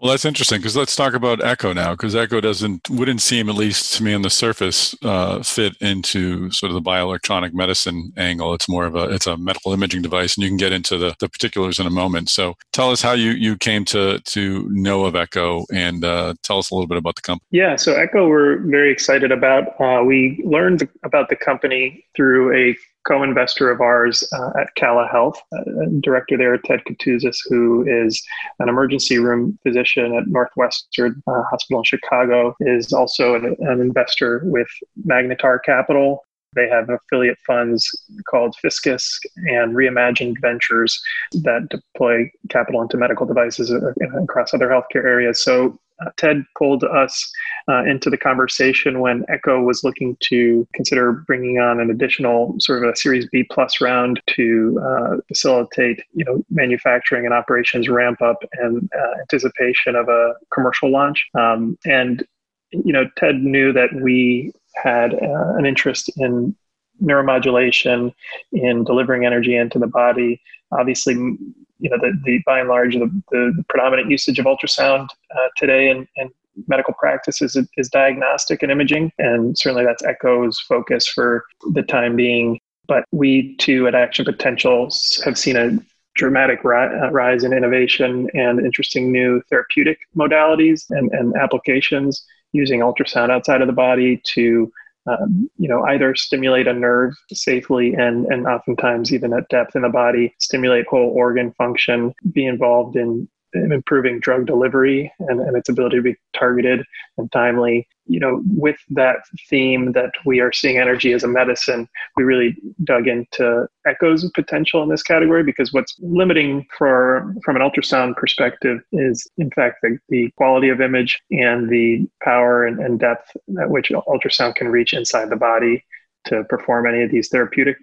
Well, 0.00 0.12
that's 0.12 0.24
interesting 0.24 0.58
because 0.58 0.76
let's 0.76 0.94
talk 0.94 1.14
about 1.14 1.40
Exo 1.40 1.74
now, 1.74 1.90
because 1.90 2.14
Exo 2.14 2.40
doesn't 2.40 2.88
wouldn't 2.88 3.20
seem, 3.20 3.48
at 3.48 3.56
least 3.56 3.94
to 3.94 4.04
me 4.04 4.14
on 4.14 4.22
the 4.22 4.30
surface, 4.30 4.94
uh, 5.02 5.42
fit 5.42 5.76
into 5.80 6.52
sort 6.52 6.70
of 6.70 6.74
the 6.74 6.88
bioelectronic 6.88 7.52
medicine 7.52 8.12
angle. 8.16 8.54
It's 8.54 8.68
more 8.68 8.86
of 8.86 8.94
a 8.94 9.10
it's 9.10 9.26
a 9.26 9.36
medical 9.36 9.72
imaging 9.72 10.02
device, 10.02 10.36
and 10.36 10.44
you 10.44 10.50
can 10.50 10.56
get 10.56 10.70
into 10.70 10.98
the, 10.98 11.16
the 11.18 11.28
particulars 11.28 11.80
in 11.80 11.86
a 11.86 11.90
moment. 11.90 12.30
So, 12.30 12.54
tell 12.72 12.92
us 12.92 13.02
how 13.02 13.12
you 13.12 13.32
you 13.32 13.56
came 13.56 13.84
to 13.86 14.20
to 14.20 14.68
know 14.70 15.04
of 15.04 15.14
Exo, 15.14 15.64
and 15.72 16.04
uh, 16.04 16.34
tell 16.44 16.58
us 16.58 16.70
a 16.70 16.74
little 16.74 16.86
bit 16.86 16.98
about 16.98 17.16
the 17.16 17.22
company. 17.22 17.48
Yeah, 17.50 17.74
so 17.74 17.94
Exo, 17.94 18.28
we're 18.28 18.58
very 18.58 18.92
excited 18.92 19.32
about. 19.32 19.80
Uh, 19.80 20.04
we 20.04 20.40
learned 20.44 20.88
about 21.02 21.28
the 21.28 21.36
company 21.36 22.04
through 22.14 22.56
a 22.56 22.76
co-investor 23.08 23.70
of 23.70 23.80
ours 23.80 24.22
uh, 24.32 24.50
at 24.60 24.74
Cala 24.76 25.08
Health, 25.10 25.40
uh, 25.52 25.62
director 26.00 26.36
there, 26.36 26.58
Ted 26.58 26.80
Katouzis, 26.86 27.38
who 27.48 27.84
is 27.88 28.22
an 28.58 28.68
emergency 28.68 29.18
room 29.18 29.58
physician 29.62 30.14
at 30.14 30.28
Northwestern 30.28 31.22
uh, 31.26 31.42
Hospital 31.50 31.80
in 31.80 31.84
Chicago, 31.84 32.54
is 32.60 32.92
also 32.92 33.34
an, 33.34 33.56
an, 33.60 33.80
investor 33.80 34.42
with 34.44 34.68
Magnetar 35.06 35.58
Capital. 35.64 36.22
They 36.54 36.68
have 36.68 36.88
affiliate 36.88 37.38
funds 37.46 37.88
called 38.28 38.54
Fiscus 38.56 39.18
and 39.36 39.74
Reimagined 39.74 40.36
Ventures 40.40 41.00
that 41.32 41.68
deploy 41.70 42.30
capital 42.50 42.82
into 42.82 42.96
medical 42.96 43.26
devices 43.26 43.70
uh, 43.70 44.22
across 44.22 44.52
other 44.52 44.68
healthcare 44.68 45.04
areas. 45.04 45.42
So 45.42 45.78
uh, 46.00 46.10
Ted 46.16 46.44
pulled 46.56 46.84
us 46.84 47.30
uh, 47.68 47.84
into 47.84 48.10
the 48.10 48.16
conversation 48.16 49.00
when 49.00 49.24
Exo 49.24 49.64
was 49.64 49.84
looking 49.84 50.16
to 50.20 50.66
consider 50.74 51.12
bringing 51.12 51.58
on 51.58 51.80
an 51.80 51.90
additional 51.90 52.54
sort 52.58 52.82
of 52.82 52.90
a 52.90 52.96
Series 52.96 53.26
B 53.30 53.44
plus 53.50 53.80
round 53.80 54.20
to 54.28 54.80
uh, 54.82 55.16
facilitate, 55.28 56.02
you 56.12 56.24
know, 56.24 56.44
manufacturing 56.50 57.24
and 57.24 57.34
operations 57.34 57.88
ramp 57.88 58.22
up 58.22 58.38
and 58.52 58.88
uh, 58.98 59.20
anticipation 59.20 59.96
of 59.96 60.08
a 60.08 60.34
commercial 60.52 60.90
launch. 60.90 61.26
Um, 61.38 61.78
and 61.84 62.26
you 62.70 62.92
know, 62.92 63.04
Ted 63.16 63.36
knew 63.36 63.72
that 63.72 63.88
we 64.02 64.52
had 64.74 65.14
uh, 65.14 65.54
an 65.56 65.66
interest 65.66 66.10
in 66.16 66.54
neuromodulation, 67.02 68.12
in 68.52 68.84
delivering 68.84 69.24
energy 69.24 69.56
into 69.56 69.78
the 69.78 69.86
body. 69.86 70.40
Obviously, 70.72 71.14
you 71.14 71.90
know, 71.90 71.98
the, 72.00 72.18
the 72.24 72.40
by 72.44 72.60
and 72.60 72.68
large, 72.68 72.94
the, 72.94 73.22
the, 73.30 73.64
predominant 73.68 74.10
usage 74.10 74.38
of 74.38 74.46
ultrasound 74.46 75.08
uh, 75.34 75.48
today 75.56 75.90
in, 75.90 76.08
in 76.16 76.30
medical 76.66 76.94
practice 76.94 77.40
is, 77.40 77.56
is 77.76 77.88
diagnostic 77.88 78.62
and 78.62 78.72
imaging. 78.72 79.12
And 79.18 79.56
certainly 79.56 79.84
that's 79.84 80.02
Exo's 80.02 80.58
focus 80.60 81.06
for 81.06 81.44
the 81.72 81.82
time 81.82 82.16
being. 82.16 82.58
But 82.88 83.04
we 83.12 83.54
too 83.56 83.86
at 83.86 83.94
Action 83.94 84.24
Potential 84.24 84.90
have 85.24 85.38
seen 85.38 85.56
a 85.56 85.78
dramatic 86.16 86.60
uh, 86.64 87.10
rise 87.10 87.44
in 87.44 87.52
innovation 87.52 88.28
and 88.34 88.58
interesting 88.58 89.12
new 89.12 89.40
therapeutic 89.48 89.98
modalities 90.16 90.84
and, 90.90 91.12
and 91.12 91.34
applications 91.36 92.24
using 92.52 92.80
ultrasound 92.80 93.30
outside 93.30 93.60
of 93.60 93.66
the 93.66 93.72
body 93.72 94.20
to 94.24 94.72
um, 95.08 95.50
you 95.58 95.68
know, 95.68 95.84
either 95.84 96.14
stimulate 96.14 96.66
a 96.66 96.72
nerve 96.72 97.14
safely 97.32 97.94
and, 97.94 98.26
and 98.26 98.46
oftentimes 98.46 99.12
even 99.12 99.32
at 99.32 99.48
depth 99.48 99.74
in 99.74 99.82
the 99.82 99.88
body, 99.88 100.34
stimulate 100.38 100.86
whole 100.86 101.12
organ 101.16 101.52
function, 101.52 102.12
be 102.32 102.46
involved 102.46 102.96
in 102.96 103.28
improving 103.54 104.20
drug 104.20 104.46
delivery 104.46 105.12
and, 105.20 105.40
and 105.40 105.56
its 105.56 105.68
ability 105.68 105.96
to 105.96 106.02
be 106.02 106.16
targeted 106.34 106.84
and 107.16 107.30
timely. 107.32 107.88
You 108.06 108.20
know, 108.20 108.42
with 108.46 108.78
that 108.90 109.16
theme 109.50 109.92
that 109.92 110.12
we 110.24 110.40
are 110.40 110.52
seeing 110.52 110.78
energy 110.78 111.12
as 111.12 111.24
a 111.24 111.28
medicine, 111.28 111.88
we 112.16 112.24
really 112.24 112.56
dug 112.84 113.06
into 113.06 113.66
echoes 113.86 114.24
of 114.24 114.32
potential 114.32 114.82
in 114.82 114.88
this 114.88 115.02
category 115.02 115.42
because 115.42 115.72
what's 115.72 115.94
limiting 116.00 116.66
for 116.76 117.34
from 117.44 117.56
an 117.56 117.62
ultrasound 117.62 118.16
perspective 118.16 118.80
is 118.92 119.26
in 119.36 119.50
fact 119.50 119.78
the, 119.82 119.98
the 120.08 120.30
quality 120.36 120.70
of 120.70 120.80
image 120.80 121.20
and 121.30 121.68
the 121.68 122.08
power 122.22 122.64
and, 122.64 122.78
and 122.78 122.98
depth 122.98 123.36
at 123.60 123.68
which 123.68 123.90
ultrasound 123.90 124.54
can 124.54 124.68
reach 124.68 124.94
inside 124.94 125.28
the 125.28 125.36
body 125.36 125.84
to 126.24 126.44
perform 126.44 126.86
any 126.86 127.02
of 127.02 127.10
these 127.10 127.28
therapeutic 127.28 127.76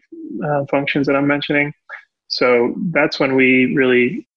uh, 0.43 0.65
functions 0.65 1.08
that 1.08 1.15
I'm 1.15 1.28
mentioning. 1.28 1.73
So 2.28 2.75
that's 2.91 3.19
when 3.19 3.36
we 3.36 3.75
really 3.75 4.28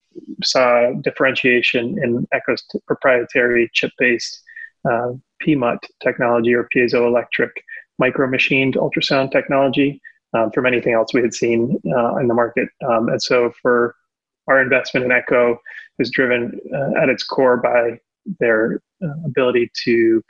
saw 0.42 0.92
differentiation 1.02 1.98
in 2.02 2.26
Exo's 2.34 2.64
proprietary 2.86 3.70
chip-based 3.72 4.42
uh, 4.88 5.12
PMUT 5.42 5.78
technology 6.02 6.54
or 6.54 6.68
piezoelectric 6.74 7.50
micro-machined 7.98 8.74
ultrasound 8.74 9.32
technology 9.32 10.00
um, 10.34 10.50
from 10.52 10.66
anything 10.66 10.94
else 10.94 11.12
we 11.12 11.20
had 11.20 11.34
seen 11.34 11.80
uh, 11.96 12.16
in 12.16 12.28
the 12.28 12.34
market. 12.34 12.68
Um, 12.88 13.08
and 13.08 13.20
so 13.22 13.52
for 13.62 13.96
our 14.46 14.60
investment 14.60 15.04
in 15.06 15.12
Exo 15.12 15.56
is 15.98 16.10
driven 16.10 16.58
uh, 16.74 17.00
at 17.00 17.08
its 17.08 17.24
core 17.24 17.56
by 17.56 17.98
their 18.40 18.80
uh, 19.02 19.14
ability 19.24 19.70
to 19.84 20.22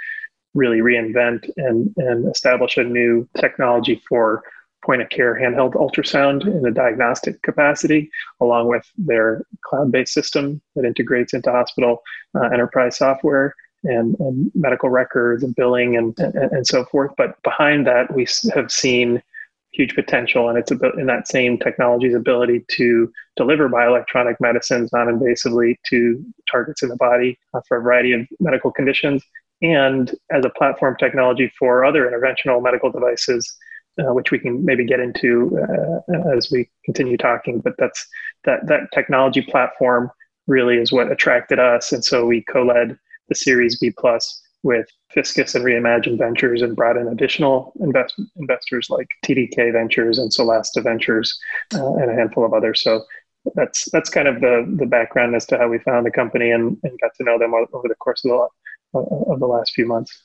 really 0.54 0.78
reinvent 0.78 1.48
and, 1.56 1.92
and 1.96 2.26
establish 2.30 2.76
a 2.76 2.84
new 2.84 3.28
technology 3.36 4.00
for 4.08 4.42
point 4.84 5.02
of 5.02 5.08
care 5.08 5.34
handheld 5.34 5.74
ultrasound 5.74 6.46
in 6.46 6.62
the 6.62 6.70
diagnostic 6.70 7.40
capacity, 7.42 8.10
along 8.40 8.68
with 8.68 8.90
their 8.96 9.44
cloud 9.64 9.90
based 9.92 10.12
system 10.12 10.60
that 10.76 10.84
integrates 10.84 11.34
into 11.34 11.50
hospital 11.50 12.02
uh, 12.34 12.48
enterprise 12.48 12.96
software. 12.96 13.54
And, 13.84 14.16
and, 14.18 14.50
medical 14.56 14.90
records 14.90 15.44
and 15.44 15.54
billing 15.54 15.96
and, 15.96 16.12
and, 16.18 16.34
and 16.34 16.66
so 16.66 16.84
forth. 16.86 17.12
But 17.16 17.40
behind 17.44 17.86
that, 17.86 18.12
we 18.12 18.26
have 18.52 18.72
seen 18.72 19.22
huge 19.72 19.94
potential 19.94 20.48
and 20.48 20.58
it's 20.58 20.70
about 20.70 20.98
in 20.98 21.06
that 21.06 21.28
same 21.28 21.58
technology's 21.58 22.14
ability 22.14 22.64
to 22.68 23.10
deliver 23.36 23.68
bioelectronic 23.68 24.34
medicines 24.40 24.90
non-invasively 24.92 25.76
to 25.86 26.24
targets 26.50 26.82
in 26.82 26.88
the 26.88 26.96
body 26.96 27.38
uh, 27.54 27.60
for 27.68 27.76
a 27.76 27.82
variety 27.82 28.12
of 28.12 28.26
medical 28.40 28.72
conditions 28.72 29.22
and 29.60 30.14
as 30.30 30.44
a 30.44 30.50
platform 30.50 30.96
technology 30.98 31.52
for 31.58 31.84
other 31.84 32.10
interventional 32.10 32.62
medical 32.62 32.90
devices 32.90 33.56
uh, 33.98 34.14
which 34.14 34.30
we 34.30 34.38
can 34.38 34.64
maybe 34.64 34.84
get 34.84 35.00
into 35.00 35.58
uh, 35.58 36.36
as 36.36 36.50
we 36.50 36.68
continue 36.84 37.16
talking. 37.16 37.60
But 37.60 37.74
that's 37.78 38.06
that 38.44 38.66
that 38.66 38.90
technology 38.92 39.42
platform 39.42 40.10
really 40.46 40.76
is 40.76 40.92
what 40.92 41.12
attracted 41.12 41.58
us, 41.58 41.92
and 41.92 42.04
so 42.04 42.26
we 42.26 42.44
co-led 42.50 42.98
the 43.28 43.34
Series 43.34 43.78
B 43.78 43.90
plus 43.90 44.42
with 44.62 44.88
Fiscus 45.10 45.54
and 45.54 45.64
Reimagine 45.64 46.18
Ventures, 46.18 46.62
and 46.62 46.74
brought 46.74 46.96
in 46.96 47.06
additional 47.08 47.72
invest- 47.80 48.20
investors 48.36 48.88
like 48.90 49.06
TDK 49.24 49.72
Ventures 49.72 50.18
and 50.18 50.30
Solasta 50.30 50.82
Ventures, 50.82 51.38
uh, 51.74 51.94
and 51.94 52.10
a 52.10 52.14
handful 52.14 52.44
of 52.44 52.52
others. 52.52 52.82
So 52.82 53.04
that's 53.54 53.88
that's 53.92 54.10
kind 54.10 54.28
of 54.28 54.40
the 54.40 54.72
the 54.78 54.86
background 54.86 55.34
as 55.34 55.46
to 55.46 55.58
how 55.58 55.68
we 55.68 55.78
found 55.78 56.06
the 56.06 56.10
company 56.10 56.50
and, 56.50 56.76
and 56.82 56.98
got 57.00 57.12
to 57.16 57.24
know 57.24 57.38
them 57.38 57.54
over 57.54 57.88
the 57.88 57.94
course 57.96 58.24
of 58.24 58.30
the 58.30 58.98
of 58.98 59.40
the 59.40 59.46
last 59.46 59.72
few 59.74 59.86
months. 59.86 60.22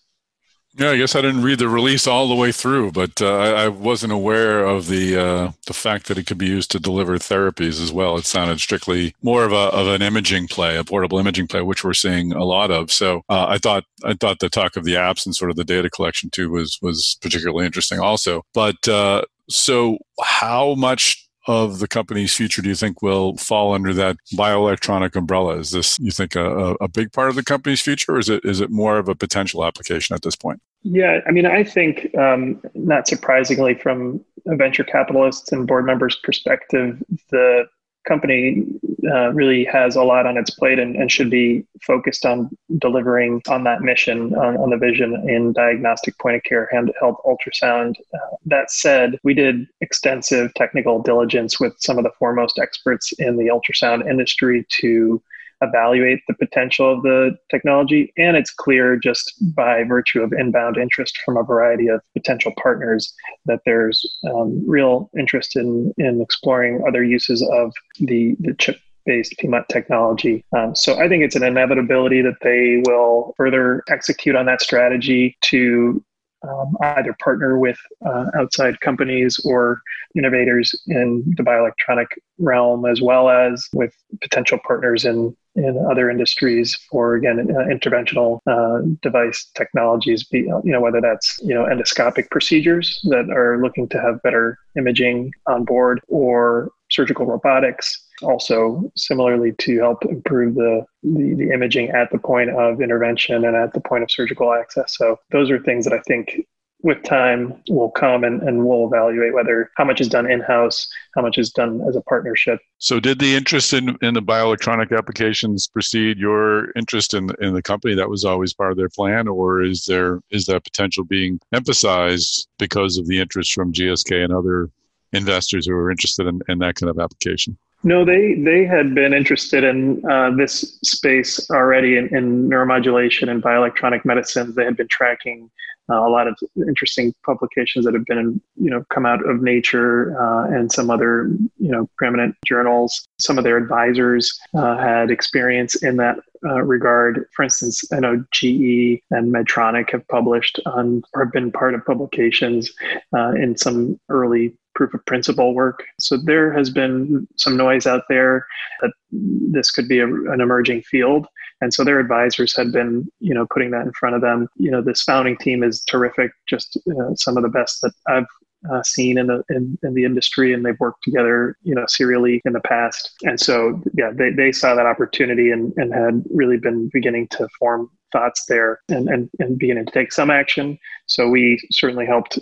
Yeah, 0.75 0.89
I 0.89 0.97
guess 0.97 1.15
I 1.15 1.21
didn't 1.21 1.43
read 1.43 1.59
the 1.59 1.69
release 1.69 2.07
all 2.07 2.27
the 2.27 2.33
way 2.33 2.51
through, 2.51 2.93
but 2.93 3.21
uh, 3.21 3.37
I, 3.37 3.67
wasn't 3.67 4.11
aware 4.11 4.65
of 4.65 4.87
the 4.87 5.15
uh, 5.15 5.51
the 5.67 5.73
fact 5.73 6.07
that 6.07 6.17
it 6.17 6.25
could 6.25 6.39
be 6.39 6.47
used 6.47 6.71
to 6.71 6.79
deliver 6.79 7.15
therapies 7.19 7.79
as 7.79 7.91
well. 7.91 8.17
It 8.17 8.25
sounded 8.25 8.59
strictly 8.59 9.13
more 9.21 9.43
of 9.43 9.51
a 9.51 9.55
of 9.55 9.87
an 9.87 10.01
imaging 10.01 10.47
play, 10.47 10.75
a 10.75 10.83
portable 10.83 11.19
imaging 11.19 11.47
play, 11.47 11.61
which 11.61 11.83
we're 11.83 11.93
seeing 11.93 12.33
a 12.33 12.43
lot 12.43 12.71
of. 12.71 12.91
So 12.91 13.21
uh, 13.29 13.45
I 13.49 13.59
thought 13.59 13.83
I 14.03 14.15
thought 14.15 14.39
the 14.39 14.49
talk 14.49 14.75
of 14.75 14.83
the 14.83 14.95
apps 14.95 15.27
and 15.27 15.35
sort 15.35 15.51
of 15.51 15.57
the 15.57 15.63
data 15.63 15.91
collection 15.91 16.31
too 16.31 16.49
was 16.49 16.79
was 16.81 17.17
particularly 17.21 17.67
interesting, 17.67 17.99
also. 17.99 18.41
But 18.55 18.87
uh, 18.87 19.25
so 19.49 19.99
how 20.23 20.73
much 20.73 21.29
of 21.47 21.79
the 21.79 21.87
company's 21.87 22.33
future 22.33 22.61
do 22.61 22.69
you 22.69 22.75
think 22.75 23.01
will 23.01 23.35
fall 23.37 23.73
under 23.73 23.93
that 23.93 24.17
bioelectronic 24.33 25.15
umbrella? 25.15 25.57
Is 25.57 25.71
this, 25.71 25.99
you 25.99 26.11
think, 26.11 26.35
a, 26.35 26.75
a 26.75 26.87
big 26.87 27.11
part 27.11 27.29
of 27.29 27.35
the 27.35 27.43
company's 27.43 27.81
future, 27.81 28.13
or 28.13 28.19
is 28.19 28.29
it 28.29 28.43
is 28.45 28.61
it 28.61 28.69
more 28.69 28.97
of 28.97 29.09
a 29.09 29.15
potential 29.15 29.65
application 29.65 30.15
at 30.15 30.21
this 30.21 30.35
point? 30.35 30.61
Yeah, 30.83 31.19
I 31.27 31.31
mean, 31.31 31.45
I 31.45 31.63
think 31.63 32.15
um, 32.17 32.61
not 32.73 33.07
surprisingly, 33.07 33.75
from 33.75 34.23
a 34.47 34.55
venture 34.55 34.83
capitalists 34.83 35.51
and 35.51 35.67
board 35.67 35.85
members' 35.85 36.19
perspective, 36.23 37.01
the 37.31 37.65
company 38.07 38.63
uh, 39.11 39.31
really 39.33 39.65
has 39.65 39.95
a 39.95 40.03
lot 40.03 40.25
on 40.25 40.37
its 40.37 40.49
plate 40.49 40.79
and, 40.79 40.95
and, 40.95 41.11
should 41.11 41.29
be 41.29 41.65
focused 41.81 42.25
on 42.25 42.49
delivering 42.79 43.41
on 43.49 43.63
that 43.63 43.81
mission, 43.81 44.33
on, 44.35 44.55
on 44.57 44.69
the 44.69 44.77
vision 44.77 45.27
in 45.27 45.51
diagnostic 45.51 46.17
point 46.19 46.35
of 46.35 46.43
care 46.43 46.69
handheld 46.73 47.15
ultrasound. 47.25 47.95
Uh, 48.13 48.35
that 48.45 48.71
said, 48.71 49.19
we 49.23 49.33
did 49.33 49.67
extensive 49.81 50.53
technical 50.53 51.01
diligence 51.01 51.59
with 51.59 51.73
some 51.79 51.97
of 51.97 52.03
the 52.03 52.11
foremost 52.17 52.59
experts 52.59 53.11
in 53.19 53.35
the 53.37 53.45
ultrasound 53.45 54.09
industry 54.09 54.65
to 54.69 55.21
evaluate 55.63 56.19
the 56.27 56.33
potential 56.35 56.91
of 56.91 57.03
the 57.03 57.37
technology. 57.49 58.13
And 58.17 58.37
it's 58.37 58.51
clear 58.51 58.97
just 58.97 59.33
by 59.55 59.83
virtue 59.83 60.21
of 60.21 60.33
inbound 60.33 60.77
interest 60.77 61.17
from 61.25 61.37
a 61.37 61.43
variety 61.43 61.87
of 61.87 62.01
potential 62.13 62.53
partners 62.61 63.13
that 63.45 63.61
there's 63.65 64.03
um, 64.29 64.63
real 64.67 65.09
interest 65.17 65.55
in, 65.55 65.93
in 65.97 66.21
exploring 66.21 66.83
other 66.87 67.03
uses 67.03 67.41
of 67.53 67.71
the, 67.99 68.35
the 68.39 68.53
chip 68.55 68.77
based 69.05 69.35
PMUT 69.41 69.67
technology. 69.67 70.45
Um, 70.55 70.75
so 70.75 70.97
I 70.97 71.09
think 71.09 71.23
it's 71.23 71.35
an 71.35 71.43
inevitability 71.43 72.21
that 72.21 72.37
they 72.41 72.81
will 72.89 73.33
further 73.35 73.83
execute 73.89 74.35
on 74.35 74.45
that 74.45 74.61
strategy 74.61 75.37
to 75.41 76.03
um, 76.47 76.75
either 76.81 77.15
partner 77.19 77.57
with 77.57 77.77
uh, 78.05 78.25
outside 78.37 78.79
companies 78.81 79.39
or 79.45 79.81
innovators 80.15 80.73
in 80.87 81.23
the 81.37 81.43
bioelectronic 81.43 82.07
realm, 82.39 82.85
as 82.85 83.01
well 83.01 83.29
as 83.29 83.67
with 83.73 83.93
potential 84.21 84.59
partners 84.65 85.05
in 85.05 85.35
in 85.55 85.85
other 85.89 86.09
industries 86.09 86.75
for 86.89 87.13
again 87.13 87.39
uh, 87.39 87.65
interventional 87.65 88.39
uh, 88.47 88.79
device 89.01 89.51
technologies 89.55 90.23
be 90.23 90.39
you 90.39 90.61
know 90.63 90.81
whether 90.81 90.99
that's 90.99 91.39
you 91.43 91.53
know 91.53 91.65
endoscopic 91.65 92.29
procedures 92.31 92.99
that 93.09 93.29
are 93.29 93.61
looking 93.61 93.87
to 93.87 94.01
have 94.01 94.21
better 94.23 94.57
imaging 94.77 95.31
on 95.45 95.63
board 95.63 96.01
or 96.07 96.71
surgical 96.89 97.25
robotics 97.25 98.03
also 98.23 98.91
similarly 98.95 99.53
to 99.59 99.79
help 99.79 100.05
improve 100.05 100.55
the, 100.55 100.85
the, 101.03 101.35
the 101.35 101.51
imaging 101.51 101.89
at 101.89 102.11
the 102.11 102.17
point 102.17 102.49
of 102.49 102.81
intervention 102.81 103.45
and 103.45 103.55
at 103.55 103.73
the 103.73 103.81
point 103.81 104.03
of 104.03 104.11
surgical 104.11 104.53
access. 104.53 104.97
So 104.97 105.19
those 105.31 105.51
are 105.51 105.59
things 105.59 105.85
that 105.85 105.93
i 105.93 105.99
think 105.99 106.45
with 106.83 107.01
time 107.03 107.53
will 107.69 107.89
come 107.89 108.23
and, 108.25 108.41
and 108.43 108.65
we'll 108.65 108.85
evaluate 108.85 109.33
whether 109.33 109.71
how 109.77 109.85
much 109.85 110.01
is 110.01 110.09
done 110.09 110.29
in-house 110.29 110.87
how 111.15 111.21
much 111.21 111.37
is 111.37 111.49
done 111.51 111.81
as 111.87 111.95
a 111.95 112.01
partnership. 112.01 112.59
So 112.77 112.99
did 112.99 113.19
the 113.19 113.33
interest 113.33 113.73
in, 113.73 113.97
in 114.01 114.13
the 114.13 114.21
bioelectronic 114.21 114.95
applications 114.95 115.67
precede 115.67 116.17
your 116.17 116.71
interest 116.71 117.13
in, 117.13 117.29
in 117.39 117.53
the 117.53 117.61
company 117.61 117.95
that 117.95 118.09
was 118.09 118.25
always 118.25 118.53
part 118.53 118.71
of 118.71 118.77
their 118.77 118.89
plan 118.89 119.27
or 119.27 119.63
is 119.63 119.85
there 119.85 120.19
is 120.29 120.45
that 120.47 120.65
potential 120.65 121.05
being 121.05 121.39
emphasized 121.53 122.49
because 122.59 122.97
of 122.97 123.07
the 123.07 123.19
interest 123.19 123.53
from 123.53 123.73
gsk 123.73 124.23
and 124.23 124.33
other 124.33 124.69
investors 125.13 125.65
who 125.65 125.73
are 125.73 125.91
interested 125.91 126.27
in, 126.27 126.41
in 126.49 126.59
that 126.59 126.75
kind 126.75 126.89
of 126.89 126.99
application 126.99 127.57
no, 127.83 128.05
they 128.05 128.35
they 128.35 128.65
had 128.65 128.95
been 128.95 129.13
interested 129.13 129.63
in 129.63 130.03
uh, 130.09 130.31
this 130.35 130.79
space 130.83 131.49
already 131.51 131.97
in, 131.97 132.15
in, 132.15 132.49
neuromodulation 132.49 133.29
and 133.29 133.43
bioelectronic 133.43 134.05
medicines. 134.05 134.55
They 134.55 134.63
had 134.63 134.77
been 134.77 134.87
tracking 134.87 135.51
uh, 135.89 135.95
a 135.95 136.09
lot 136.09 136.27
of 136.27 136.37
interesting 136.67 137.13
publications 137.25 137.83
that 137.83 137.93
have 137.93 138.05
been, 138.05 138.41
you 138.55 138.69
know, 138.69 138.85
come 138.93 139.05
out 139.05 139.27
of 139.27 139.41
Nature 139.41 140.17
uh, 140.17 140.45
and 140.47 140.71
some 140.71 140.89
other, 140.89 141.29
you 141.57 141.71
know, 141.71 141.89
preeminent 141.97 142.35
journals. 142.45 143.05
Some 143.19 143.37
of 143.37 143.43
their 143.43 143.57
advisors 143.57 144.39
uh, 144.55 144.77
had 144.77 145.11
experience 145.11 145.83
in 145.83 145.97
that 145.97 146.17
uh, 146.45 146.61
regard. 146.61 147.25
For 147.35 147.43
instance, 147.43 147.83
I 147.91 147.99
know 147.99 148.23
GE 148.31 149.01
and 149.11 149.33
Medtronic 149.33 149.91
have 149.91 150.07
published 150.07 150.59
on 150.65 151.01
or 151.13 151.25
have 151.25 151.33
been 151.33 151.51
part 151.51 151.73
of 151.73 151.85
publications 151.85 152.71
uh, 153.15 153.31
in 153.31 153.57
some 153.57 153.99
early 154.09 154.57
proof 154.75 154.93
of 154.93 155.05
principle 155.05 155.53
work. 155.53 155.83
So 155.99 156.17
there 156.17 156.51
has 156.51 156.69
been 156.69 157.27
some 157.37 157.55
noise 157.55 157.85
out 157.85 158.03
there 158.09 158.45
that 158.81 158.91
this 159.11 159.71
could 159.71 159.87
be 159.87 159.99
a, 159.99 160.07
an 160.07 160.41
emerging 160.41 160.81
field. 160.83 161.27
And 161.61 161.73
so 161.73 161.83
their 161.83 161.99
advisors 161.99 162.55
had 162.55 162.71
been, 162.71 163.07
you 163.19 163.33
know, 163.33 163.45
putting 163.53 163.71
that 163.71 163.85
in 163.85 163.93
front 163.93 164.15
of 164.15 164.21
them. 164.21 164.47
You 164.55 164.71
know, 164.71 164.81
this 164.81 165.03
founding 165.03 165.37
team 165.37 165.63
is 165.63 165.83
terrific, 165.83 166.31
just 166.47 166.77
uh, 166.89 167.15
some 167.15 167.37
of 167.37 167.43
the 167.43 167.49
best 167.49 167.81
that 167.81 167.93
I've 168.07 168.25
uh, 168.71 168.83
seen 168.83 169.17
in 169.17 169.27
the 169.27 169.43
in, 169.49 169.77
in 169.83 169.93
the 169.93 170.05
industry, 170.05 170.53
and 170.53 170.65
they've 170.65 170.79
worked 170.79 171.03
together, 171.03 171.57
you 171.63 171.75
know, 171.75 171.85
serially 171.87 172.41
in 172.45 172.53
the 172.53 172.61
past. 172.61 173.11
And 173.23 173.39
so, 173.39 173.81
yeah, 173.93 174.11
they, 174.13 174.31
they 174.31 174.51
saw 174.51 174.75
that 174.75 174.85
opportunity 174.85 175.51
and, 175.51 175.73
and 175.77 175.93
had 175.93 176.23
really 176.29 176.57
been 176.57 176.89
beginning 176.93 177.27
to 177.29 177.47
form 177.59 177.89
thoughts 178.11 178.45
there 178.47 178.79
and, 178.89 179.09
and, 179.09 179.29
and 179.39 179.57
beginning 179.57 179.85
to 179.85 179.91
take 179.91 180.11
some 180.11 180.29
action. 180.29 180.77
So 181.07 181.29
we 181.29 181.59
certainly 181.71 182.05
helped 182.05 182.39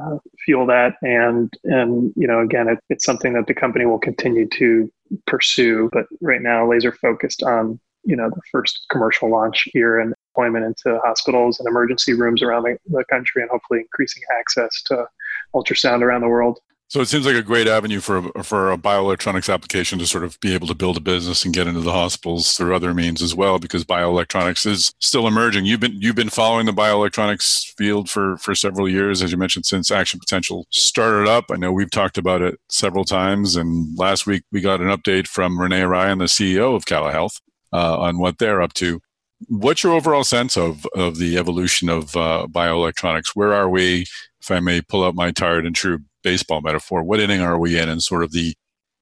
uh, 0.00 0.18
fuel 0.44 0.66
that. 0.66 0.94
And 1.02 1.52
and 1.64 2.12
you 2.16 2.26
know, 2.26 2.40
again, 2.40 2.68
it, 2.68 2.78
it's 2.88 3.04
something 3.04 3.32
that 3.34 3.46
the 3.46 3.54
company 3.54 3.86
will 3.86 3.98
continue 3.98 4.48
to 4.48 4.90
pursue. 5.26 5.90
But 5.92 6.06
right 6.20 6.42
now, 6.42 6.68
laser 6.68 6.92
focused 6.92 7.42
on 7.42 7.80
you 8.04 8.16
know 8.16 8.30
the 8.30 8.40
first 8.50 8.86
commercial 8.90 9.30
launch 9.30 9.68
here 9.72 9.98
and 9.98 10.14
deployment 10.32 10.64
into 10.64 10.98
hospitals 11.04 11.58
and 11.58 11.68
emergency 11.68 12.14
rooms 12.14 12.42
around 12.42 12.62
the, 12.62 12.78
the 12.86 13.04
country, 13.10 13.42
and 13.42 13.50
hopefully 13.50 13.80
increasing 13.80 14.22
access 14.38 14.82
to 14.84 15.06
ultrasound 15.54 16.02
around 16.02 16.22
the 16.22 16.28
world. 16.28 16.58
So 16.90 17.00
it 17.00 17.06
seems 17.06 17.24
like 17.24 17.36
a 17.36 17.42
great 17.42 17.68
avenue 17.68 18.00
for 18.00 18.32
for 18.42 18.72
a 18.72 18.76
bioelectronics 18.76 19.52
application 19.52 20.00
to 20.00 20.08
sort 20.08 20.24
of 20.24 20.40
be 20.40 20.54
able 20.54 20.66
to 20.66 20.74
build 20.74 20.96
a 20.96 21.00
business 21.00 21.44
and 21.44 21.54
get 21.54 21.68
into 21.68 21.82
the 21.82 21.92
hospitals 21.92 22.54
through 22.54 22.74
other 22.74 22.92
means 22.94 23.22
as 23.22 23.32
well, 23.32 23.60
because 23.60 23.84
bioelectronics 23.84 24.66
is 24.66 24.92
still 24.98 25.28
emerging. 25.28 25.66
You've 25.66 25.78
been 25.78 26.00
you've 26.00 26.16
been 26.16 26.30
following 26.30 26.66
the 26.66 26.72
bioelectronics 26.72 27.76
field 27.76 28.10
for 28.10 28.38
for 28.38 28.56
several 28.56 28.88
years, 28.88 29.22
as 29.22 29.30
you 29.30 29.38
mentioned, 29.38 29.66
since 29.66 29.92
Action 29.92 30.18
Potential 30.18 30.66
started 30.70 31.28
up. 31.28 31.44
I 31.52 31.56
know 31.58 31.70
we've 31.70 31.92
talked 31.92 32.18
about 32.18 32.42
it 32.42 32.58
several 32.68 33.04
times, 33.04 33.54
and 33.54 33.96
last 33.96 34.26
week 34.26 34.42
we 34.50 34.60
got 34.60 34.80
an 34.80 34.88
update 34.88 35.28
from 35.28 35.60
Renee 35.60 35.84
Ryan, 35.84 36.18
the 36.18 36.24
CEO 36.24 36.74
of 36.74 36.86
Cala 36.86 37.12
Health, 37.12 37.40
uh, 37.72 38.00
on 38.00 38.18
what 38.18 38.38
they're 38.38 38.60
up 38.60 38.74
to. 38.74 39.00
What's 39.48 39.82
your 39.82 39.94
overall 39.94 40.24
sense 40.24 40.56
of 40.56 40.86
of 40.94 41.18
the 41.18 41.38
evolution 41.38 41.88
of 41.88 42.14
uh, 42.16 42.46
bioelectronics? 42.50 43.30
Where 43.34 43.54
are 43.54 43.68
we? 43.68 44.06
If 44.40 44.50
I 44.50 44.60
may 44.60 44.80
pull 44.80 45.04
out 45.04 45.14
my 45.14 45.30
tired 45.30 45.66
and 45.66 45.74
true 45.74 46.00
baseball 46.22 46.60
metaphor, 46.60 47.02
what 47.02 47.20
inning 47.20 47.40
are 47.40 47.58
we 47.58 47.78
in 47.78 47.88
in 47.88 48.00
sort 48.00 48.22
of 48.22 48.32
the 48.32 48.54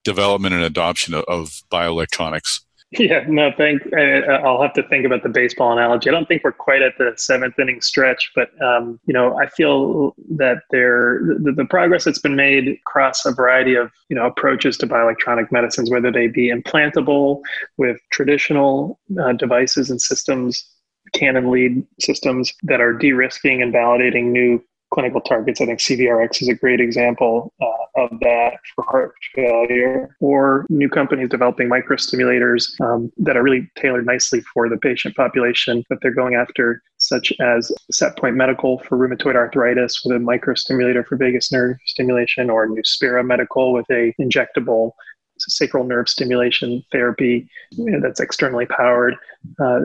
development 0.05 0.55
and 0.55 0.65
adoption 0.65 1.15
of, 1.15 1.25
of 1.27 1.63
bioelectronics? 1.71 2.61
Yeah, 2.99 3.25
no, 3.29 3.53
thank. 3.55 3.83
I'll 3.95 4.63
have 4.63 4.73
to 4.73 4.83
think 4.83 5.05
about 5.05 5.23
the 5.23 5.29
baseball 5.29 5.73
analogy. 5.73 6.09
I 6.09 6.13
don't 6.13 6.27
think 6.27 6.43
we're 6.43 6.53
quite 6.53 6.81
at 6.81 6.97
the 6.97 7.13
seventh 7.17 7.59
inning 7.59 7.83
stretch, 7.83 8.33
but 8.35 8.51
um, 8.63 8.99
you 9.05 9.13
know, 9.13 9.39
I 9.39 9.47
feel 9.47 10.15
that 10.31 10.63
there 10.71 11.21
the, 11.43 11.53
the, 11.53 11.67
progress 11.67 12.05
that's 12.05 12.19
been 12.19 12.35
made 12.35 12.67
across 12.67 13.27
a 13.27 13.33
variety 13.33 13.75
of 13.75 13.91
you 14.09 14.17
know 14.17 14.25
approaches 14.25 14.79
to 14.79 14.87
bioelectronic 14.87 15.53
medicines, 15.53 15.91
whether 15.91 16.11
they 16.11 16.29
be 16.29 16.51
implantable 16.51 17.43
with 17.77 17.99
traditional 18.11 18.99
uh, 19.21 19.35
devices 19.35 19.91
and 19.91 20.01
systems, 20.01 20.65
Canon 21.13 21.51
lead 21.51 21.85
systems 22.01 22.55
that 22.63 22.81
are 22.81 22.95
de-risking 22.95 23.61
and 23.61 23.73
validating 23.73 24.31
new 24.31 24.65
clinical 24.93 25.21
targets. 25.21 25.61
I 25.61 25.67
think 25.67 25.81
CVRX 25.81 26.43
is 26.43 26.49
a 26.49 26.55
great 26.55 26.81
example 26.81 27.53
uh, 27.61 28.03
of 28.03 28.11
that 28.21 28.55
for 28.75 28.85
heart 28.85 29.15
failure, 29.35 30.17
or 30.21 30.67
new 30.69 30.89
companies 30.89 31.29
developing 31.29 31.69
microstimulators 31.69 32.81
um, 32.81 33.13
that 33.19 33.37
are 33.37 33.43
really 33.43 33.71
tailored 33.77 34.07
nicely 34.07 34.41
for 34.53 34.69
the 34.69 34.77
patient 34.79 35.15
population 35.17 35.85
that 35.91 35.99
they're 36.03 36.15
going 36.15 36.35
after, 36.35 36.83
such 36.99 37.33
as 37.41 37.71
Setpoint 37.93 38.35
Medical 38.35 38.79
for 38.81 38.97
rheumatoid 38.97 39.37
arthritis 39.37 40.03
with 40.05 40.17
a 40.17 40.21
microstimulator 40.21 41.07
for 41.07 41.17
vagus 41.17 41.53
nerve 41.53 41.77
stimulation, 41.85 42.51
or 42.51 42.69
Neuspera 42.69 43.25
Medical 43.25 43.73
with 43.73 43.87
a 43.91 44.15
injectable 44.21 44.93
sacral 45.39 45.85
nerve 45.85 46.09
stimulation 46.09 46.83
therapy 46.93 47.49
that's 48.01 48.21
externally 48.21 48.67
powered. 48.67 49.15
Uh, 49.61 49.81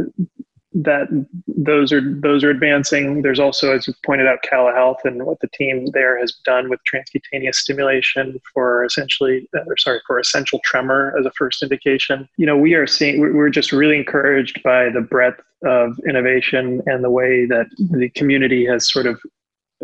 that 0.74 1.08
those 1.48 1.92
are 1.92 2.02
those 2.02 2.44
are 2.44 2.50
advancing. 2.50 3.22
There's 3.22 3.40
also, 3.40 3.74
as 3.74 3.88
you 3.88 3.94
pointed 4.06 4.28
out, 4.28 4.42
Cala 4.42 4.74
Health 4.74 5.00
and 5.04 5.26
what 5.26 5.40
the 5.40 5.50
team 5.50 5.86
there 5.94 6.20
has 6.20 6.34
done 6.44 6.70
with 6.70 6.80
transcutaneous 6.92 7.56
stimulation 7.56 8.40
for 8.54 8.84
essentially, 8.84 9.48
uh, 9.56 9.62
or 9.68 9.78
sorry, 9.78 10.02
for 10.08 10.20
essential 10.20 10.60
tremor 10.64 11.14
as 11.20 11.26
a 11.26 11.32
first 11.32 11.62
indication. 11.62 12.28
You 12.38 12.46
know, 12.46 12.58
we 12.58 12.74
are 12.74 12.88
seeing 12.88 13.22
we're 13.22 13.50
just 13.50 13.72
really 13.72 13.98
encouraged 13.98 14.64
by 14.64 14.90
the 14.90 15.02
breadth 15.02 15.42
of 15.64 15.98
innovation 16.08 16.82
and 16.86 17.04
the 17.04 17.12
way 17.12 17.46
that 17.46 17.68
the 17.78 18.10
community 18.10 18.66
has 18.66 18.92
sort 18.92 19.06
of 19.06 19.20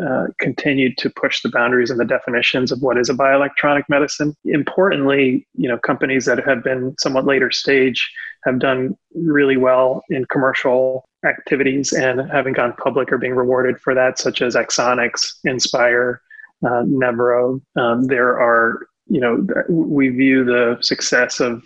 uh, 0.04 0.28
continued 0.38 0.96
to 0.96 1.10
push 1.10 1.42
the 1.42 1.50
boundaries 1.50 1.90
and 1.90 2.00
the 2.00 2.04
definitions 2.04 2.72
of 2.72 2.80
what 2.80 2.96
is 2.96 3.10
a 3.10 3.14
bioelectronic 3.14 3.82
medicine. 3.88 4.34
Importantly, 4.46 5.46
you 5.54 5.68
know, 5.68 5.76
companies 5.78 6.24
that 6.24 6.42
have 6.46 6.64
been 6.64 6.94
somewhat 6.98 7.26
later 7.26 7.50
stage 7.50 8.10
have 8.44 8.58
done 8.58 8.96
really 9.14 9.56
well 9.56 10.02
in 10.10 10.24
commercial 10.26 11.08
activities 11.26 11.92
and 11.92 12.30
having 12.30 12.54
gone 12.54 12.72
public 12.74 13.12
are 13.12 13.18
being 13.18 13.34
rewarded 13.34 13.78
for 13.80 13.94
that, 13.94 14.18
such 14.18 14.42
as 14.42 14.54
Axonics, 14.54 15.34
Inspire, 15.44 16.22
uh, 16.64 16.82
Nevro. 16.84 17.60
Um, 17.76 18.04
there 18.04 18.40
are, 18.40 18.86
you 19.06 19.20
know, 19.20 19.46
we 19.68 20.08
view 20.08 20.44
the 20.44 20.78
success 20.80 21.40
of 21.40 21.62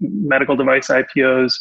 medical 0.00 0.56
device 0.56 0.88
IPOs 0.88 1.54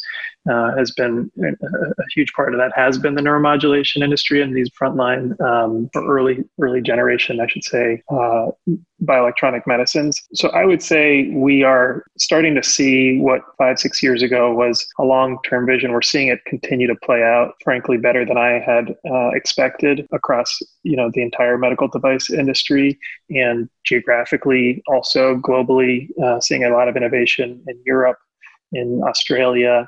uh, 0.50 0.76
has 0.78 0.92
been 0.92 1.30
a, 1.44 1.66
a, 1.66 2.06
huge 2.14 2.32
part 2.34 2.54
of 2.54 2.60
that 2.60 2.72
has 2.76 2.98
been 2.98 3.16
the 3.16 3.22
neuromodulation 3.22 4.04
industry 4.04 4.42
and 4.42 4.56
these 4.56 4.70
frontline 4.70 5.40
um, 5.42 5.90
early 5.96 6.44
early 6.62 6.82
generation, 6.82 7.40
I 7.40 7.48
should 7.48 7.64
say, 7.64 8.02
uh, 8.10 8.48
bioelectronic 9.04 9.62
medicines. 9.68 10.22
So 10.34 10.50
I 10.50 10.66
would 10.66 10.82
say 10.82 11.30
we 11.30 11.64
are 11.64 12.04
starting 12.18 12.56
to 12.56 12.64
see 12.64 13.20
what 13.20 13.42
five 13.58 13.80
six 13.80 14.02
years 14.02 14.24
ago 14.24 14.54
was 14.54 14.86
a 15.00 15.04
long 15.04 15.38
term 15.48 15.66
vision. 15.66 15.92
We're 15.92 16.02
seeing 16.02 16.28
it 16.28 16.40
continue 16.46 16.88
to 16.88 16.96
play 17.04 17.24
out, 17.24 17.54
frankly, 17.64 17.98
better 17.98 18.26
than 18.26 18.38
I 18.38 18.60
had 18.60 18.96
uh, 19.10 19.30
expected 19.30 20.08
across 20.12 20.58
you 20.84 20.96
know 20.96 21.12
the 21.14 21.22
entire 21.22 21.58
medical 21.58 21.88
device 21.88 22.30
industry 22.30 22.98
and 23.30 23.70
geographically 23.86 24.82
also 24.88 25.36
globally, 25.38 26.08
uh, 26.24 26.40
seeing 26.40 26.64
a 26.64 26.70
lot 26.70 26.88
of 26.88 26.96
innovation 26.96 27.64
in 27.68 27.80
Europe 27.86 28.18
in 28.74 29.02
Australia, 29.06 29.88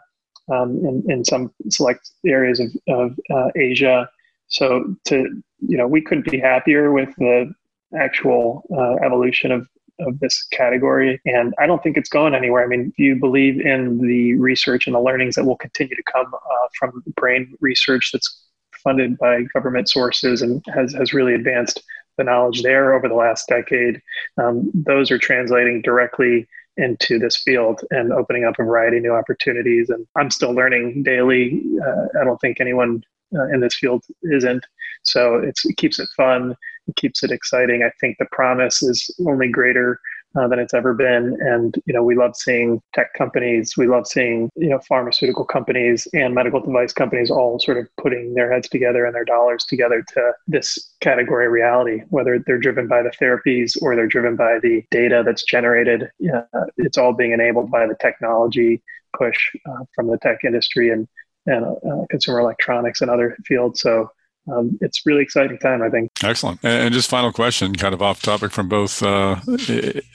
um, 0.51 0.77
in, 0.85 1.03
in 1.09 1.25
some 1.25 1.51
select 1.69 2.11
areas 2.25 2.59
of, 2.59 2.71
of 2.87 3.19
uh, 3.31 3.49
Asia. 3.55 4.09
So 4.47 4.95
to 5.05 5.41
you 5.59 5.77
know, 5.77 5.87
we 5.87 6.01
couldn't 6.01 6.29
be 6.29 6.39
happier 6.39 6.91
with 6.91 7.13
the 7.17 7.53
actual 7.97 8.63
uh, 8.75 9.05
evolution 9.05 9.51
of 9.51 9.67
of 9.99 10.17
this 10.21 10.47
category, 10.53 11.19
and 11.25 11.53
I 11.59 11.67
don't 11.67 11.83
think 11.83 11.97
it's 11.97 12.07
going 12.07 12.33
anywhere. 12.33 12.63
I 12.63 12.67
mean, 12.67 12.87
if 12.87 12.97
you 12.97 13.17
believe 13.17 13.59
in 13.59 13.97
the 13.97 14.35
research 14.35 14.87
and 14.87 14.95
the 14.95 15.01
learnings 15.01 15.35
that 15.35 15.43
will 15.43 15.57
continue 15.57 15.93
to 15.93 16.03
come 16.03 16.33
uh, 16.33 16.67
from 16.77 17.03
brain 17.17 17.53
research 17.59 18.11
that's 18.13 18.45
funded 18.81 19.17
by 19.17 19.41
government 19.53 19.89
sources 19.89 20.41
and 20.41 20.63
has 20.73 20.93
has 20.93 21.13
really 21.13 21.33
advanced 21.33 21.83
the 22.17 22.23
knowledge 22.23 22.61
there 22.61 22.93
over 22.93 23.07
the 23.07 23.15
last 23.15 23.47
decade, 23.47 24.01
um, 24.37 24.69
those 24.73 25.09
are 25.09 25.17
translating 25.17 25.81
directly 25.81 26.47
into 26.79 27.19
this 27.19 27.37
field 27.37 27.81
and 27.91 28.11
opening 28.13 28.45
up 28.45 28.55
a 28.59 28.63
variety 28.63 28.97
of 28.97 29.03
new 29.03 29.13
opportunities. 29.13 29.89
And 29.89 30.07
I'm 30.17 30.31
still 30.31 30.53
learning 30.53 31.03
daily. 31.03 31.61
Uh, 31.85 32.19
I 32.21 32.23
don't 32.23 32.39
think 32.39 32.59
anyone 32.59 33.03
uh, 33.35 33.47
in 33.53 33.59
this 33.59 33.75
field 33.75 34.03
isn't. 34.23 34.65
So 35.03 35.35
it 35.35 35.57
keeps 35.77 35.99
it 35.99 36.09
fun, 36.17 36.55
it 36.87 36.95
keeps 36.95 37.23
it 37.23 37.31
exciting. 37.31 37.83
I 37.83 37.91
think 38.01 38.17
the 38.17 38.27
promise 38.31 38.81
is 38.81 39.09
only 39.27 39.49
greater 39.49 39.99
uh, 40.35 40.47
than 40.47 40.59
it's 40.59 40.73
ever 40.73 40.93
been. 40.93 41.37
And 41.41 41.75
you 41.85 41.93
know, 41.93 42.03
we 42.03 42.15
love 42.15 42.35
seeing 42.35 42.81
tech 42.93 43.13
companies, 43.13 43.75
we 43.77 43.87
love 43.87 44.07
seeing 44.07 44.49
you 44.55 44.69
know 44.69 44.79
pharmaceutical 44.87 45.45
companies 45.45 46.07
and 46.13 46.33
medical 46.33 46.61
device 46.61 46.93
companies 46.93 47.31
all 47.31 47.59
sort 47.59 47.77
of 47.77 47.87
putting 47.97 48.33
their 48.33 48.51
heads 48.51 48.69
together 48.69 49.05
and 49.05 49.15
their 49.15 49.25
dollars 49.25 49.65
together 49.65 50.03
to 50.13 50.31
this 50.47 50.93
category 51.01 51.47
reality. 51.47 52.03
Whether 52.09 52.39
they're 52.45 52.57
driven 52.57 52.87
by 52.87 53.03
the 53.03 53.11
therapies 53.11 53.81
or 53.81 53.95
they're 53.95 54.07
driven 54.07 54.35
by 54.35 54.59
the 54.59 54.83
data 54.91 55.23
that's 55.25 55.43
generated, 55.43 56.09
know, 56.31 56.45
it's 56.77 56.97
all 56.97 57.13
being 57.13 57.31
enabled 57.31 57.71
by 57.71 57.87
the 57.87 57.95
technology 57.95 58.81
push 59.17 59.37
uh, 59.65 59.83
from 59.95 60.07
the 60.07 60.17
tech 60.19 60.39
industry 60.43 60.89
and 60.89 61.07
and 61.45 61.65
uh, 61.65 62.05
consumer 62.09 62.39
electronics 62.39 63.01
and 63.01 63.09
other 63.09 63.35
fields. 63.45 63.81
So 63.81 64.11
um, 64.51 64.77
it's 64.81 65.05
really 65.05 65.21
exciting 65.21 65.57
time, 65.59 65.81
I 65.81 65.89
think. 65.89 66.11
Excellent. 66.23 66.59
And 66.63 66.93
just 66.93 67.09
final 67.09 67.31
question, 67.31 67.75
kind 67.75 67.93
of 67.93 68.01
off 68.01 68.21
topic 68.21 68.51
from 68.51 68.67
both 68.67 69.01
uh, 69.03 69.37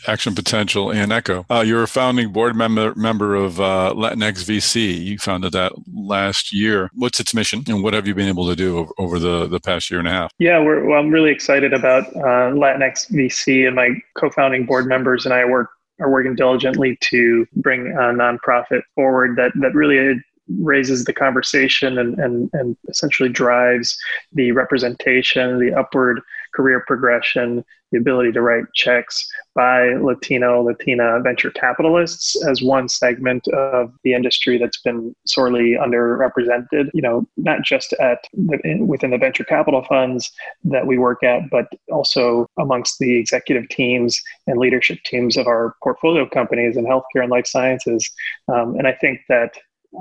Action 0.06 0.34
Potential 0.34 0.90
and 0.90 1.12
Exo. 1.12 1.44
Uh, 1.50 1.60
you're 1.60 1.82
a 1.82 1.88
founding 1.88 2.32
board 2.32 2.56
member 2.56 2.94
member 2.94 3.34
of 3.34 3.60
uh, 3.60 3.92
Latinx 3.96 4.44
VC. 4.44 5.02
You 5.02 5.18
founded 5.18 5.52
that 5.52 5.72
last 5.92 6.52
year. 6.52 6.90
What's 6.94 7.20
its 7.20 7.34
mission, 7.34 7.64
and 7.68 7.82
what 7.82 7.94
have 7.94 8.06
you 8.06 8.14
been 8.14 8.28
able 8.28 8.48
to 8.48 8.56
do 8.56 8.78
over, 8.78 8.92
over 8.98 9.18
the, 9.18 9.46
the 9.46 9.60
past 9.60 9.90
year 9.90 10.00
and 10.00 10.08
a 10.08 10.12
half? 10.12 10.32
Yeah, 10.38 10.58
well, 10.58 10.98
I'm 10.98 11.10
really 11.10 11.30
excited 11.30 11.72
about 11.72 12.04
uh, 12.16 12.52
Latinx 12.52 13.10
VC, 13.10 13.66
and 13.66 13.76
my 13.76 13.90
co-founding 14.18 14.66
board 14.66 14.86
members 14.86 15.24
and 15.24 15.34
I 15.34 15.44
work 15.44 15.70
are 16.00 16.10
working 16.10 16.34
diligently 16.34 16.98
to 17.00 17.46
bring 17.56 17.86
a 17.92 18.12
nonprofit 18.12 18.82
forward 18.94 19.36
that 19.36 19.52
that 19.60 19.74
really 19.74 20.20
raises 20.48 21.04
the 21.04 21.12
conversation 21.12 21.98
and, 21.98 22.18
and, 22.18 22.50
and 22.52 22.76
essentially 22.88 23.28
drives 23.28 23.96
the 24.32 24.52
representation, 24.52 25.58
the 25.58 25.72
upward 25.74 26.20
career 26.54 26.84
progression, 26.86 27.64
the 27.92 27.98
ability 27.98 28.32
to 28.32 28.42
write 28.42 28.64
checks 28.74 29.26
by 29.54 29.94
Latino, 29.94 30.62
Latina 30.62 31.20
venture 31.20 31.50
capitalists 31.50 32.44
as 32.46 32.60
one 32.60 32.88
segment 32.88 33.46
of 33.48 33.92
the 34.02 34.12
industry 34.12 34.58
that's 34.58 34.80
been 34.80 35.14
sorely 35.26 35.76
underrepresented. 35.80 36.90
You 36.92 37.02
know, 37.02 37.28
not 37.36 37.62
just 37.62 37.92
at 37.94 38.18
within 38.34 39.10
the 39.10 39.18
venture 39.18 39.44
capital 39.44 39.84
funds 39.88 40.30
that 40.64 40.86
we 40.86 40.98
work 40.98 41.22
at, 41.22 41.42
but 41.50 41.66
also 41.90 42.46
amongst 42.58 42.98
the 42.98 43.16
executive 43.16 43.68
teams 43.68 44.20
and 44.46 44.58
leadership 44.58 44.98
teams 45.04 45.36
of 45.36 45.46
our 45.46 45.76
portfolio 45.82 46.28
companies 46.28 46.76
in 46.76 46.84
healthcare 46.84 47.22
and 47.22 47.30
life 47.30 47.46
sciences. 47.46 48.10
Um, 48.52 48.76
and 48.76 48.88
I 48.88 48.92
think 48.92 49.20
that 49.28 49.52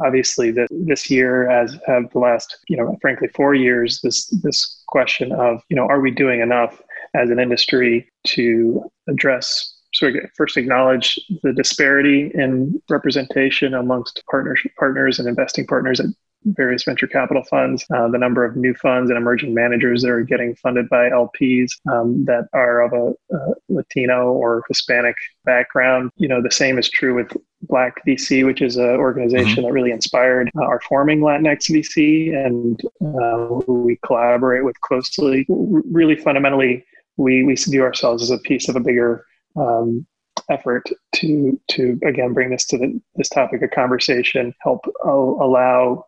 obviously 0.06 0.52
that 0.52 0.68
this 0.72 1.10
year 1.10 1.50
as 1.50 1.78
have 1.86 2.10
the 2.12 2.20
last 2.20 2.58
you 2.68 2.78
know 2.78 2.98
frankly 3.02 3.28
four 3.30 3.54
years 3.54 4.02
this 4.02 4.28
this 4.44 4.82
question 4.88 5.32
of 5.32 5.62
you 5.70 5.76
know 5.76 5.86
are 5.88 6.00
we 6.00 6.12
doing 6.12 6.41
enough 6.41 6.82
as 7.14 7.30
an 7.30 7.39
industry 7.39 8.10
to 8.26 8.84
address 9.08 9.78
so 9.94 10.10
first 10.36 10.58
acknowledge 10.58 11.20
the 11.44 11.54
disparity 11.54 12.32
in 12.34 12.82
representation 12.89 13.76
amongst 13.76 14.24
partners, 14.30 14.60
partners 14.78 15.20
and 15.20 15.28
investing 15.28 15.68
partners 15.68 16.00
at 16.00 16.08
various 16.46 16.84
venture 16.84 17.08
capital 17.08 17.44
funds, 17.44 17.86
uh, 17.96 18.08
the 18.08 18.18
number 18.18 18.44
of 18.44 18.56
new 18.56 18.74
funds 18.76 19.10
and 19.10 19.18
emerging 19.18 19.54
managers 19.54 20.02
that 20.02 20.10
are 20.10 20.24
getting 20.24 20.56
funded 20.56 20.89
by 20.89 21.10
LPs 21.10 21.72
um, 21.91 22.26
that 22.26 22.48
are 22.54 22.82
of 22.82 22.94
a, 22.94 23.36
a, 23.36 23.54
Latino 23.70 24.32
or 24.32 24.64
Hispanic 24.68 25.16
background. 25.46 26.12
You 26.18 26.28
know, 26.28 26.41
the 26.41 26.52
same 26.52 26.78
is 26.78 26.89
true 26.89 27.16
with 27.16 27.36
Black 27.64 28.04
VC, 28.06 28.46
which 28.46 28.62
is 28.62 28.78
an 28.78 28.86
organization 28.86 29.58
mm-hmm. 29.58 29.62
that 29.64 29.72
really 29.72 29.91
inspired 29.91 30.50
uh, 30.58 30.66
our 30.66 30.82
forming 30.82 31.22
Latinx 31.22 31.72
VC 31.72 32.36
and 32.36 32.82
uh, 33.02 33.62
who 33.66 33.84
we 33.84 33.98
collaborate 34.06 34.64
with 34.64 34.80
closely. 34.82 35.46
R- 35.50 35.82
really 35.91 36.16
fundamentally, 36.16 36.86
we, 37.18 37.44
we 37.44 37.56
view 37.56 37.84
ourselves 37.84 38.24
as 38.24 38.32
a 38.32 38.39
piece 38.39 38.68
of 38.68 38.76
a 38.76 38.80
bigger 38.80 39.26
um, 39.56 40.06
effort 40.50 40.89
to 41.14 41.60
to 41.70 42.00
again 42.06 42.34
bring 42.34 42.50
this 42.50 42.66
to 42.66 42.78
the, 42.78 43.00
this 43.16 43.30
topic 43.30 43.62
of 43.62 43.72
conversation, 43.72 44.54
help 44.62 44.86
uh, 45.06 45.10
allow 45.10 46.06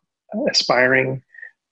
aspiring 0.49 1.21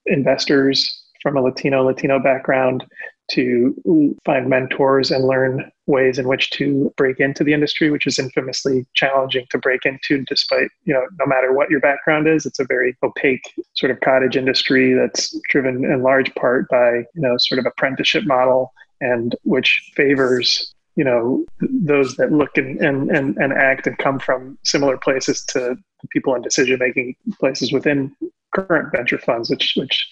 investors 0.06 1.02
from 1.22 1.38
a 1.38 1.42
Latino 1.42 1.84
Latino 1.84 2.20
background 2.20 2.84
to 3.32 4.16
find 4.26 4.50
mentors 4.50 5.10
and 5.10 5.26
learn 5.26 5.72
ways 5.88 6.20
in 6.20 6.28
which 6.28 6.50
to 6.52 6.94
break 6.98 7.20
into 7.20 7.44
the 7.44 7.54
industry, 7.54 7.90
which 7.90 8.06
is 8.06 8.20
infamously 8.20 8.86
challenging 8.96 9.46
to 9.50 9.58
break 9.58 9.86
into 9.86 10.24
despite, 10.26 10.68
you 10.84 10.94
know, 10.94 11.06
no 11.20 11.26
matter 11.26 11.54
what 11.54 11.70
your 11.70 11.80
background 11.80 12.28
is. 12.28 12.46
It's 12.46 12.60
a 12.60 12.66
very 12.66 12.96
opaque 13.02 13.46
sort 13.76 13.92
of 13.92 14.00
cottage 14.02 14.36
industry 14.36 14.94
that's 14.94 15.36
driven 15.50 15.86
in 15.86 16.04
large 16.04 16.34
part 16.36 16.68
by, 16.70 16.98
you 16.98 17.22
know, 17.22 17.36
sort 17.38 17.60
of 17.60 17.66
apprenticeship 17.66 18.26
model 18.26 18.74
and 19.02 19.36
which 19.44 19.92
favors 19.96 20.74
you 20.96 21.04
know 21.04 21.44
those 21.60 22.16
that 22.18 22.32
look 22.32 22.56
and, 22.56 22.80
and, 22.80 23.10
and, 23.10 23.36
and 23.38 23.52
act 23.52 23.88
and 23.88 23.98
come 23.98 24.20
from 24.20 24.58
similar 24.64 24.96
places 24.96 25.44
to 25.46 25.76
people 26.12 26.36
in 26.36 26.42
decision 26.44 26.78
making 26.80 27.16
places 27.40 27.74
within 27.74 28.16
current 28.56 28.92
venture 28.92 29.18
funds 29.18 29.50
which 29.50 29.74
which 29.76 30.08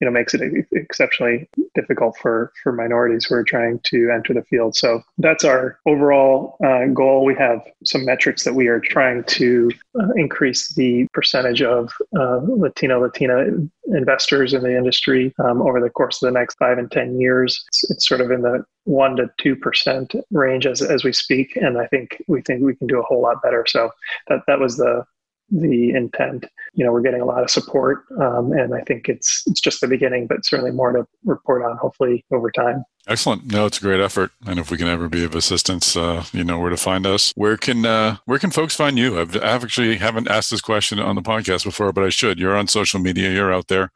you 0.00 0.06
know 0.06 0.12
makes 0.12 0.34
it 0.34 0.66
exceptionally 0.72 1.48
difficult 1.74 2.16
for 2.20 2.52
for 2.62 2.72
minorities 2.72 3.24
who 3.24 3.34
are 3.34 3.44
trying 3.44 3.80
to 3.84 4.10
enter 4.10 4.34
the 4.34 4.42
field. 4.42 4.76
So 4.76 5.02
that's 5.18 5.44
our 5.44 5.78
overall 5.86 6.56
uh, 6.64 6.86
goal. 6.86 7.24
We 7.24 7.34
have 7.36 7.62
some 7.84 8.04
metrics 8.04 8.44
that 8.44 8.54
we 8.54 8.66
are 8.66 8.80
trying 8.80 9.24
to 9.24 9.70
uh, 9.98 10.12
increase 10.16 10.74
the 10.74 11.06
percentage 11.12 11.62
of 11.62 11.92
uh, 12.18 12.40
Latino 12.42 13.00
Latina 13.00 13.46
investors 13.86 14.52
in 14.52 14.62
the 14.62 14.76
industry 14.76 15.34
um, 15.44 15.62
over 15.62 15.80
the 15.80 15.90
course 15.90 16.22
of 16.22 16.26
the 16.26 16.38
next 16.38 16.56
five 16.58 16.78
and 16.78 16.90
ten 16.90 17.20
years. 17.20 17.64
It's, 17.68 17.90
it's 17.90 18.08
sort 18.08 18.20
of 18.20 18.30
in 18.30 18.42
the 18.42 18.64
one 18.84 19.16
to 19.16 19.30
two 19.38 19.56
percent 19.56 20.14
range 20.30 20.66
as 20.66 20.82
as 20.82 21.04
we 21.04 21.12
speak, 21.12 21.56
and 21.56 21.78
I 21.78 21.86
think 21.86 22.22
we 22.26 22.42
think 22.42 22.62
we 22.62 22.74
can 22.74 22.88
do 22.88 22.98
a 22.98 23.04
whole 23.04 23.22
lot 23.22 23.42
better. 23.42 23.64
So 23.66 23.90
that 24.28 24.40
that 24.48 24.58
was 24.58 24.76
the 24.76 25.04
the 25.50 25.90
intent. 25.90 26.46
You 26.74 26.84
know, 26.84 26.92
we're 26.92 27.02
getting 27.02 27.20
a 27.20 27.24
lot 27.24 27.42
of 27.42 27.50
support, 27.50 28.04
um, 28.20 28.52
and 28.52 28.74
I 28.74 28.80
think 28.80 29.08
it's 29.08 29.42
it's 29.46 29.60
just 29.60 29.80
the 29.80 29.88
beginning, 29.88 30.26
but 30.26 30.44
certainly 30.44 30.72
more 30.72 30.92
to 30.92 31.06
report 31.24 31.62
on. 31.62 31.76
Hopefully, 31.76 32.24
over 32.32 32.50
time. 32.50 32.84
Excellent. 33.06 33.52
No, 33.52 33.66
it's 33.66 33.78
a 33.78 33.82
great 33.82 34.00
effort, 34.00 34.32
and 34.46 34.58
if 34.58 34.70
we 34.70 34.78
can 34.78 34.88
ever 34.88 35.08
be 35.08 35.24
of 35.24 35.34
assistance, 35.34 35.96
uh, 35.96 36.24
you 36.32 36.42
know 36.42 36.58
where 36.58 36.70
to 36.70 36.76
find 36.76 37.06
us. 37.06 37.32
Where 37.36 37.56
can 37.56 37.84
uh, 37.84 38.16
where 38.24 38.38
can 38.38 38.50
folks 38.50 38.74
find 38.74 38.98
you? 38.98 39.20
I've, 39.20 39.36
I've 39.36 39.64
actually 39.64 39.96
haven't 39.96 40.28
asked 40.28 40.50
this 40.50 40.60
question 40.60 40.98
on 40.98 41.14
the 41.14 41.22
podcast 41.22 41.64
before, 41.64 41.92
but 41.92 42.04
I 42.04 42.08
should. 42.08 42.38
You're 42.38 42.56
on 42.56 42.66
social 42.66 43.00
media. 43.00 43.30
You're 43.30 43.52
out 43.52 43.68
there. 43.68 43.92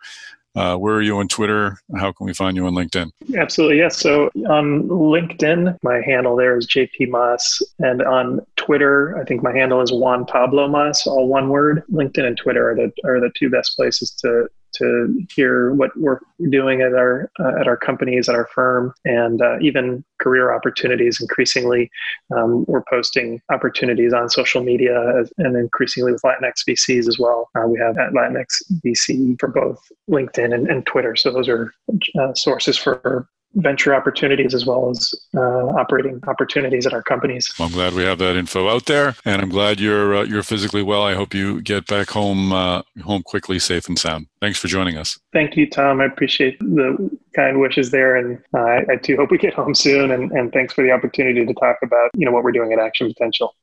Uh, 0.55 0.77
where 0.77 0.95
are 0.95 1.03
you 1.03 1.17
on 1.19 1.29
Twitter? 1.29 1.79
How 1.97 2.11
can 2.13 2.27
we 2.27 2.35
find 2.35 2.57
you 2.57 2.67
on 2.67 2.75
LinkedIn? 2.75 3.11
Absolutely, 3.37 3.79
yes. 3.79 3.97
So 3.97 4.31
on 4.49 4.89
LinkedIn, 4.89 5.77
my 5.83 6.01
handle 6.01 6.37
there 6.37 6.57
is 6.57 6.67
JP 6.67 7.11
Mas. 7.11 7.63
and 7.79 8.03
on 8.03 8.41
Twitter, 8.57 9.17
I 9.19 9.25
think 9.25 9.43
my 9.43 9.53
handle 9.53 9.81
is 9.81 9.93
Juan 9.93 10.25
Pablo 10.25 10.67
Mas, 10.67 11.07
all 11.07 11.29
one 11.29 11.49
word. 11.49 11.85
LinkedIn 11.93 12.25
and 12.25 12.37
Twitter 12.37 12.71
are 12.71 12.75
the 12.75 12.93
are 13.05 13.21
the 13.21 13.31
two 13.39 13.51
best 13.51 13.77
places 13.77 14.11
to 14.23 14.49
to 14.75 15.27
hear 15.35 15.73
what 15.73 15.91
we're 15.97 16.21
doing 16.51 16.81
at 16.81 16.95
our 16.95 17.31
uh, 17.41 17.61
at 17.61 17.66
our 17.66 17.77
companies, 17.77 18.29
at 18.29 18.35
our 18.35 18.49
firm, 18.55 18.93
and 19.05 19.41
uh, 19.43 19.59
even 19.61 20.05
career 20.21 20.55
opportunities. 20.55 21.21
Increasingly, 21.21 21.91
um, 22.37 22.64
we're 22.66 22.85
posting 22.91 23.41
opportunities 23.51 24.12
on 24.12 24.29
social 24.29 24.62
media, 24.62 25.25
and 25.39 25.57
increasingly 25.57 26.12
with 26.12 26.23
Latinx 26.23 26.64
VCs 26.69 27.09
as 27.09 27.19
well. 27.19 27.49
Uh, 27.57 27.66
we 27.66 27.79
have 27.79 27.97
at 27.99 28.12
Latinx 28.12 28.47
VC 28.85 29.39
for 29.41 29.49
both 29.49 29.81
LinkedIn 30.11 30.55
and, 30.55 30.69
and 30.69 30.87
Twitter. 30.87 31.16
So 31.16 31.31
those 31.31 31.49
are 31.49 31.73
uh, 32.21 32.35
sources 32.35 32.77
for 32.77 33.29
venture 33.55 33.95
opportunities 33.95 34.55
as 34.55 34.67
well 34.67 34.91
as 34.91 35.15
uh, 35.37 35.67
operating 35.67 36.21
opportunities 36.27 36.87
at 36.87 36.93
our 36.93 37.03
companies. 37.03 37.53
Well, 37.59 37.69
I'm 37.69 37.75
glad 37.75 37.95
we 37.95 38.05
have 38.05 38.19
that 38.19 38.37
info 38.37 38.69
out 38.69 38.87
there, 38.87 39.17
and 39.25 39.43
I'm 39.43 39.49
glad 39.49 39.81
you're 39.81 40.17
uh, 40.17 40.23
you're 40.25 40.43
physically 40.43 40.83
well. 40.83 41.03
I 41.03 41.15
hope 41.15 41.35
you 41.35 41.61
get 41.63 41.87
back 41.87 42.11
home 42.11 42.53
uh, 42.53 42.83
home 43.03 43.23
quickly, 43.23 43.59
safe 43.59 43.89
and 43.89 43.99
sound. 43.99 44.27
Thanks 44.41 44.59
for 44.59 44.69
joining 44.69 44.97
us. 44.97 45.19
Thank 45.33 45.57
you, 45.57 45.69
Tom. 45.69 46.01
I 46.01 46.07
appreciate 46.07 46.59
the 46.61 47.11
kind 47.35 47.61
wishes 47.61 47.91
there, 47.91 48.17
and 48.17 48.39
uh, 48.55 48.59
I, 48.59 48.85
I 48.93 48.97
too 48.97 49.17
hope 49.17 49.31
we 49.31 49.39
get 49.39 49.55
home 49.55 49.75
soon. 49.75 50.11
And, 50.11 50.31
and 50.33 50.53
thanks 50.53 50.75
for 50.75 50.83
the 50.83 50.91
opportunity 50.91 51.45
to 51.45 51.55
talk 51.55 51.79
about 51.83 52.11
you 52.15 52.25
know 52.25 52.33
what 52.33 52.45
we're 52.45 52.53
doing 52.53 52.73
at 52.73 52.79
Action 52.79 53.09
Potential. 53.09 53.55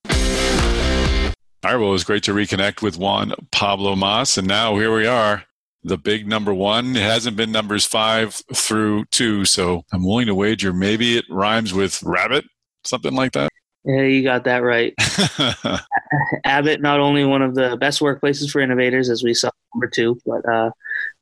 All 1.63 1.71
right, 1.71 1.77
well, 1.77 1.89
it 1.89 1.93
was 1.93 2.03
great 2.03 2.21
to 2.23 2.33
reconnect 2.33 2.83
with 2.83 2.95
Juan 2.95 3.33
Pablo 3.51 3.95
Mas, 3.95 4.37
and 4.37 4.47
now 4.47 4.75
here 4.77 4.95
we 4.95 5.07
are 5.07 5.45
the 5.85 5.97
big 5.97 6.27
number 6.27 6.53
one. 6.53 6.95
It 6.95 7.03
hasn't 7.03 7.37
been 7.37 7.51
numbers 7.51 7.85
five 7.85 8.41
through 8.53 9.05
two, 9.05 9.45
so 9.45 9.83
I'm 9.93 10.03
willing 10.03 10.25
to 10.27 10.35
wager 10.35 10.73
maybe 10.73 11.17
it 11.17 11.25
rhymes 11.29 11.73
with 11.73 12.01
rabbit, 12.03 12.45
something 12.83 13.13
like 13.13 13.33
that. 13.33 13.49
Yeah, 13.85 14.01
you 14.01 14.23
got 14.23 14.45
that 14.45 14.63
right. 14.63 14.95
Abbott, 16.43 16.81
not 16.81 16.99
only 16.99 17.23
one 17.23 17.43
of 17.43 17.53
the 17.53 17.77
best 17.77 18.01
workplaces 18.01 18.49
for 18.49 18.59
innovators, 18.59 19.11
as 19.11 19.23
we 19.23 19.35
saw 19.35 19.51
number 19.75 19.87
two, 19.87 20.19
but 20.25 20.47
uh, 20.51 20.71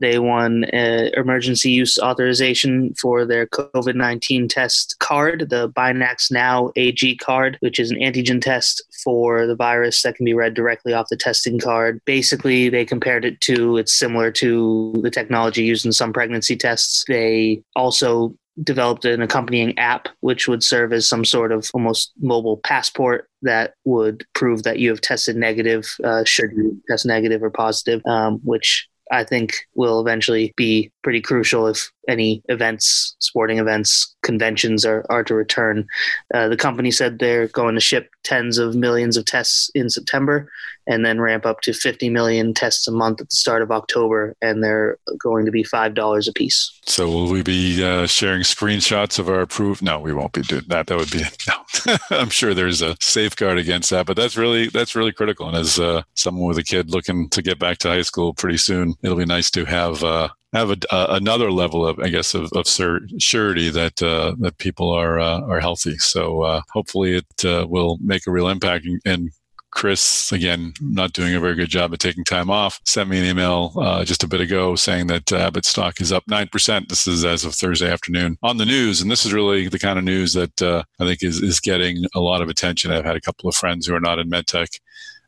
they 0.04 0.20
won 0.20 0.66
uh, 0.66 1.10
emergency 1.16 1.72
use 1.72 1.98
authorization 1.98 2.94
for 2.96 3.26
their 3.26 3.48
COVID 3.48 3.96
19 3.96 4.50
test 4.50 5.00
card, 5.00 5.48
the 5.50 5.70
BinaxNOW 5.70 6.74
AG 6.76 7.16
card, 7.18 7.58
which 7.62 7.80
is 7.80 7.90
an 7.90 8.00
antigen 8.00 8.42
test 8.42 8.84
for 9.04 9.48
the 9.48 9.56
virus 9.56 10.02
that 10.02 10.16
can 10.16 10.26
be 10.26 10.34
read 10.34 10.56
directly 10.56 10.94
off 10.94 11.08
the 11.10 11.16
testing 11.16 11.58
card. 11.58 12.02
Basically, 12.04 12.68
they 12.68 12.84
compared 12.84 13.24
it 13.24 13.40
to 13.42 13.78
it's 13.78 13.94
similar 13.94 14.30
to 14.32 14.94
the 15.02 15.10
technology 15.10 15.64
used 15.64 15.86
in 15.86 15.94
some 15.94 16.12
pregnancy 16.12 16.58
tests. 16.58 17.06
They 17.08 17.64
also 17.76 18.36
developed 18.62 19.06
an 19.06 19.22
accompanying 19.22 19.78
app 19.80 20.10
which 20.20 20.48
would 20.48 20.64
serve 20.64 20.94
as 20.94 21.08
some 21.08 21.26
sort 21.26 21.52
of 21.52 21.72
almost 21.74 22.12
mobile 22.22 22.58
passport 22.58 23.28
that 23.42 23.74
would 23.84 24.24
prove 24.34 24.62
that 24.64 24.78
you 24.78 24.90
have 24.90 25.02
tested 25.02 25.36
negative 25.36 25.96
uh, 26.04 26.24
should 26.24 26.52
you 26.52 26.80
test 26.88 27.04
negative 27.04 27.42
or 27.42 27.50
positive 27.50 28.00
um, 28.06 28.40
which 28.44 28.88
I 29.12 29.24
think 29.24 29.54
will 29.76 30.00
eventually 30.00 30.54
be 30.56 30.92
pretty 31.04 31.22
crucial 31.22 31.68
if 31.68 31.92
any 32.08 32.44
events, 32.50 33.16
sporting 33.20 33.60
events, 33.60 34.16
conventions 34.24 34.86
are, 34.86 35.06
are 35.10 35.24
to 35.24 35.34
return. 35.34 35.88
Uh, 36.34 36.48
the 36.48 36.58
company 36.58 36.92
said 36.92 37.20
they're 37.20 37.48
going 37.50 37.76
to 37.76 37.82
ship 37.82 38.10
tens 38.24 38.58
of 38.58 38.76
millions 38.76 39.18
of 39.18 39.26
tests 39.26 39.70
in 39.76 39.90
September 39.90 40.50
and 40.86 41.06
then 41.06 41.22
ramp 41.22 41.46
up 41.46 41.62
to 41.62 41.74
50 41.74 42.10
million 42.10 42.54
tests 42.54 42.88
a 42.88 42.92
month 42.92 43.22
at 43.22 43.30
the 43.30 43.36
start 43.36 43.62
of 43.62 43.72
October, 43.72 44.36
and 44.42 44.62
they're 44.62 44.98
going 45.18 45.46
to 45.46 45.52
be 45.52 45.64
$5 45.64 46.28
a 46.28 46.34
piece. 46.34 46.80
So, 46.86 47.08
will 47.08 47.32
we 47.32 47.42
be 47.42 47.84
uh, 47.84 48.06
sharing 48.06 48.42
screenshots 48.42 49.18
of 49.18 49.30
our 49.30 49.42
approved? 49.42 49.82
No, 49.82 50.00
we 50.00 50.14
won't 50.14 50.34
be 50.34 50.42
doing 50.42 50.64
that. 50.68 50.88
That 50.88 50.98
would 50.98 51.12
be, 51.12 51.24
no. 51.48 51.98
I'm 52.10 52.30
sure 52.30 52.54
there's 52.54 52.82
a 52.82 52.98
safeguard 53.00 53.58
against 53.58 53.90
that, 53.92 54.06
but 54.06 54.18
that's 54.18 54.36
really, 54.36 54.68
that's 54.68 54.96
really 54.96 55.14
critical. 55.14 55.48
And 55.48 55.56
as 55.56 55.80
uh, 55.80 56.04
someone 56.16 56.48
with 56.48 56.58
a 56.58 56.64
kid 56.64 56.90
looking 56.90 57.30
to 57.30 57.42
get 57.42 57.60
back 57.60 57.78
to 57.80 57.88
high 57.88 58.02
school 58.02 58.34
pretty 58.34 58.58
soon, 58.58 58.96
it'll 59.02 59.18
be 59.18 59.26
nice 59.26 59.50
to 59.52 59.66
have 59.66 60.04
uh, 60.04 60.30
have 60.54 60.72
a, 60.72 60.78
uh, 60.94 61.08
another 61.10 61.52
level 61.52 61.86
of, 61.86 62.00
I 62.00 62.10
guess, 62.10 62.34
of, 62.34 62.52
of 62.54 62.68
surety 62.68 63.70
that 63.70 64.02
uh, 64.02 64.36
that 64.40 64.58
people 64.58 64.90
are 64.90 65.20
uh, 65.20 65.42
are 65.42 65.60
healthy. 65.60 65.98
So 65.98 66.42
uh, 66.42 66.62
hopefully, 66.72 67.16
it 67.18 67.46
uh, 67.46 67.66
will 67.68 67.98
make 68.02 68.28
a 68.28 68.32
real 68.32 68.48
impact. 68.48 68.88
And 69.06 69.32
Chris, 69.72 70.32
again, 70.32 70.74
not 70.82 71.14
doing 71.14 71.34
a 71.34 71.40
very 71.40 71.56
good 71.56 71.70
job 71.70 71.92
of 71.94 72.00
taking 72.00 72.24
time 72.24 72.52
off, 72.52 72.80
sent 72.86 73.10
me 73.10 73.18
an 73.18 73.26
email 73.26 73.74
uh, 73.78 74.06
just 74.06 74.24
a 74.24 74.28
bit 74.28 74.40
ago 74.40 74.76
saying 74.76 75.08
that 75.08 75.32
Abbott 75.32 75.66
stock 75.66 76.00
is 76.00 76.12
up 76.12 76.24
9%. 76.30 76.90
This 76.90 77.08
is 77.08 77.26
as 77.26 77.44
of 77.44 77.56
Thursday 77.56 77.92
afternoon 77.92 78.38
on 78.44 78.58
the 78.58 78.66
news. 78.66 79.02
And 79.02 79.10
this 79.10 79.26
is 79.26 79.34
really 79.34 79.68
the 79.68 79.80
kind 79.80 79.98
of 79.98 80.06
news 80.06 80.34
that 80.34 80.62
uh, 80.62 80.84
I 81.00 81.08
think 81.08 81.24
is, 81.24 81.42
is 81.42 81.60
getting 81.60 82.06
a 82.14 82.20
lot 82.20 82.44
of 82.44 82.50
attention. 82.50 82.92
I've 82.92 83.04
had 83.04 83.16
a 83.16 83.22
couple 83.22 83.50
of 83.50 83.56
friends 83.56 83.88
who 83.88 83.96
are 83.96 84.00
not 84.00 84.20
in 84.20 84.30
medtech 84.30 84.80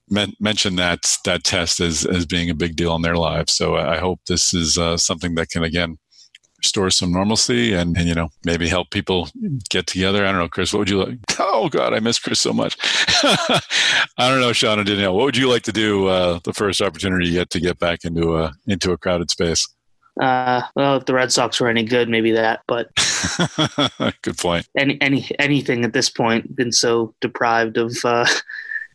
men- 0.09 0.33
mention 0.39 0.75
that 0.75 1.17
that 1.25 1.43
test 1.43 1.79
as 1.79 2.05
as 2.05 2.25
being 2.25 2.49
a 2.49 2.55
big 2.55 2.75
deal 2.75 2.95
in 2.95 3.01
their 3.01 3.17
lives. 3.17 3.53
So 3.53 3.75
I 3.75 3.97
hope 3.97 4.19
this 4.27 4.53
is 4.53 4.77
uh, 4.77 4.97
something 4.97 5.35
that 5.35 5.49
can 5.49 5.63
again 5.63 5.97
restore 6.59 6.89
some 6.89 7.11
normalcy 7.11 7.73
and, 7.73 7.95
and 7.95 8.07
you 8.07 8.15
know 8.15 8.29
maybe 8.43 8.67
help 8.67 8.89
people 8.89 9.29
get 9.69 9.87
together. 9.87 10.25
I 10.25 10.31
don't 10.31 10.39
know, 10.39 10.49
Chris. 10.49 10.73
What 10.73 10.79
would 10.79 10.89
you 10.89 11.03
like? 11.03 11.19
Oh 11.57 11.69
God, 11.69 11.93
I 11.93 11.99
miss 11.99 12.19
Chris 12.19 12.41
so 12.41 12.51
much. 12.51 12.77
I 13.23 13.61
don't 14.17 14.41
know, 14.41 14.51
Sean 14.51 14.77
and 14.77 14.87
Danielle. 14.87 15.15
What 15.15 15.23
would 15.23 15.37
you 15.37 15.49
like 15.49 15.63
to 15.63 15.71
do 15.71 16.07
uh, 16.07 16.39
the 16.43 16.53
first 16.53 16.81
opportunity 16.81 17.27
you 17.27 17.33
get 17.33 17.49
to 17.51 17.61
get 17.61 17.79
back 17.79 18.03
into 18.03 18.35
a 18.35 18.51
into 18.67 18.91
a 18.91 18.97
crowded 18.97 19.31
space? 19.31 19.65
Uh, 20.19 20.61
well, 20.75 20.97
if 20.97 21.05
the 21.05 21.13
Red 21.13 21.31
Sox 21.31 21.59
were 21.59 21.69
any 21.69 21.83
good, 21.83 22.09
maybe 22.09 22.31
that. 22.31 22.61
But 22.67 22.89
good 24.21 24.37
point. 24.37 24.67
Any 24.77 25.01
any 25.01 25.29
anything 25.39 25.85
at 25.85 25.93
this 25.93 26.09
point 26.09 26.55
been 26.55 26.71
so 26.71 27.13
deprived 27.21 27.77
of 27.77 27.95
uh, 28.03 28.25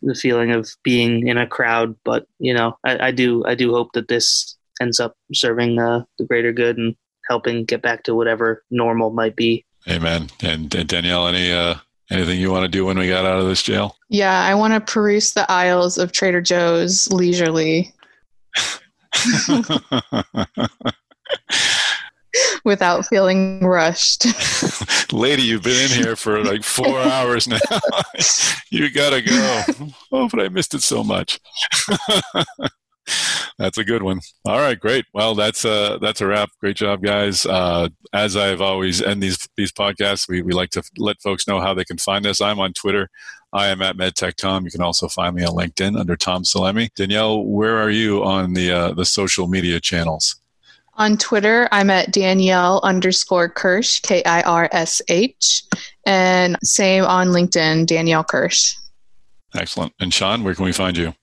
the 0.01 0.15
feeling 0.15 0.51
of 0.51 0.69
being 0.83 1.27
in 1.27 1.37
a 1.37 1.47
crowd. 1.47 1.95
But 2.03 2.27
you 2.39 2.53
know, 2.53 2.77
I, 2.85 3.07
I 3.07 3.11
do 3.11 3.43
I 3.45 3.55
do 3.55 3.71
hope 3.71 3.93
that 3.93 4.07
this 4.07 4.57
ends 4.81 4.99
up 4.99 5.15
serving 5.33 5.79
uh, 5.79 6.03
the 6.17 6.25
greater 6.25 6.51
good 6.51 6.77
and 6.77 6.95
helping 7.29 7.65
get 7.65 7.81
back 7.81 8.03
to 8.03 8.15
whatever 8.15 8.63
normal 8.71 9.11
might 9.11 9.35
be. 9.35 9.65
Amen. 9.89 10.29
And, 10.41 10.73
and 10.73 10.87
Danielle, 10.87 11.27
any 11.27 11.51
uh, 11.51 11.75
anything 12.09 12.39
you 12.39 12.51
want 12.51 12.63
to 12.63 12.69
do 12.69 12.85
when 12.85 12.97
we 12.97 13.07
got 13.07 13.25
out 13.25 13.39
of 13.39 13.47
this 13.47 13.63
jail? 13.63 13.95
Yeah, 14.09 14.43
I 14.43 14.55
want 14.55 14.73
to 14.73 14.81
peruse 14.81 15.33
the 15.33 15.49
aisles 15.51 15.97
of 15.97 16.11
Trader 16.11 16.41
Joe's 16.41 17.11
leisurely. 17.11 17.93
without 22.65 23.05
feeling 23.05 23.61
rushed. 23.61 24.25
Lady, 25.13 25.43
you've 25.43 25.63
been 25.63 25.91
in 25.91 26.03
here 26.03 26.15
for 26.15 26.43
like 26.43 26.63
four 26.63 26.99
hours 27.01 27.47
now. 27.47 27.59
you 28.69 28.89
gotta 28.91 29.21
go. 29.21 29.63
Oh, 30.11 30.29
but 30.29 30.41
I 30.41 30.49
missed 30.49 30.73
it 30.73 30.83
so 30.83 31.03
much. 31.03 31.39
that's 33.57 33.77
a 33.77 33.83
good 33.83 34.03
one. 34.03 34.19
All 34.45 34.59
right, 34.59 34.79
great. 34.79 35.05
Well, 35.13 35.35
that's 35.35 35.65
a 35.65 35.97
that's 36.01 36.21
a 36.21 36.27
wrap. 36.27 36.49
Great 36.59 36.77
job, 36.77 37.01
guys. 37.01 37.45
Uh, 37.45 37.89
as 38.13 38.35
I've 38.35 38.61
always 38.61 39.01
end 39.01 39.21
these 39.21 39.47
these 39.57 39.71
podcasts, 39.71 40.27
we, 40.27 40.41
we 40.41 40.53
like 40.53 40.69
to 40.71 40.83
let 40.97 41.21
folks 41.21 41.47
know 41.47 41.59
how 41.59 41.73
they 41.73 41.85
can 41.85 41.97
find 41.97 42.25
us. 42.25 42.41
I'm 42.41 42.59
on 42.59 42.73
Twitter. 42.73 43.09
I 43.53 43.67
am 43.67 43.81
at 43.81 43.97
MedTechTom. 43.97 44.63
You 44.63 44.71
can 44.71 44.81
also 44.81 45.09
find 45.09 45.35
me 45.35 45.43
on 45.43 45.55
LinkedIn 45.55 45.99
under 45.99 46.15
Tom 46.15 46.43
Salemi. 46.43 46.89
Danielle, 46.95 47.43
where 47.43 47.77
are 47.77 47.89
you 47.89 48.23
on 48.23 48.53
the 48.53 48.71
uh, 48.71 48.93
the 48.93 49.05
social 49.05 49.47
media 49.47 49.79
channels? 49.81 50.37
On 50.95 51.17
Twitter, 51.17 51.67
I'm 51.71 51.89
at 51.89 52.11
Danielle 52.11 52.79
underscore 52.83 53.49
Kirsh, 53.49 54.01
K 54.01 54.23
I 54.23 54.41
R 54.41 54.69
S 54.71 55.01
H. 55.07 55.63
And 56.05 56.57
same 56.63 57.03
on 57.05 57.29
LinkedIn, 57.29 57.85
Danielle 57.85 58.23
Kirsh. 58.23 58.75
Excellent. 59.55 59.93
And 59.99 60.13
Sean, 60.13 60.43
where 60.43 60.55
can 60.55 60.65
we 60.65 60.71
find 60.73 60.97
you? 60.97 61.13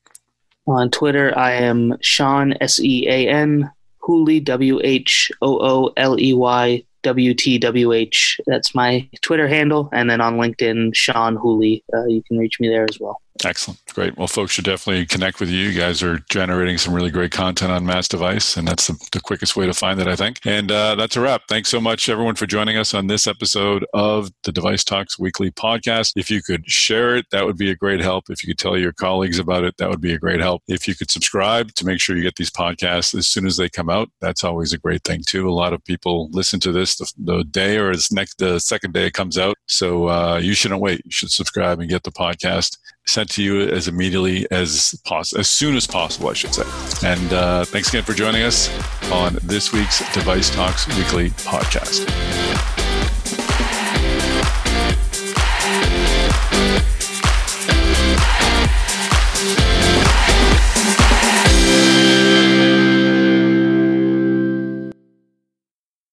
On 0.66 0.90
Twitter, 0.90 1.36
I 1.36 1.52
am 1.52 1.96
Sean, 2.00 2.54
S 2.60 2.78
E 2.80 3.06
A 3.08 3.28
N, 3.28 3.70
Whooley, 4.06 4.40
W 4.40 4.80
H 4.82 5.30
O 5.42 5.58
O 5.60 5.92
L 5.96 6.18
E 6.18 6.34
Y 6.34 6.84
WTWH. 7.02 8.40
That's 8.46 8.74
my 8.74 9.08
Twitter 9.22 9.48
handle. 9.48 9.88
And 9.92 10.10
then 10.10 10.20
on 10.20 10.36
LinkedIn, 10.36 10.94
Sean 10.94 11.36
Whooley. 11.36 11.84
Uh, 11.94 12.06
you 12.06 12.22
can 12.22 12.38
reach 12.38 12.60
me 12.60 12.68
there 12.68 12.86
as 12.88 12.98
well. 13.00 13.20
Excellent. 13.44 13.80
Great. 13.94 14.16
Well, 14.16 14.26
folks 14.26 14.52
should 14.52 14.64
definitely 14.64 15.06
connect 15.06 15.38
with 15.38 15.48
you. 15.48 15.68
You 15.68 15.78
guys 15.78 16.02
are 16.02 16.18
generating 16.28 16.76
some 16.76 16.92
really 16.92 17.10
great 17.10 17.30
content 17.30 17.70
on 17.70 17.84
MassDevice, 17.84 18.56
and 18.56 18.66
that's 18.66 18.88
the, 18.88 19.08
the 19.12 19.20
quickest 19.20 19.56
way 19.56 19.66
to 19.66 19.74
find 19.74 20.00
it, 20.00 20.08
I 20.08 20.16
think. 20.16 20.40
And 20.44 20.72
uh, 20.72 20.96
that's 20.96 21.16
a 21.16 21.20
wrap. 21.20 21.42
Thanks 21.48 21.68
so 21.68 21.80
much, 21.80 22.08
everyone, 22.08 22.34
for 22.34 22.46
joining 22.46 22.76
us 22.76 22.94
on 22.94 23.06
this 23.06 23.26
episode 23.26 23.86
of 23.94 24.30
the 24.42 24.52
DeviceTalks 24.52 25.18
Weekly 25.18 25.50
podcast. 25.52 26.12
If 26.16 26.30
you 26.30 26.42
could 26.42 26.68
share 26.68 27.16
it, 27.16 27.26
that 27.30 27.46
would 27.46 27.56
be 27.56 27.70
a 27.70 27.76
great 27.76 28.00
help. 28.00 28.24
If 28.28 28.42
you 28.42 28.48
could 28.48 28.58
tell 28.58 28.76
your 28.76 28.92
colleagues 28.92 29.38
about 29.38 29.64
it, 29.64 29.76
that 29.78 29.88
would 29.88 30.00
be 30.00 30.14
a 30.14 30.18
great 30.18 30.40
help. 30.40 30.62
If 30.66 30.88
you 30.88 30.94
could 30.94 31.10
subscribe 31.10 31.72
to 31.74 31.86
make 31.86 32.00
sure 32.00 32.16
you 32.16 32.22
get 32.22 32.36
these 32.36 32.50
podcasts 32.50 33.16
as 33.16 33.28
soon 33.28 33.46
as 33.46 33.56
they 33.56 33.68
come 33.68 33.88
out, 33.88 34.10
that's 34.20 34.42
always 34.42 34.72
a 34.72 34.78
great 34.78 35.04
thing, 35.04 35.22
too. 35.24 35.48
A 35.48 35.52
lot 35.52 35.72
of 35.72 35.84
people 35.84 36.28
listen 36.32 36.58
to 36.60 36.72
this 36.72 36.96
the, 36.96 37.12
the 37.18 37.44
day 37.44 37.76
or 37.76 37.94
the 37.94 38.08
next, 38.10 38.38
the 38.38 38.58
second 38.58 38.94
day 38.94 39.06
it 39.06 39.12
comes 39.12 39.38
out. 39.38 39.56
So 39.66 40.08
uh, 40.08 40.38
you 40.42 40.54
shouldn't 40.54 40.80
wait. 40.80 41.02
You 41.04 41.12
should 41.12 41.30
subscribe 41.30 41.78
and 41.78 41.88
get 41.88 42.02
the 42.02 42.10
podcast 42.10 42.78
sent 43.08 43.30
to 43.30 43.42
you 43.42 43.62
as 43.62 43.88
immediately 43.88 44.46
as 44.50 44.98
possible, 45.04 45.40
as 45.40 45.48
soon 45.48 45.76
as 45.76 45.86
possible, 45.86 46.28
I 46.28 46.34
should 46.34 46.54
say. 46.54 46.64
And 47.06 47.32
uh, 47.32 47.64
thanks 47.64 47.88
again 47.88 48.04
for 48.04 48.12
joining 48.12 48.42
us 48.42 48.68
on 49.10 49.38
this 49.42 49.72
week's 49.72 50.02
DeviceTalks 50.02 50.86
Weekly 50.96 51.30
podcast. 51.30 52.67